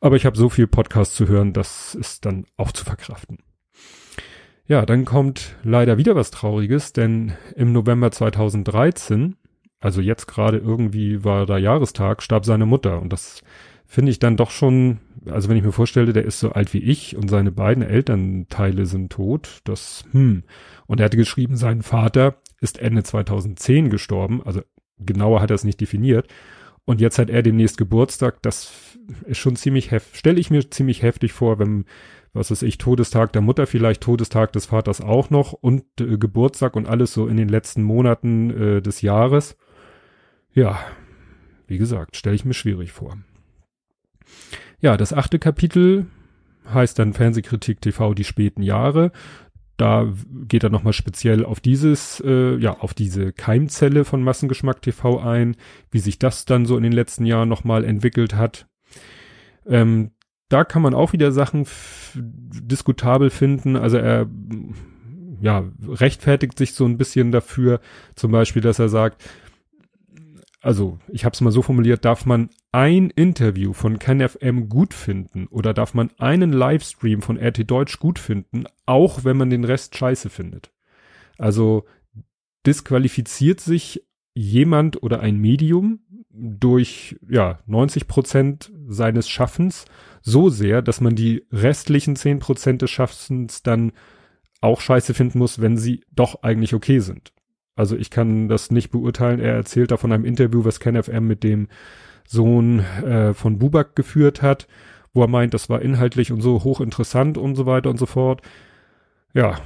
Aber 0.00 0.16
ich 0.16 0.24
habe 0.24 0.36
so 0.36 0.48
viel 0.48 0.66
Podcast 0.66 1.14
zu 1.14 1.28
hören, 1.28 1.52
das 1.52 1.94
ist 1.94 2.24
dann 2.24 2.46
auch 2.56 2.72
zu 2.72 2.84
verkraften. 2.84 3.38
Ja, 4.70 4.86
dann 4.86 5.04
kommt 5.04 5.56
leider 5.64 5.98
wieder 5.98 6.14
was 6.14 6.30
Trauriges, 6.30 6.92
denn 6.92 7.32
im 7.56 7.72
November 7.72 8.12
2013, 8.12 9.34
also 9.80 10.00
jetzt 10.00 10.28
gerade 10.28 10.58
irgendwie 10.58 11.24
war 11.24 11.44
da 11.44 11.58
Jahrestag, 11.58 12.22
starb 12.22 12.44
seine 12.44 12.66
Mutter 12.66 13.02
und 13.02 13.12
das 13.12 13.42
finde 13.84 14.12
ich 14.12 14.20
dann 14.20 14.36
doch 14.36 14.52
schon, 14.52 15.00
also 15.26 15.48
wenn 15.48 15.56
ich 15.56 15.64
mir 15.64 15.72
vorstelle, 15.72 16.12
der 16.12 16.24
ist 16.24 16.38
so 16.38 16.52
alt 16.52 16.72
wie 16.72 16.84
ich 16.84 17.16
und 17.16 17.28
seine 17.28 17.50
beiden 17.50 17.82
Elternteile 17.82 18.86
sind 18.86 19.10
tot, 19.10 19.60
das, 19.64 20.04
hm. 20.12 20.44
Und 20.86 21.00
er 21.00 21.06
hatte 21.06 21.16
geschrieben, 21.16 21.56
sein 21.56 21.82
Vater 21.82 22.36
ist 22.60 22.78
Ende 22.78 23.02
2010 23.02 23.90
gestorben, 23.90 24.40
also 24.44 24.60
genauer 25.00 25.40
hat 25.40 25.50
er 25.50 25.56
es 25.56 25.64
nicht 25.64 25.80
definiert. 25.80 26.28
Und 26.84 27.00
jetzt 27.00 27.18
hat 27.18 27.28
er 27.28 27.42
demnächst 27.42 27.76
Geburtstag, 27.76 28.40
das 28.42 28.72
ist 29.26 29.38
schon 29.38 29.56
ziemlich 29.56 29.90
heftig, 29.90 30.16
stelle 30.16 30.38
ich 30.38 30.50
mir 30.50 30.70
ziemlich 30.70 31.02
heftig 31.02 31.32
vor, 31.32 31.58
wenn 31.58 31.86
was 32.32 32.50
weiß 32.50 32.62
ich, 32.62 32.78
Todestag 32.78 33.32
der 33.32 33.42
Mutter 33.42 33.66
vielleicht, 33.66 34.02
Todestag 34.02 34.52
des 34.52 34.66
Vaters 34.66 35.00
auch 35.00 35.30
noch 35.30 35.52
und 35.52 35.84
äh, 36.00 36.16
Geburtstag 36.16 36.76
und 36.76 36.88
alles 36.88 37.12
so 37.12 37.26
in 37.26 37.36
den 37.36 37.48
letzten 37.48 37.82
Monaten 37.82 38.50
äh, 38.50 38.82
des 38.82 39.02
Jahres. 39.02 39.56
Ja, 40.52 40.78
wie 41.66 41.78
gesagt, 41.78 42.16
stelle 42.16 42.36
ich 42.36 42.44
mir 42.44 42.54
schwierig 42.54 42.92
vor. 42.92 43.16
Ja, 44.80 44.96
das 44.96 45.12
achte 45.12 45.38
Kapitel 45.38 46.06
heißt 46.72 46.98
dann 46.98 47.12
Fernsehkritik 47.12 47.80
TV 47.80 48.14
die 48.14 48.24
späten 48.24 48.62
Jahre. 48.62 49.12
Da 49.76 50.12
geht 50.46 50.62
er 50.62 50.70
nochmal 50.70 50.92
speziell 50.92 51.44
auf 51.44 51.58
dieses, 51.60 52.22
äh, 52.24 52.56
ja, 52.56 52.78
auf 52.78 52.92
diese 52.92 53.32
Keimzelle 53.32 54.04
von 54.04 54.22
Massengeschmack 54.22 54.82
TV 54.82 55.20
ein, 55.20 55.56
wie 55.90 56.00
sich 56.00 56.18
das 56.18 56.44
dann 56.44 56.66
so 56.66 56.76
in 56.76 56.82
den 56.82 56.92
letzten 56.92 57.24
Jahren 57.24 57.48
nochmal 57.48 57.84
entwickelt 57.84 58.34
hat. 58.34 58.66
Ähm, 59.66 60.10
da 60.50 60.64
kann 60.64 60.82
man 60.82 60.94
auch 60.94 61.14
wieder 61.14 61.32
Sachen 61.32 61.66
diskutabel 62.14 63.30
finden. 63.30 63.76
Also 63.76 63.96
er 63.96 64.28
ja, 65.40 65.64
rechtfertigt 65.88 66.58
sich 66.58 66.74
so 66.74 66.84
ein 66.84 66.98
bisschen 66.98 67.32
dafür, 67.32 67.80
zum 68.14 68.30
Beispiel, 68.30 68.60
dass 68.60 68.78
er 68.78 68.90
sagt, 68.90 69.24
also 70.60 70.98
ich 71.08 71.24
habe 71.24 71.32
es 71.32 71.40
mal 71.40 71.50
so 71.50 71.62
formuliert, 71.62 72.04
darf 72.04 72.26
man 72.26 72.50
ein 72.72 73.08
Interview 73.10 73.72
von 73.72 73.98
KenFM 73.98 74.68
gut 74.68 74.92
finden 74.92 75.46
oder 75.46 75.72
darf 75.72 75.94
man 75.94 76.10
einen 76.18 76.52
Livestream 76.52 77.22
von 77.22 77.38
RT 77.38 77.70
Deutsch 77.70 77.98
gut 77.98 78.18
finden, 78.18 78.64
auch 78.84 79.24
wenn 79.24 79.38
man 79.38 79.48
den 79.48 79.64
Rest 79.64 79.96
scheiße 79.96 80.28
findet. 80.28 80.70
Also 81.38 81.86
disqualifiziert 82.66 83.60
sich 83.60 84.04
jemand 84.34 85.02
oder 85.02 85.20
ein 85.20 85.38
Medium 85.38 86.00
durch 86.28 87.18
ja 87.28 87.60
90 87.66 88.06
Prozent 88.06 88.72
seines 88.86 89.28
Schaffens 89.28 89.86
so 90.22 90.48
sehr, 90.48 90.82
dass 90.82 91.00
man 91.00 91.14
die 91.14 91.44
restlichen 91.52 92.16
zehn 92.16 92.38
Prozent 92.38 92.82
des 92.82 92.90
Schaffens 92.90 93.62
dann 93.62 93.92
auch 94.60 94.80
scheiße 94.80 95.14
finden 95.14 95.38
muss, 95.38 95.60
wenn 95.60 95.76
sie 95.76 96.04
doch 96.12 96.42
eigentlich 96.42 96.74
okay 96.74 96.98
sind. 97.00 97.32
Also 97.76 97.96
ich 97.96 98.10
kann 98.10 98.48
das 98.48 98.70
nicht 98.70 98.90
beurteilen. 98.90 99.40
Er 99.40 99.54
erzählt 99.54 99.90
da 99.90 99.96
von 99.96 100.12
einem 100.12 100.24
Interview, 100.24 100.64
was 100.64 100.80
KenFM 100.80 101.26
mit 101.26 101.42
dem 101.42 101.68
Sohn 102.26 102.80
äh, 102.80 103.32
von 103.32 103.58
Bubak 103.58 103.96
geführt 103.96 104.42
hat, 104.42 104.68
wo 105.14 105.22
er 105.22 105.28
meint, 105.28 105.54
das 105.54 105.70
war 105.70 105.80
inhaltlich 105.82 106.30
und 106.30 106.42
so 106.42 106.62
hochinteressant 106.62 107.38
und 107.38 107.56
so 107.56 107.66
weiter 107.66 107.90
und 107.90 107.98
so 107.98 108.06
fort. 108.06 108.42
Ja. 109.32 109.58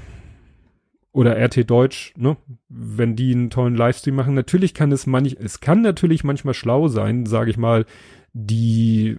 Oder 1.13 1.37
RT 1.37 1.69
Deutsch, 1.69 2.13
ne? 2.17 2.37
Wenn 2.69 3.17
die 3.17 3.33
einen 3.35 3.51
tollen 3.51 3.77
Livestream 3.77 4.15
machen. 4.17 4.35
Natürlich 4.35 4.75
kann 4.75 4.93
es 4.93 5.07
manch, 5.07 5.37
es 5.39 5.61
kann 5.61 5.81
natürlich 5.83 6.25
manchmal 6.25 6.55
schlau 6.55 6.89
sein, 6.89 7.27
sage 7.27 7.51
ich 7.51 7.57
mal, 7.57 7.85
die 8.33 9.17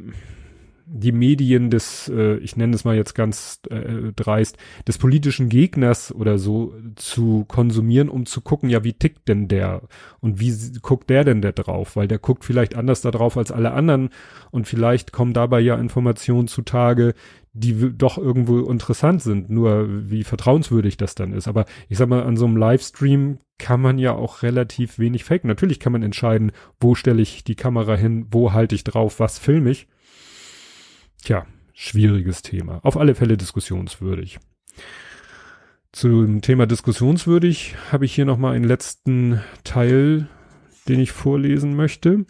die 0.87 1.11
Medien 1.11 1.69
des, 1.69 2.09
äh, 2.09 2.37
ich 2.37 2.55
nenne 2.55 2.75
es 2.75 2.85
mal 2.85 2.95
jetzt 2.95 3.15
ganz 3.15 3.59
äh, 3.69 4.11
dreist, 4.15 4.57
des 4.87 4.97
politischen 4.97 5.49
Gegners 5.49 6.13
oder 6.13 6.37
so 6.37 6.73
zu 6.95 7.45
konsumieren, 7.47 8.09
um 8.09 8.25
zu 8.25 8.41
gucken, 8.41 8.69
ja, 8.69 8.83
wie 8.83 8.93
tickt 8.93 9.27
denn 9.27 9.47
der 9.47 9.81
und 10.19 10.39
wie 10.39 10.53
guckt 10.81 11.09
der 11.09 11.23
denn 11.23 11.41
da 11.41 11.51
drauf? 11.51 11.95
Weil 11.95 12.07
der 12.07 12.19
guckt 12.19 12.45
vielleicht 12.45 12.75
anders 12.75 13.01
da 13.01 13.11
drauf 13.11 13.37
als 13.37 13.51
alle 13.51 13.71
anderen 13.71 14.09
und 14.51 14.67
vielleicht 14.67 15.11
kommen 15.11 15.33
dabei 15.33 15.59
ja 15.59 15.75
Informationen 15.75 16.47
zutage, 16.47 17.13
die 17.53 17.97
doch 17.97 18.17
irgendwo 18.17 18.59
interessant 18.69 19.21
sind, 19.21 19.49
nur 19.49 19.87
wie 20.09 20.23
vertrauenswürdig 20.23 20.97
das 20.97 21.15
dann 21.15 21.33
ist. 21.33 21.47
Aber 21.47 21.65
ich 21.87 21.97
sag 21.97 22.09
mal, 22.09 22.23
an 22.23 22.37
so 22.37 22.45
einem 22.45 22.57
Livestream 22.57 23.39
kann 23.57 23.81
man 23.81 23.97
ja 23.97 24.13
auch 24.13 24.43
relativ 24.43 24.99
wenig 24.99 25.23
fake. 25.23 25.45
Natürlich 25.45 25.79
kann 25.79 25.93
man 25.93 26.03
entscheiden, 26.03 26.51
wo 26.79 26.95
stelle 26.95 27.21
ich 27.21 27.45
die 27.45 27.55
Kamera 27.55 27.95
hin, 27.95 28.27
wo 28.29 28.51
halte 28.51 28.75
ich 28.75 28.83
drauf, 28.83 29.19
was 29.21 29.39
filme 29.39 29.71
ich. 29.71 29.87
Tja, 31.25 31.47
schwieriges 31.73 32.43
Thema. 32.43 32.81
Auf 32.83 32.97
alle 32.97 33.15
Fälle 33.15 33.35
diskussionswürdig. 33.35 34.37
Zum 35.91 36.41
Thema 36.41 36.67
diskussionswürdig 36.67 37.75
habe 37.91 38.05
ich 38.05 38.13
hier 38.13 38.25
nochmal 38.25 38.55
einen 38.55 38.65
letzten 38.65 39.41
Teil, 39.63 40.27
den 40.87 40.99
ich 40.99 41.11
vorlesen 41.11 41.75
möchte. 41.75 42.27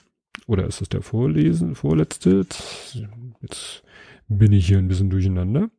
Oder 0.48 0.66
ist 0.66 0.82
es 0.82 0.88
der 0.88 1.02
Vorlesen, 1.02 1.76
vorletzte? 1.76 2.46
Jetzt 3.42 3.84
bin 4.30 4.54
ich 4.54 4.68
hier 4.68 4.78
ein 4.78 4.88
bisschen 4.88 5.10
durcheinander. 5.10 5.70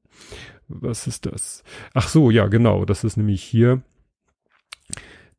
Was 0.68 1.06
ist 1.06 1.24
das? 1.24 1.64
Ach 1.94 2.08
so, 2.08 2.30
ja, 2.30 2.48
genau. 2.48 2.84
Das 2.84 3.02
ist 3.02 3.16
nämlich 3.16 3.42
hier. 3.42 3.80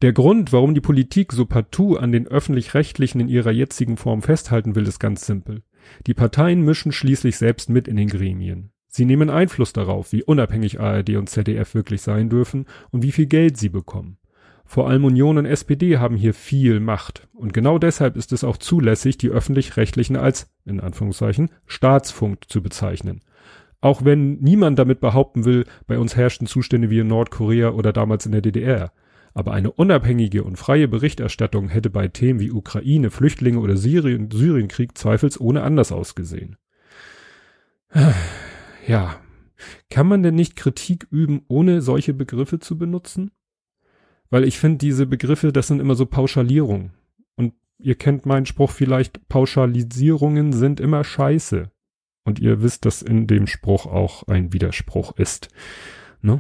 Der 0.02 0.14
Grund, 0.14 0.52
warum 0.52 0.74
die 0.74 0.82
Politik 0.82 1.32
so 1.32 1.46
partout 1.46 1.98
an 1.98 2.12
den 2.12 2.28
öffentlich-rechtlichen 2.28 3.22
in 3.22 3.30
ihrer 3.30 3.52
jetzigen 3.52 3.98
Form 3.98 4.24
festhalten 4.24 4.74
will, 4.74 4.88
ist 4.88 4.98
ganz 4.98 5.28
simpel. 5.28 5.62
Die 6.06 6.14
Parteien 6.14 6.62
mischen 6.62 6.92
schließlich 6.92 7.38
selbst 7.38 7.70
mit 7.70 7.88
in 7.88 7.96
den 7.96 8.08
Gremien. 8.08 8.72
Sie 8.88 9.06
nehmen 9.06 9.30
Einfluss 9.30 9.74
darauf, 9.74 10.12
wie 10.12 10.24
unabhängig 10.24 10.80
ARD 10.80 11.12
und 11.12 11.30
ZDF 11.30 11.76
wirklich 11.76 12.02
sein 12.02 12.30
dürfen 12.30 12.66
und 12.90 13.04
wie 13.04 13.12
viel 13.12 13.28
Geld 13.28 13.58
sie 13.58 13.70
bekommen. 13.70 14.18
Vor 14.66 14.90
allem 14.90 15.06
Union 15.06 15.38
und 15.38 15.46
SPD 15.46 15.98
haben 15.98 16.18
hier 16.18 16.34
viel 16.34 16.80
Macht. 16.82 17.28
Und 17.34 17.54
genau 17.54 17.80
deshalb 17.80 18.18
ist 18.18 18.34
es 18.34 18.44
auch 18.44 18.58
zulässig, 18.58 19.18
die 19.18 19.30
öffentlich-rechtlichen 19.30 20.18
als, 20.18 20.52
in 20.66 20.82
Anführungszeichen, 20.82 21.52
Staatsfunk 21.66 22.50
zu 22.50 22.62
bezeichnen. 22.62 23.22
Auch 23.80 24.04
wenn 24.04 24.40
niemand 24.40 24.78
damit 24.78 25.00
behaupten 25.00 25.46
will, 25.46 25.66
bei 25.86 25.98
uns 25.98 26.18
herrschten 26.18 26.48
Zustände 26.48 26.90
wie 26.90 27.00
in 27.00 27.08
Nordkorea 27.08 27.70
oder 27.70 27.94
damals 27.94 28.26
in 28.26 28.34
der 28.34 28.42
DDR. 28.42 28.92
Aber 29.38 29.54
eine 29.54 29.72
unabhängige 29.72 30.44
und 30.44 30.56
freie 30.56 30.88
Berichterstattung 30.88 31.70
hätte 31.70 31.92
bei 31.92 32.08
Themen 32.08 32.40
wie 32.40 32.50
Ukraine, 32.50 33.12
Flüchtlinge 33.12 33.60
oder 33.60 33.78
Syrien, 33.78 34.32
Syrienkrieg 34.32 34.98
zweifelsohne 34.98 35.62
anders 35.62 35.92
ausgesehen. 35.92 36.58
Ja. 38.88 39.20
Kann 39.90 40.08
man 40.08 40.24
denn 40.24 40.36
nicht 40.36 40.56
Kritik 40.56 41.08
üben, 41.12 41.42
ohne 41.50 41.82
solche 41.82 42.14
Begriffe 42.14 42.58
zu 42.60 42.78
benutzen? 42.78 43.32
Weil 44.30 44.44
ich 44.46 44.58
finde, 44.58 44.78
diese 44.78 45.06
Begriffe, 45.06 45.52
das 45.52 45.68
sind 45.68 45.82
immer 45.82 45.96
so 45.96 46.06
Pauschalierungen. 46.06 46.94
Und 47.36 47.54
ihr 47.78 47.96
kennt 47.96 48.26
meinen 48.26 48.46
Spruch 48.46 48.72
vielleicht, 48.72 49.28
Pauschalisierungen 49.28 50.54
sind 50.54 50.80
immer 50.80 51.04
scheiße. 51.04 51.70
Und 52.24 52.40
ihr 52.40 52.62
wisst, 52.64 52.86
dass 52.86 53.02
in 53.02 53.28
dem 53.28 53.46
Spruch 53.46 53.86
auch 53.86 54.24
ein 54.28 54.54
Widerspruch 54.54 55.18
ist. 55.18 55.50
Ne? 56.22 56.40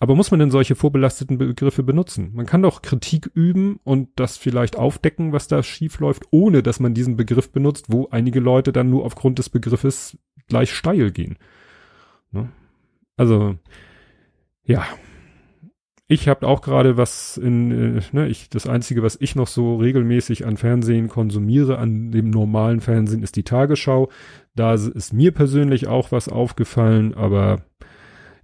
Aber 0.00 0.14
muss 0.14 0.30
man 0.30 0.40
denn 0.40 0.50
solche 0.50 0.74
vorbelasteten 0.74 1.38
Begriffe 1.38 1.82
benutzen? 1.82 2.32
Man 2.34 2.46
kann 2.46 2.62
doch 2.62 2.82
Kritik 2.82 3.30
üben 3.34 3.78
und 3.84 4.08
das 4.16 4.36
vielleicht 4.36 4.76
aufdecken, 4.76 5.32
was 5.32 5.48
da 5.48 5.62
schief 5.62 6.00
läuft, 6.00 6.24
ohne 6.30 6.62
dass 6.62 6.80
man 6.80 6.94
diesen 6.94 7.16
Begriff 7.16 7.50
benutzt, 7.50 7.86
wo 7.88 8.08
einige 8.10 8.40
Leute 8.40 8.72
dann 8.72 8.90
nur 8.90 9.04
aufgrund 9.04 9.38
des 9.38 9.50
Begriffes 9.50 10.18
gleich 10.48 10.72
steil 10.72 11.10
gehen. 11.10 11.36
Ne? 12.32 12.48
Also, 13.16 13.56
ja. 14.64 14.84
Ich 16.06 16.28
habe 16.28 16.46
auch 16.46 16.60
gerade 16.60 16.98
was 16.98 17.38
in, 17.38 17.96
äh, 17.96 18.02
ne, 18.12 18.28
ich, 18.28 18.50
das 18.50 18.66
Einzige, 18.66 19.02
was 19.02 19.16
ich 19.18 19.36
noch 19.36 19.46
so 19.46 19.76
regelmäßig 19.76 20.44
an 20.44 20.58
Fernsehen 20.58 21.08
konsumiere, 21.08 21.78
an 21.78 22.10
dem 22.12 22.28
normalen 22.28 22.80
Fernsehen, 22.82 23.22
ist 23.22 23.36
die 23.36 23.42
Tagesschau. 23.42 24.10
Da 24.54 24.74
ist 24.74 25.14
mir 25.14 25.32
persönlich 25.32 25.86
auch 25.86 26.12
was 26.12 26.28
aufgefallen, 26.28 27.14
aber 27.14 27.62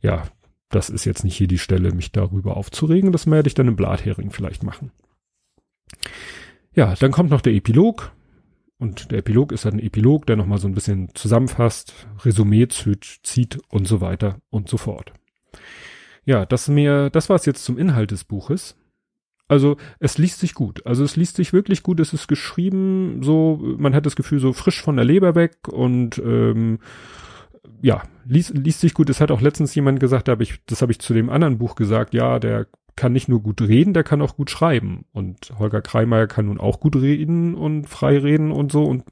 ja, 0.01 0.23
das 0.71 0.89
ist 0.89 1.05
jetzt 1.05 1.25
nicht 1.25 1.37
hier 1.37 1.49
die 1.49 1.59
Stelle, 1.59 1.93
mich 1.93 2.13
darüber 2.13 2.57
aufzuregen. 2.57 3.13
Das 3.13 3.29
werde 3.31 3.49
ich 3.49 3.55
dann 3.55 3.69
im 3.69 3.77
Blathering 3.77 4.31
vielleicht 4.31 4.63
machen. 4.63 4.93
Ja, 6.75 6.95
dann 6.95 7.11
kommt 7.11 7.31
noch 7.31 7.41
der 7.41 7.53
Epilog. 7.53 8.13
und 8.79 9.11
der 9.11 9.19
Epilog 9.19 9.53
ist 9.53 9.67
dann 9.67 9.75
ein 9.75 9.81
Epilog, 9.81 10.27
der 10.27 10.37
nochmal 10.37 10.59
so 10.59 10.67
ein 10.69 10.75
bisschen 10.75 11.15
zusammenfasst, 11.15 12.07
Resümee 12.25 12.69
zieht 12.69 13.59
und 13.69 13.87
so 13.87 14.01
weiter 14.01 14.41
und 14.49 14.69
so 14.69 14.79
fort. 14.79 15.13
Ja, 16.25 16.47
das 16.47 16.69
mir, 16.69 17.11
das 17.11 17.29
war 17.29 17.37
es 17.37 17.45
jetzt 17.45 17.65
zum 17.65 17.77
Inhalt 17.77 18.13
des 18.13 18.25
Buches. 18.25 18.77
Also 19.49 19.77
es 19.99 20.17
liest 20.17 20.39
sich 20.39 20.55
gut. 20.55 20.87
Also 20.87 21.03
es 21.03 21.17
liest 21.17 21.35
sich 21.35 21.53
wirklich 21.53 21.83
gut. 21.83 21.99
Es 21.99 22.13
ist 22.13 22.29
geschrieben 22.29 23.21
so, 23.23 23.59
man 23.79 23.95
hat 23.95 24.07
das 24.07 24.15
Gefühl 24.15 24.39
so 24.39 24.53
frisch 24.53 24.81
von 24.81 24.95
der 24.95 25.05
Leber 25.05 25.35
weg 25.35 25.67
und 25.67 26.19
ähm, 26.19 26.79
ja, 27.83 28.03
liest, 28.25 28.51
liest 28.55 28.81
sich 28.81 28.95
gut. 28.95 29.11
Es 29.11 29.21
hat 29.21 29.31
auch 29.31 29.41
letztens 29.41 29.75
jemand 29.75 30.01
gesagt, 30.01 30.29
da 30.29 30.33
hab 30.33 30.41
ich, 30.41 30.65
das 30.67 30.83
habe 30.83 30.93
ich 30.93 31.01
zu 31.01 31.15
dem 31.15 31.31
anderen 31.31 31.59
Buch 31.59 31.75
gesagt, 31.75 32.15
ja, 32.15 32.39
der 32.39 32.67
kann 32.97 33.13
nicht 33.13 33.29
nur 33.29 33.43
gut 33.43 33.63
reden, 33.63 33.95
der 33.95 34.05
kann 34.05 34.23
auch 34.23 34.37
gut 34.37 34.51
schreiben. 34.51 35.07
Und 35.13 35.53
Holger 35.59 35.81
Kreimeier 35.81 36.27
kann 36.27 36.47
nun 36.47 36.61
auch 36.61 36.81
gut 36.81 36.97
reden 36.97 37.55
und 37.55 37.89
frei 37.89 38.19
reden 38.19 38.53
und 38.53 38.73
so. 38.73 38.85
Und 38.85 39.05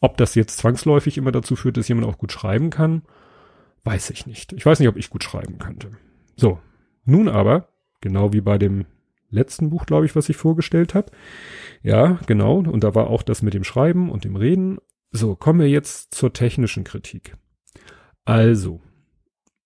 ob 0.00 0.16
das 0.16 0.34
jetzt 0.34 0.58
zwangsläufig 0.58 1.18
immer 1.18 1.32
dazu 1.32 1.56
führt, 1.56 1.76
dass 1.76 1.88
jemand 1.88 2.06
auch 2.06 2.18
gut 2.18 2.32
schreiben 2.32 2.70
kann, 2.70 3.02
weiß 3.84 4.10
ich 4.10 4.26
nicht. 4.26 4.52
Ich 4.52 4.64
weiß 4.64 4.78
nicht, 4.78 4.88
ob 4.88 4.96
ich 4.96 5.10
gut 5.10 5.24
schreiben 5.24 5.58
könnte. 5.58 5.90
So, 6.36 6.60
nun 7.04 7.28
aber, 7.28 7.68
genau 8.00 8.32
wie 8.32 8.40
bei 8.40 8.58
dem 8.58 8.84
letzten 9.30 9.70
Buch, 9.70 9.86
glaube 9.86 10.06
ich, 10.06 10.14
was 10.14 10.28
ich 10.28 10.36
vorgestellt 10.36 10.94
habe. 10.94 11.10
Ja, 11.82 12.18
genau. 12.26 12.58
Und 12.58 12.84
da 12.84 12.94
war 12.94 13.08
auch 13.08 13.22
das 13.22 13.42
mit 13.42 13.54
dem 13.54 13.64
Schreiben 13.64 14.10
und 14.10 14.24
dem 14.24 14.36
Reden. 14.36 14.78
So, 15.10 15.34
kommen 15.34 15.60
wir 15.60 15.68
jetzt 15.68 16.14
zur 16.14 16.32
technischen 16.32 16.84
Kritik. 16.84 17.36
Also, 18.26 18.82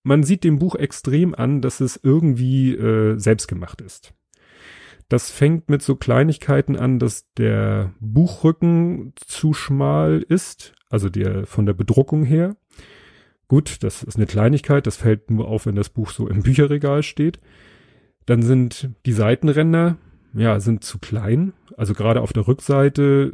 man 0.02 0.22
sieht 0.22 0.44
dem 0.44 0.58
Buch 0.58 0.76
extrem 0.76 1.34
an, 1.34 1.60
dass 1.60 1.80
es 1.80 1.98
irgendwie 2.00 2.74
äh, 2.74 3.18
selbstgemacht 3.18 3.80
ist. 3.80 4.14
Das 5.08 5.30
fängt 5.30 5.68
mit 5.68 5.82
so 5.82 5.96
Kleinigkeiten 5.96 6.76
an, 6.76 7.00
dass 7.00 7.32
der 7.34 7.92
Buchrücken 7.98 9.12
zu 9.16 9.54
schmal 9.54 10.24
ist, 10.28 10.74
also 10.88 11.08
der 11.08 11.46
von 11.46 11.66
der 11.66 11.72
Bedruckung 11.72 12.22
her. 12.22 12.56
Gut, 13.48 13.82
das 13.82 14.04
ist 14.04 14.16
eine 14.16 14.26
Kleinigkeit, 14.26 14.86
das 14.86 14.98
fällt 14.98 15.30
nur 15.30 15.48
auf, 15.48 15.66
wenn 15.66 15.74
das 15.74 15.88
Buch 15.88 16.10
so 16.10 16.28
im 16.28 16.42
Bücherregal 16.44 17.02
steht. 17.02 17.40
Dann 18.26 18.42
sind 18.42 18.90
die 19.06 19.12
Seitenränder, 19.12 19.96
ja, 20.34 20.60
sind 20.60 20.84
zu 20.84 21.00
klein. 21.00 21.54
Also 21.76 21.94
gerade 21.94 22.20
auf 22.20 22.32
der 22.32 22.46
Rückseite 22.46 23.32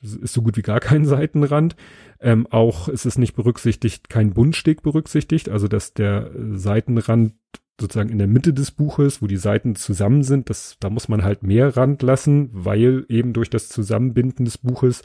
ist 0.00 0.32
so 0.32 0.42
gut 0.42 0.56
wie 0.56 0.62
gar 0.62 0.80
kein 0.80 1.04
Seitenrand. 1.04 1.76
Ähm, 2.20 2.46
auch 2.50 2.88
ist 2.88 3.06
es 3.06 3.18
nicht 3.18 3.34
berücksichtigt, 3.34 4.08
kein 4.08 4.32
Buntsteg 4.32 4.82
berücksichtigt, 4.82 5.48
also 5.48 5.68
dass 5.68 5.94
der 5.94 6.30
Seitenrand 6.52 7.34
sozusagen 7.80 8.10
in 8.10 8.18
der 8.18 8.26
Mitte 8.26 8.52
des 8.52 8.72
Buches, 8.72 9.22
wo 9.22 9.26
die 9.26 9.36
Seiten 9.36 9.76
zusammen 9.76 10.22
sind, 10.22 10.50
das, 10.50 10.76
da 10.80 10.90
muss 10.90 11.08
man 11.08 11.22
halt 11.22 11.42
mehr 11.42 11.76
Rand 11.76 12.02
lassen, 12.02 12.50
weil 12.52 13.06
eben 13.08 13.32
durch 13.32 13.50
das 13.50 13.68
Zusammenbinden 13.68 14.44
des 14.44 14.58
Buches 14.58 15.02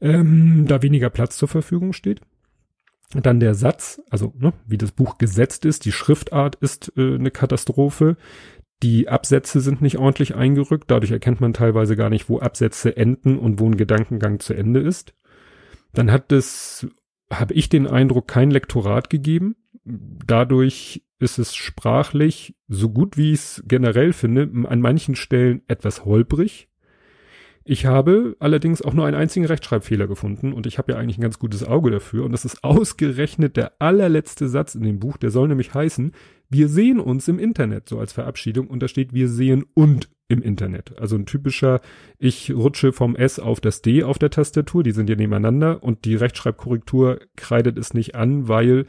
ähm, 0.00 0.64
da 0.66 0.82
weniger 0.82 1.10
Platz 1.10 1.36
zur 1.36 1.48
Verfügung 1.48 1.92
steht. 1.92 2.20
Dann 3.14 3.40
der 3.40 3.54
Satz, 3.54 4.02
also 4.10 4.34
ne, 4.38 4.52
wie 4.66 4.76
das 4.76 4.92
Buch 4.92 5.16
gesetzt 5.16 5.64
ist, 5.64 5.86
die 5.86 5.92
Schriftart 5.92 6.56
ist 6.56 6.92
äh, 6.96 7.14
eine 7.14 7.30
Katastrophe. 7.30 8.16
Die 8.82 9.08
Absätze 9.08 9.60
sind 9.60 9.82
nicht 9.82 9.98
ordentlich 9.98 10.36
eingerückt, 10.36 10.90
dadurch 10.90 11.10
erkennt 11.10 11.40
man 11.40 11.52
teilweise 11.52 11.96
gar 11.96 12.10
nicht, 12.10 12.28
wo 12.28 12.38
Absätze 12.38 12.96
enden 12.96 13.38
und 13.38 13.58
wo 13.58 13.66
ein 13.66 13.76
Gedankengang 13.76 14.38
zu 14.38 14.54
Ende 14.54 14.80
ist. 14.80 15.14
Dann 15.92 16.12
hat 16.12 16.30
es, 16.30 16.86
habe 17.32 17.54
ich 17.54 17.68
den 17.68 17.86
Eindruck, 17.86 18.28
kein 18.28 18.50
Lektorat 18.50 19.10
gegeben. 19.10 19.56
Dadurch 19.84 21.04
ist 21.18 21.38
es 21.38 21.54
sprachlich, 21.54 22.54
so 22.68 22.90
gut 22.90 23.16
wie 23.16 23.32
ich 23.32 23.40
es 23.40 23.64
generell 23.66 24.12
finde, 24.12 24.48
an 24.68 24.80
manchen 24.80 25.16
Stellen 25.16 25.62
etwas 25.66 26.04
holprig. 26.04 26.67
Ich 27.70 27.84
habe 27.84 28.34
allerdings 28.38 28.80
auch 28.80 28.94
nur 28.94 29.04
einen 29.04 29.14
einzigen 29.14 29.44
Rechtschreibfehler 29.44 30.06
gefunden 30.06 30.54
und 30.54 30.66
ich 30.66 30.78
habe 30.78 30.92
ja 30.92 30.98
eigentlich 30.98 31.18
ein 31.18 31.22
ganz 31.22 31.38
gutes 31.38 31.64
Auge 31.64 31.90
dafür 31.90 32.24
und 32.24 32.32
das 32.32 32.46
ist 32.46 32.64
ausgerechnet 32.64 33.58
der 33.58 33.72
allerletzte 33.78 34.48
Satz 34.48 34.74
in 34.74 34.84
dem 34.84 34.98
Buch, 34.98 35.18
der 35.18 35.30
soll 35.30 35.48
nämlich 35.48 35.74
heißen, 35.74 36.12
wir 36.48 36.70
sehen 36.70 36.98
uns 36.98 37.28
im 37.28 37.38
Internet, 37.38 37.86
so 37.86 37.98
als 37.98 38.14
Verabschiedung 38.14 38.68
und 38.68 38.82
da 38.82 38.88
steht, 38.88 39.12
wir 39.12 39.28
sehen 39.28 39.66
und 39.74 40.08
im 40.28 40.40
Internet. 40.40 40.98
Also 40.98 41.16
ein 41.16 41.26
typischer, 41.26 41.82
ich 42.18 42.54
rutsche 42.54 42.94
vom 42.94 43.14
S 43.14 43.38
auf 43.38 43.60
das 43.60 43.82
D 43.82 44.02
auf 44.02 44.18
der 44.18 44.30
Tastatur, 44.30 44.82
die 44.82 44.92
sind 44.92 45.10
ja 45.10 45.16
nebeneinander 45.16 45.82
und 45.82 46.06
die 46.06 46.14
Rechtschreibkorrektur 46.14 47.20
kreidet 47.36 47.76
es 47.76 47.92
nicht 47.92 48.14
an, 48.14 48.48
weil 48.48 48.86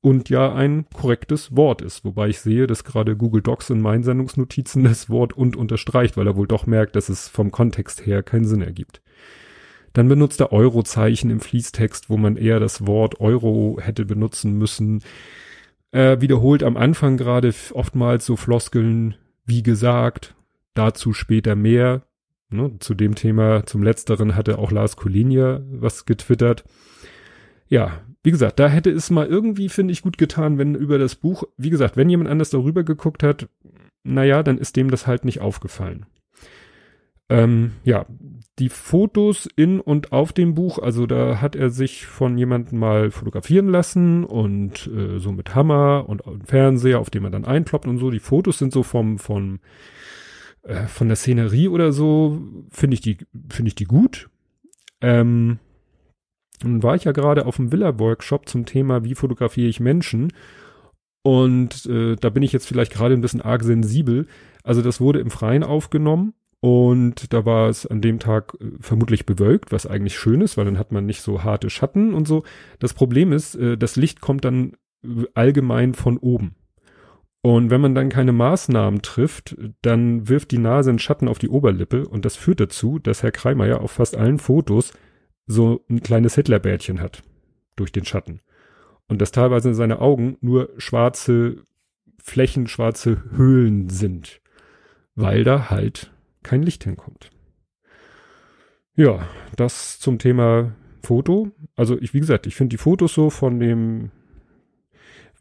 und 0.00 0.30
ja 0.30 0.54
ein 0.54 0.86
korrektes 0.92 1.56
Wort 1.56 1.82
ist. 1.82 2.04
Wobei 2.04 2.28
ich 2.28 2.40
sehe, 2.40 2.66
dass 2.66 2.84
gerade 2.84 3.16
Google 3.16 3.42
Docs 3.42 3.70
in 3.70 3.80
meinen 3.80 4.02
Sendungsnotizen 4.02 4.84
das 4.84 5.10
Wort 5.10 5.32
und 5.34 5.56
unterstreicht, 5.56 6.16
weil 6.16 6.26
er 6.26 6.36
wohl 6.36 6.46
doch 6.46 6.66
merkt, 6.66 6.96
dass 6.96 7.08
es 7.08 7.28
vom 7.28 7.50
Kontext 7.50 8.06
her 8.06 8.22
keinen 8.22 8.46
Sinn 8.46 8.62
ergibt. 8.62 9.02
Dann 9.92 10.08
benutzt 10.08 10.40
er 10.40 10.52
Eurozeichen 10.52 11.30
im 11.30 11.40
Fließtext, 11.40 12.08
wo 12.08 12.16
man 12.16 12.36
eher 12.36 12.60
das 12.60 12.86
Wort 12.86 13.20
Euro 13.20 13.78
hätte 13.80 14.04
benutzen 14.04 14.56
müssen. 14.56 15.02
Er 15.90 16.20
wiederholt 16.20 16.62
am 16.62 16.76
Anfang 16.76 17.16
gerade 17.16 17.52
oftmals 17.72 18.24
so 18.24 18.36
Floskeln, 18.36 19.16
wie 19.44 19.62
gesagt, 19.62 20.34
dazu 20.74 21.12
später 21.12 21.56
mehr. 21.56 22.02
Ne, 22.52 22.72
zu 22.80 22.94
dem 22.94 23.14
Thema, 23.14 23.64
zum 23.66 23.82
letzteren 23.82 24.34
hatte 24.34 24.58
auch 24.58 24.72
Lars 24.72 24.96
Kolinia 24.96 25.60
was 25.70 26.04
getwittert. 26.04 26.64
Ja, 27.70 28.02
wie 28.22 28.32
gesagt, 28.32 28.58
da 28.58 28.68
hätte 28.68 28.90
es 28.90 29.10
mal 29.10 29.26
irgendwie, 29.26 29.70
finde 29.70 29.92
ich, 29.92 30.02
gut 30.02 30.18
getan, 30.18 30.58
wenn 30.58 30.74
über 30.74 30.98
das 30.98 31.14
Buch, 31.14 31.44
wie 31.56 31.70
gesagt, 31.70 31.96
wenn 31.96 32.10
jemand 32.10 32.28
anders 32.28 32.50
darüber 32.50 32.82
geguckt 32.82 33.22
hat, 33.22 33.48
naja, 34.02 34.42
dann 34.42 34.58
ist 34.58 34.76
dem 34.76 34.90
das 34.90 35.06
halt 35.06 35.24
nicht 35.24 35.40
aufgefallen. 35.40 36.04
Ähm, 37.30 37.72
ja, 37.84 38.06
die 38.58 38.68
Fotos 38.68 39.48
in 39.54 39.80
und 39.80 40.12
auf 40.12 40.32
dem 40.32 40.54
Buch, 40.54 40.80
also 40.80 41.06
da 41.06 41.40
hat 41.40 41.54
er 41.54 41.70
sich 41.70 42.06
von 42.06 42.36
jemandem 42.36 42.78
mal 42.80 43.12
fotografieren 43.12 43.68
lassen 43.68 44.24
und 44.24 44.88
äh, 44.88 45.18
so 45.18 45.30
mit 45.30 45.54
Hammer 45.54 46.06
und, 46.08 46.22
Fernseher, 46.44 46.98
auf 46.98 47.08
dem 47.08 47.24
er 47.24 47.30
dann 47.30 47.44
einkloppt 47.44 47.86
und 47.86 47.98
so. 47.98 48.10
Die 48.10 48.18
Fotos 48.18 48.58
sind 48.58 48.72
so 48.72 48.82
vom, 48.82 49.18
vom, 49.18 49.60
äh, 50.62 50.86
von 50.86 51.06
der 51.06 51.16
Szenerie 51.16 51.68
oder 51.68 51.92
so, 51.92 52.42
finde 52.70 52.94
ich 52.94 53.00
die, 53.00 53.18
finde 53.48 53.68
ich 53.68 53.76
die 53.76 53.84
gut. 53.84 54.28
Ähm, 55.00 55.60
nun 56.62 56.82
war 56.82 56.94
ich 56.94 57.04
ja 57.04 57.12
gerade 57.12 57.46
auf 57.46 57.56
dem 57.56 57.72
Villa-Workshop 57.72 58.48
zum 58.48 58.66
Thema, 58.66 59.04
wie 59.04 59.14
fotografiere 59.14 59.68
ich 59.68 59.80
Menschen. 59.80 60.32
Und 61.22 61.86
äh, 61.86 62.16
da 62.16 62.30
bin 62.30 62.42
ich 62.42 62.52
jetzt 62.52 62.66
vielleicht 62.66 62.92
gerade 62.92 63.14
ein 63.14 63.20
bisschen 63.20 63.42
arg 63.42 63.62
sensibel. 63.62 64.26
Also 64.62 64.82
das 64.82 65.00
wurde 65.00 65.20
im 65.20 65.30
Freien 65.30 65.62
aufgenommen 65.62 66.34
und 66.60 67.32
da 67.32 67.46
war 67.46 67.68
es 67.68 67.86
an 67.86 68.02
dem 68.02 68.18
Tag 68.18 68.56
äh, 68.60 68.66
vermutlich 68.80 69.24
bewölkt, 69.24 69.72
was 69.72 69.86
eigentlich 69.86 70.18
schön 70.18 70.42
ist, 70.42 70.56
weil 70.56 70.66
dann 70.66 70.78
hat 70.78 70.92
man 70.92 71.06
nicht 71.06 71.22
so 71.22 71.42
harte 71.42 71.70
Schatten 71.70 72.14
und 72.14 72.28
so. 72.28 72.44
Das 72.78 72.92
Problem 72.92 73.32
ist, 73.32 73.54
äh, 73.54 73.78
das 73.78 73.96
Licht 73.96 74.20
kommt 74.20 74.44
dann 74.44 74.74
äh, 75.02 75.24
allgemein 75.34 75.94
von 75.94 76.18
oben. 76.18 76.54
Und 77.42 77.70
wenn 77.70 77.80
man 77.80 77.94
dann 77.94 78.10
keine 78.10 78.32
Maßnahmen 78.32 79.00
trifft, 79.00 79.56
dann 79.80 80.28
wirft 80.28 80.50
die 80.50 80.58
Nase 80.58 80.90
einen 80.90 80.98
Schatten 80.98 81.26
auf 81.26 81.38
die 81.38 81.48
Oberlippe 81.48 82.06
und 82.06 82.26
das 82.26 82.36
führt 82.36 82.60
dazu, 82.60 82.98
dass 82.98 83.22
Herr 83.22 83.32
Kreimeier 83.32 83.80
auf 83.80 83.92
fast 83.92 84.14
allen 84.14 84.38
Fotos 84.38 84.92
so 85.46 85.84
ein 85.88 86.02
kleines 86.02 86.34
Hitlerbärtchen 86.34 87.00
hat 87.00 87.22
durch 87.76 87.92
den 87.92 88.04
Schatten. 88.04 88.40
Und 89.08 89.20
dass 89.20 89.32
teilweise 89.32 89.74
seine 89.74 90.00
Augen 90.00 90.36
nur 90.40 90.70
schwarze 90.78 91.64
Flächen, 92.22 92.68
schwarze 92.68 93.24
Höhlen 93.32 93.88
sind, 93.88 94.40
weil 95.14 95.42
da 95.42 95.70
halt 95.70 96.12
kein 96.42 96.62
Licht 96.62 96.84
hinkommt. 96.84 97.30
Ja, 98.94 99.26
das 99.56 99.98
zum 99.98 100.18
Thema 100.18 100.72
Foto. 101.02 101.50
Also 101.74 101.98
ich, 102.00 102.14
wie 102.14 102.20
gesagt, 102.20 102.46
ich 102.46 102.54
finde 102.54 102.74
die 102.74 102.82
Fotos 102.82 103.14
so 103.14 103.30
von 103.30 103.58
dem, 103.58 104.10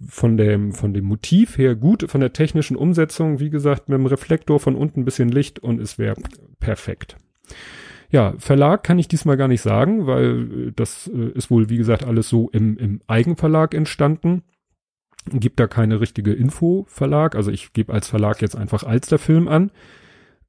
von 0.07 0.37
dem, 0.37 0.71
von 0.71 0.93
dem 0.93 1.05
Motiv 1.05 1.57
her 1.57 1.75
gut, 1.75 2.09
von 2.09 2.21
der 2.21 2.33
technischen 2.33 2.77
Umsetzung, 2.77 3.39
wie 3.39 3.49
gesagt, 3.49 3.89
mit 3.89 3.97
dem 3.97 4.05
Reflektor 4.05 4.59
von 4.59 4.75
unten 4.75 5.01
ein 5.01 5.05
bisschen 5.05 5.29
Licht 5.29 5.59
und 5.59 5.79
es 5.79 5.97
wäre 5.97 6.15
perfekt. 6.59 7.17
Ja, 8.11 8.33
Verlag 8.39 8.83
kann 8.83 8.97
ich 8.97 9.07
diesmal 9.07 9.37
gar 9.37 9.47
nicht 9.47 9.61
sagen, 9.61 10.07
weil 10.07 10.67
äh, 10.67 10.71
das 10.75 11.07
äh, 11.07 11.29
ist 11.29 11.51
wohl, 11.51 11.69
wie 11.69 11.77
gesagt, 11.77 12.03
alles 12.03 12.29
so 12.29 12.49
im, 12.49 12.77
im 12.77 13.01
Eigenverlag 13.07 13.73
entstanden. 13.73 14.43
Gibt 15.31 15.59
da 15.59 15.67
keine 15.67 15.99
richtige 15.99 16.33
Info-Verlag. 16.33 17.35
Also 17.35 17.51
ich 17.51 17.73
gebe 17.73 17.93
als 17.93 18.07
Verlag 18.07 18.41
jetzt 18.41 18.55
einfach 18.55 18.83
Alsterfilm 18.83 19.47
an. 19.47 19.71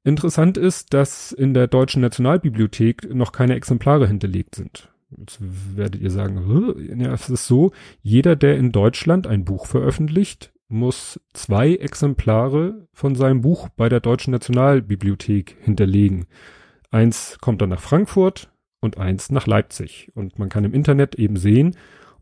Interessant 0.03 0.57
ist, 0.57 0.93
dass 0.93 1.31
in 1.31 1.53
der 1.53 1.67
Deutschen 1.67 2.01
Nationalbibliothek 2.01 3.13
noch 3.13 3.31
keine 3.31 3.55
Exemplare 3.55 4.07
hinterlegt 4.07 4.55
sind. 4.55 4.89
Jetzt 5.15 5.39
werdet 5.75 6.01
ihr 6.01 6.09
sagen, 6.09 6.73
ja, 6.97 7.13
es 7.13 7.29
ist 7.29 7.45
so, 7.45 7.71
jeder, 8.01 8.35
der 8.35 8.57
in 8.57 8.71
Deutschland 8.71 9.27
ein 9.27 9.45
Buch 9.45 9.67
veröffentlicht, 9.67 10.53
muss 10.69 11.19
zwei 11.33 11.75
Exemplare 11.75 12.87
von 12.93 13.13
seinem 13.15 13.41
Buch 13.41 13.67
bei 13.69 13.89
der 13.89 13.99
Deutschen 13.99 14.31
Nationalbibliothek 14.31 15.57
hinterlegen. 15.61 16.25
Eins 16.91 17.37
kommt 17.39 17.61
dann 17.61 17.69
nach 17.69 17.81
Frankfurt 17.81 18.51
und 18.81 18.97
eins 18.97 19.31
nach 19.31 19.47
Leipzig. 19.47 20.11
Und 20.13 20.37
man 20.37 20.49
kann 20.49 20.65
im 20.65 20.73
Internet 20.73 21.15
eben 21.15 21.37
sehen, 21.37 21.75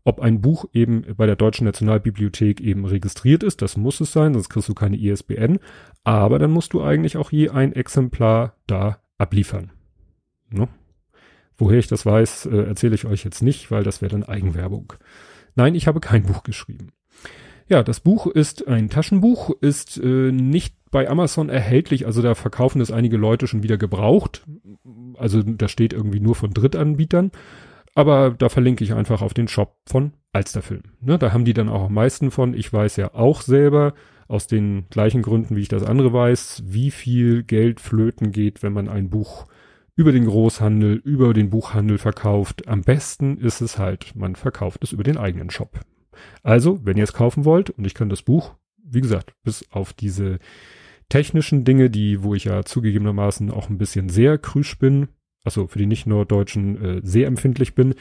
ob 0.04 0.20
ein 0.20 0.40
Buch 0.40 0.64
eben 0.72 1.04
bei 1.16 1.26
der 1.26 1.36
Deutschen 1.36 1.66
Nationalbibliothek 1.66 2.60
eben 2.60 2.84
registriert 2.84 3.42
ist. 3.42 3.60
Das 3.62 3.76
muss 3.76 4.00
es 4.00 4.12
sein, 4.12 4.32
sonst 4.32 4.48
kriegst 4.48 4.68
du 4.68 4.74
keine 4.74 4.96
ISBN. 4.96 5.58
Aber 6.04 6.38
dann 6.38 6.52
musst 6.52 6.72
du 6.72 6.82
eigentlich 6.82 7.16
auch 7.16 7.32
je 7.32 7.50
ein 7.50 7.72
Exemplar 7.72 8.54
da 8.66 9.02
abliefern. 9.18 9.72
Ne? 10.50 10.68
Woher 11.58 11.78
ich 11.78 11.88
das 11.88 12.06
weiß, 12.06 12.46
äh, 12.46 12.62
erzähle 12.62 12.94
ich 12.94 13.04
euch 13.04 13.24
jetzt 13.24 13.42
nicht, 13.42 13.70
weil 13.70 13.82
das 13.82 14.00
wäre 14.00 14.12
dann 14.12 14.24
Eigenwerbung. 14.24 14.94
Nein, 15.56 15.74
ich 15.74 15.86
habe 15.86 16.00
kein 16.00 16.22
Buch 16.22 16.42
geschrieben. 16.42 16.92
Ja, 17.70 17.84
das 17.84 18.00
Buch 18.00 18.26
ist 18.26 18.66
ein 18.66 18.90
Taschenbuch, 18.90 19.50
ist 19.60 19.96
äh, 19.96 20.32
nicht 20.32 20.74
bei 20.90 21.08
Amazon 21.08 21.48
erhältlich, 21.48 22.04
also 22.04 22.20
da 22.20 22.34
verkaufen 22.34 22.80
es 22.80 22.90
einige 22.90 23.16
Leute 23.16 23.46
schon 23.46 23.62
wieder 23.62 23.78
gebraucht. 23.78 24.44
Also 25.16 25.42
da 25.42 25.68
steht 25.68 25.92
irgendwie 25.92 26.18
nur 26.18 26.34
von 26.34 26.52
Drittanbietern. 26.52 27.30
Aber 27.94 28.30
da 28.30 28.48
verlinke 28.48 28.82
ich 28.82 28.92
einfach 28.92 29.22
auf 29.22 29.34
den 29.34 29.46
Shop 29.46 29.76
von 29.86 30.12
Alsterfilm. 30.32 30.82
Ne, 31.00 31.16
da 31.18 31.32
haben 31.32 31.44
die 31.44 31.54
dann 31.54 31.68
auch 31.68 31.86
am 31.86 31.94
meisten 31.94 32.32
von. 32.32 32.54
Ich 32.54 32.72
weiß 32.72 32.96
ja 32.96 33.14
auch 33.14 33.42
selber, 33.42 33.94
aus 34.26 34.46
den 34.46 34.86
gleichen 34.90 35.22
Gründen, 35.22 35.56
wie 35.56 35.60
ich 35.60 35.68
das 35.68 35.82
andere 35.82 36.12
weiß, 36.12 36.64
wie 36.66 36.90
viel 36.90 37.42
Geld 37.44 37.80
flöten 37.80 38.32
geht, 38.32 38.62
wenn 38.62 38.72
man 38.72 38.88
ein 38.88 39.10
Buch 39.10 39.46
über 39.96 40.12
den 40.12 40.26
Großhandel, 40.26 40.96
über 41.04 41.34
den 41.34 41.50
Buchhandel 41.50 41.98
verkauft. 41.98 42.68
Am 42.68 42.82
besten 42.82 43.38
ist 43.38 43.60
es 43.60 43.78
halt, 43.78 44.14
man 44.16 44.34
verkauft 44.36 44.82
es 44.84 44.92
über 44.92 45.02
den 45.02 45.18
eigenen 45.18 45.50
Shop. 45.50 45.80
Also, 46.42 46.84
wenn 46.84 46.96
ihr 46.96 47.04
es 47.04 47.12
kaufen 47.12 47.44
wollt, 47.44 47.70
und 47.70 47.86
ich 47.86 47.94
kann 47.94 48.08
das 48.08 48.22
Buch, 48.22 48.54
wie 48.82 49.00
gesagt, 49.00 49.34
bis 49.42 49.70
auf 49.70 49.92
diese 49.92 50.38
technischen 51.08 51.64
Dinge, 51.64 51.90
die, 51.90 52.22
wo 52.22 52.34
ich 52.34 52.44
ja 52.44 52.64
zugegebenermaßen 52.64 53.50
auch 53.50 53.68
ein 53.68 53.78
bisschen 53.78 54.08
sehr 54.08 54.38
krüsch 54.38 54.78
bin, 54.78 55.08
also 55.44 55.66
für 55.66 55.78
die 55.78 55.86
nicht 55.86 56.06
Norddeutschen 56.06 56.82
äh, 56.82 57.00
sehr 57.02 57.26
empfindlich 57.26 57.74
bin, 57.74 57.94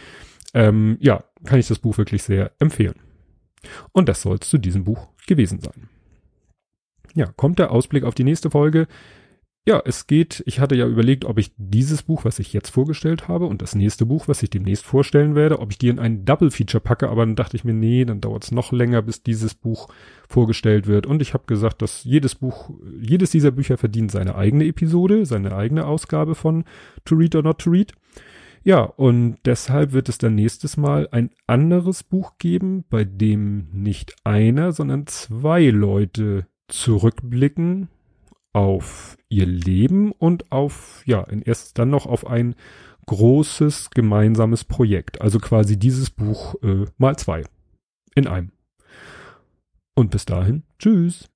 ähm, 0.53 0.97
ja, 0.99 1.23
kann 1.45 1.59
ich 1.59 1.67
das 1.67 1.79
Buch 1.79 1.97
wirklich 1.97 2.23
sehr 2.23 2.51
empfehlen. 2.59 2.95
Und 3.91 4.09
das 4.09 4.21
soll 4.21 4.37
es 4.41 4.49
zu 4.49 4.57
diesem 4.57 4.83
Buch 4.83 5.09
gewesen 5.27 5.59
sein. 5.59 5.89
Ja, 7.15 7.25
kommt 7.25 7.59
der 7.59 7.71
Ausblick 7.71 8.03
auf 8.03 8.15
die 8.15 8.23
nächste 8.23 8.49
Folge. 8.49 8.87
Ja, 9.69 9.83
es 9.85 10.07
geht, 10.07 10.41
ich 10.47 10.59
hatte 10.59 10.73
ja 10.73 10.87
überlegt, 10.87 11.25
ob 11.25 11.37
ich 11.37 11.51
dieses 11.55 12.01
Buch, 12.01 12.25
was 12.25 12.39
ich 12.39 12.53
jetzt 12.53 12.71
vorgestellt 12.71 13.27
habe 13.27 13.45
und 13.45 13.61
das 13.61 13.75
nächste 13.75 14.07
Buch, 14.07 14.27
was 14.27 14.41
ich 14.41 14.49
demnächst 14.49 14.83
vorstellen 14.83 15.35
werde, 15.35 15.59
ob 15.59 15.69
ich 15.69 15.77
die 15.77 15.89
in 15.89 15.99
einen 15.99 16.25
Double 16.25 16.49
Feature 16.49 16.81
packe, 16.81 17.07
aber 17.07 17.23
dann 17.23 17.35
dachte 17.35 17.55
ich 17.55 17.63
mir, 17.63 17.75
nee, 17.75 18.03
dann 18.03 18.19
dauert 18.19 18.45
es 18.45 18.51
noch 18.51 18.71
länger, 18.71 19.03
bis 19.03 19.21
dieses 19.21 19.53
Buch 19.53 19.87
vorgestellt 20.27 20.87
wird. 20.87 21.05
Und 21.05 21.21
ich 21.21 21.35
habe 21.35 21.43
gesagt, 21.45 21.83
dass 21.83 22.03
jedes 22.03 22.33
Buch, 22.33 22.71
jedes 22.99 23.29
dieser 23.29 23.51
Bücher 23.51 23.77
verdient 23.77 24.09
seine 24.09 24.33
eigene 24.33 24.65
Episode, 24.65 25.27
seine 25.27 25.55
eigene 25.55 25.85
Ausgabe 25.85 26.33
von 26.33 26.63
To 27.05 27.13
Read 27.13 27.35
or 27.35 27.43
Not 27.43 27.59
to 27.59 27.69
Read. 27.69 27.93
Ja, 28.63 28.81
und 28.81 29.37
deshalb 29.45 29.91
wird 29.91 30.09
es 30.09 30.17
dann 30.17 30.33
nächstes 30.33 30.77
Mal 30.77 31.07
ein 31.11 31.29
anderes 31.45 32.01
Buch 32.01 32.39
geben, 32.39 32.85
bei 32.89 33.03
dem 33.03 33.67
nicht 33.71 34.15
einer, 34.23 34.71
sondern 34.71 35.05
zwei 35.05 35.69
Leute 35.69 36.47
zurückblicken 36.69 37.89
auf 38.59 39.17
ihr 39.29 39.45
Leben 39.45 40.11
und 40.11 40.51
auf, 40.51 41.01
ja, 41.05 41.21
in 41.21 41.41
erst 41.41 41.79
dann 41.79 41.89
noch 41.89 42.05
auf 42.05 42.27
ein 42.27 42.55
großes 43.05 43.91
gemeinsames 43.91 44.65
Projekt. 44.65 45.21
Also 45.21 45.39
quasi 45.39 45.79
dieses 45.79 46.09
Buch 46.09 46.55
äh, 46.61 46.83
mal 46.97 47.15
zwei 47.15 47.45
in 48.15 48.27
einem. 48.27 48.51
Und 49.95 50.11
bis 50.11 50.25
dahin, 50.25 50.63
tschüss. 50.77 51.29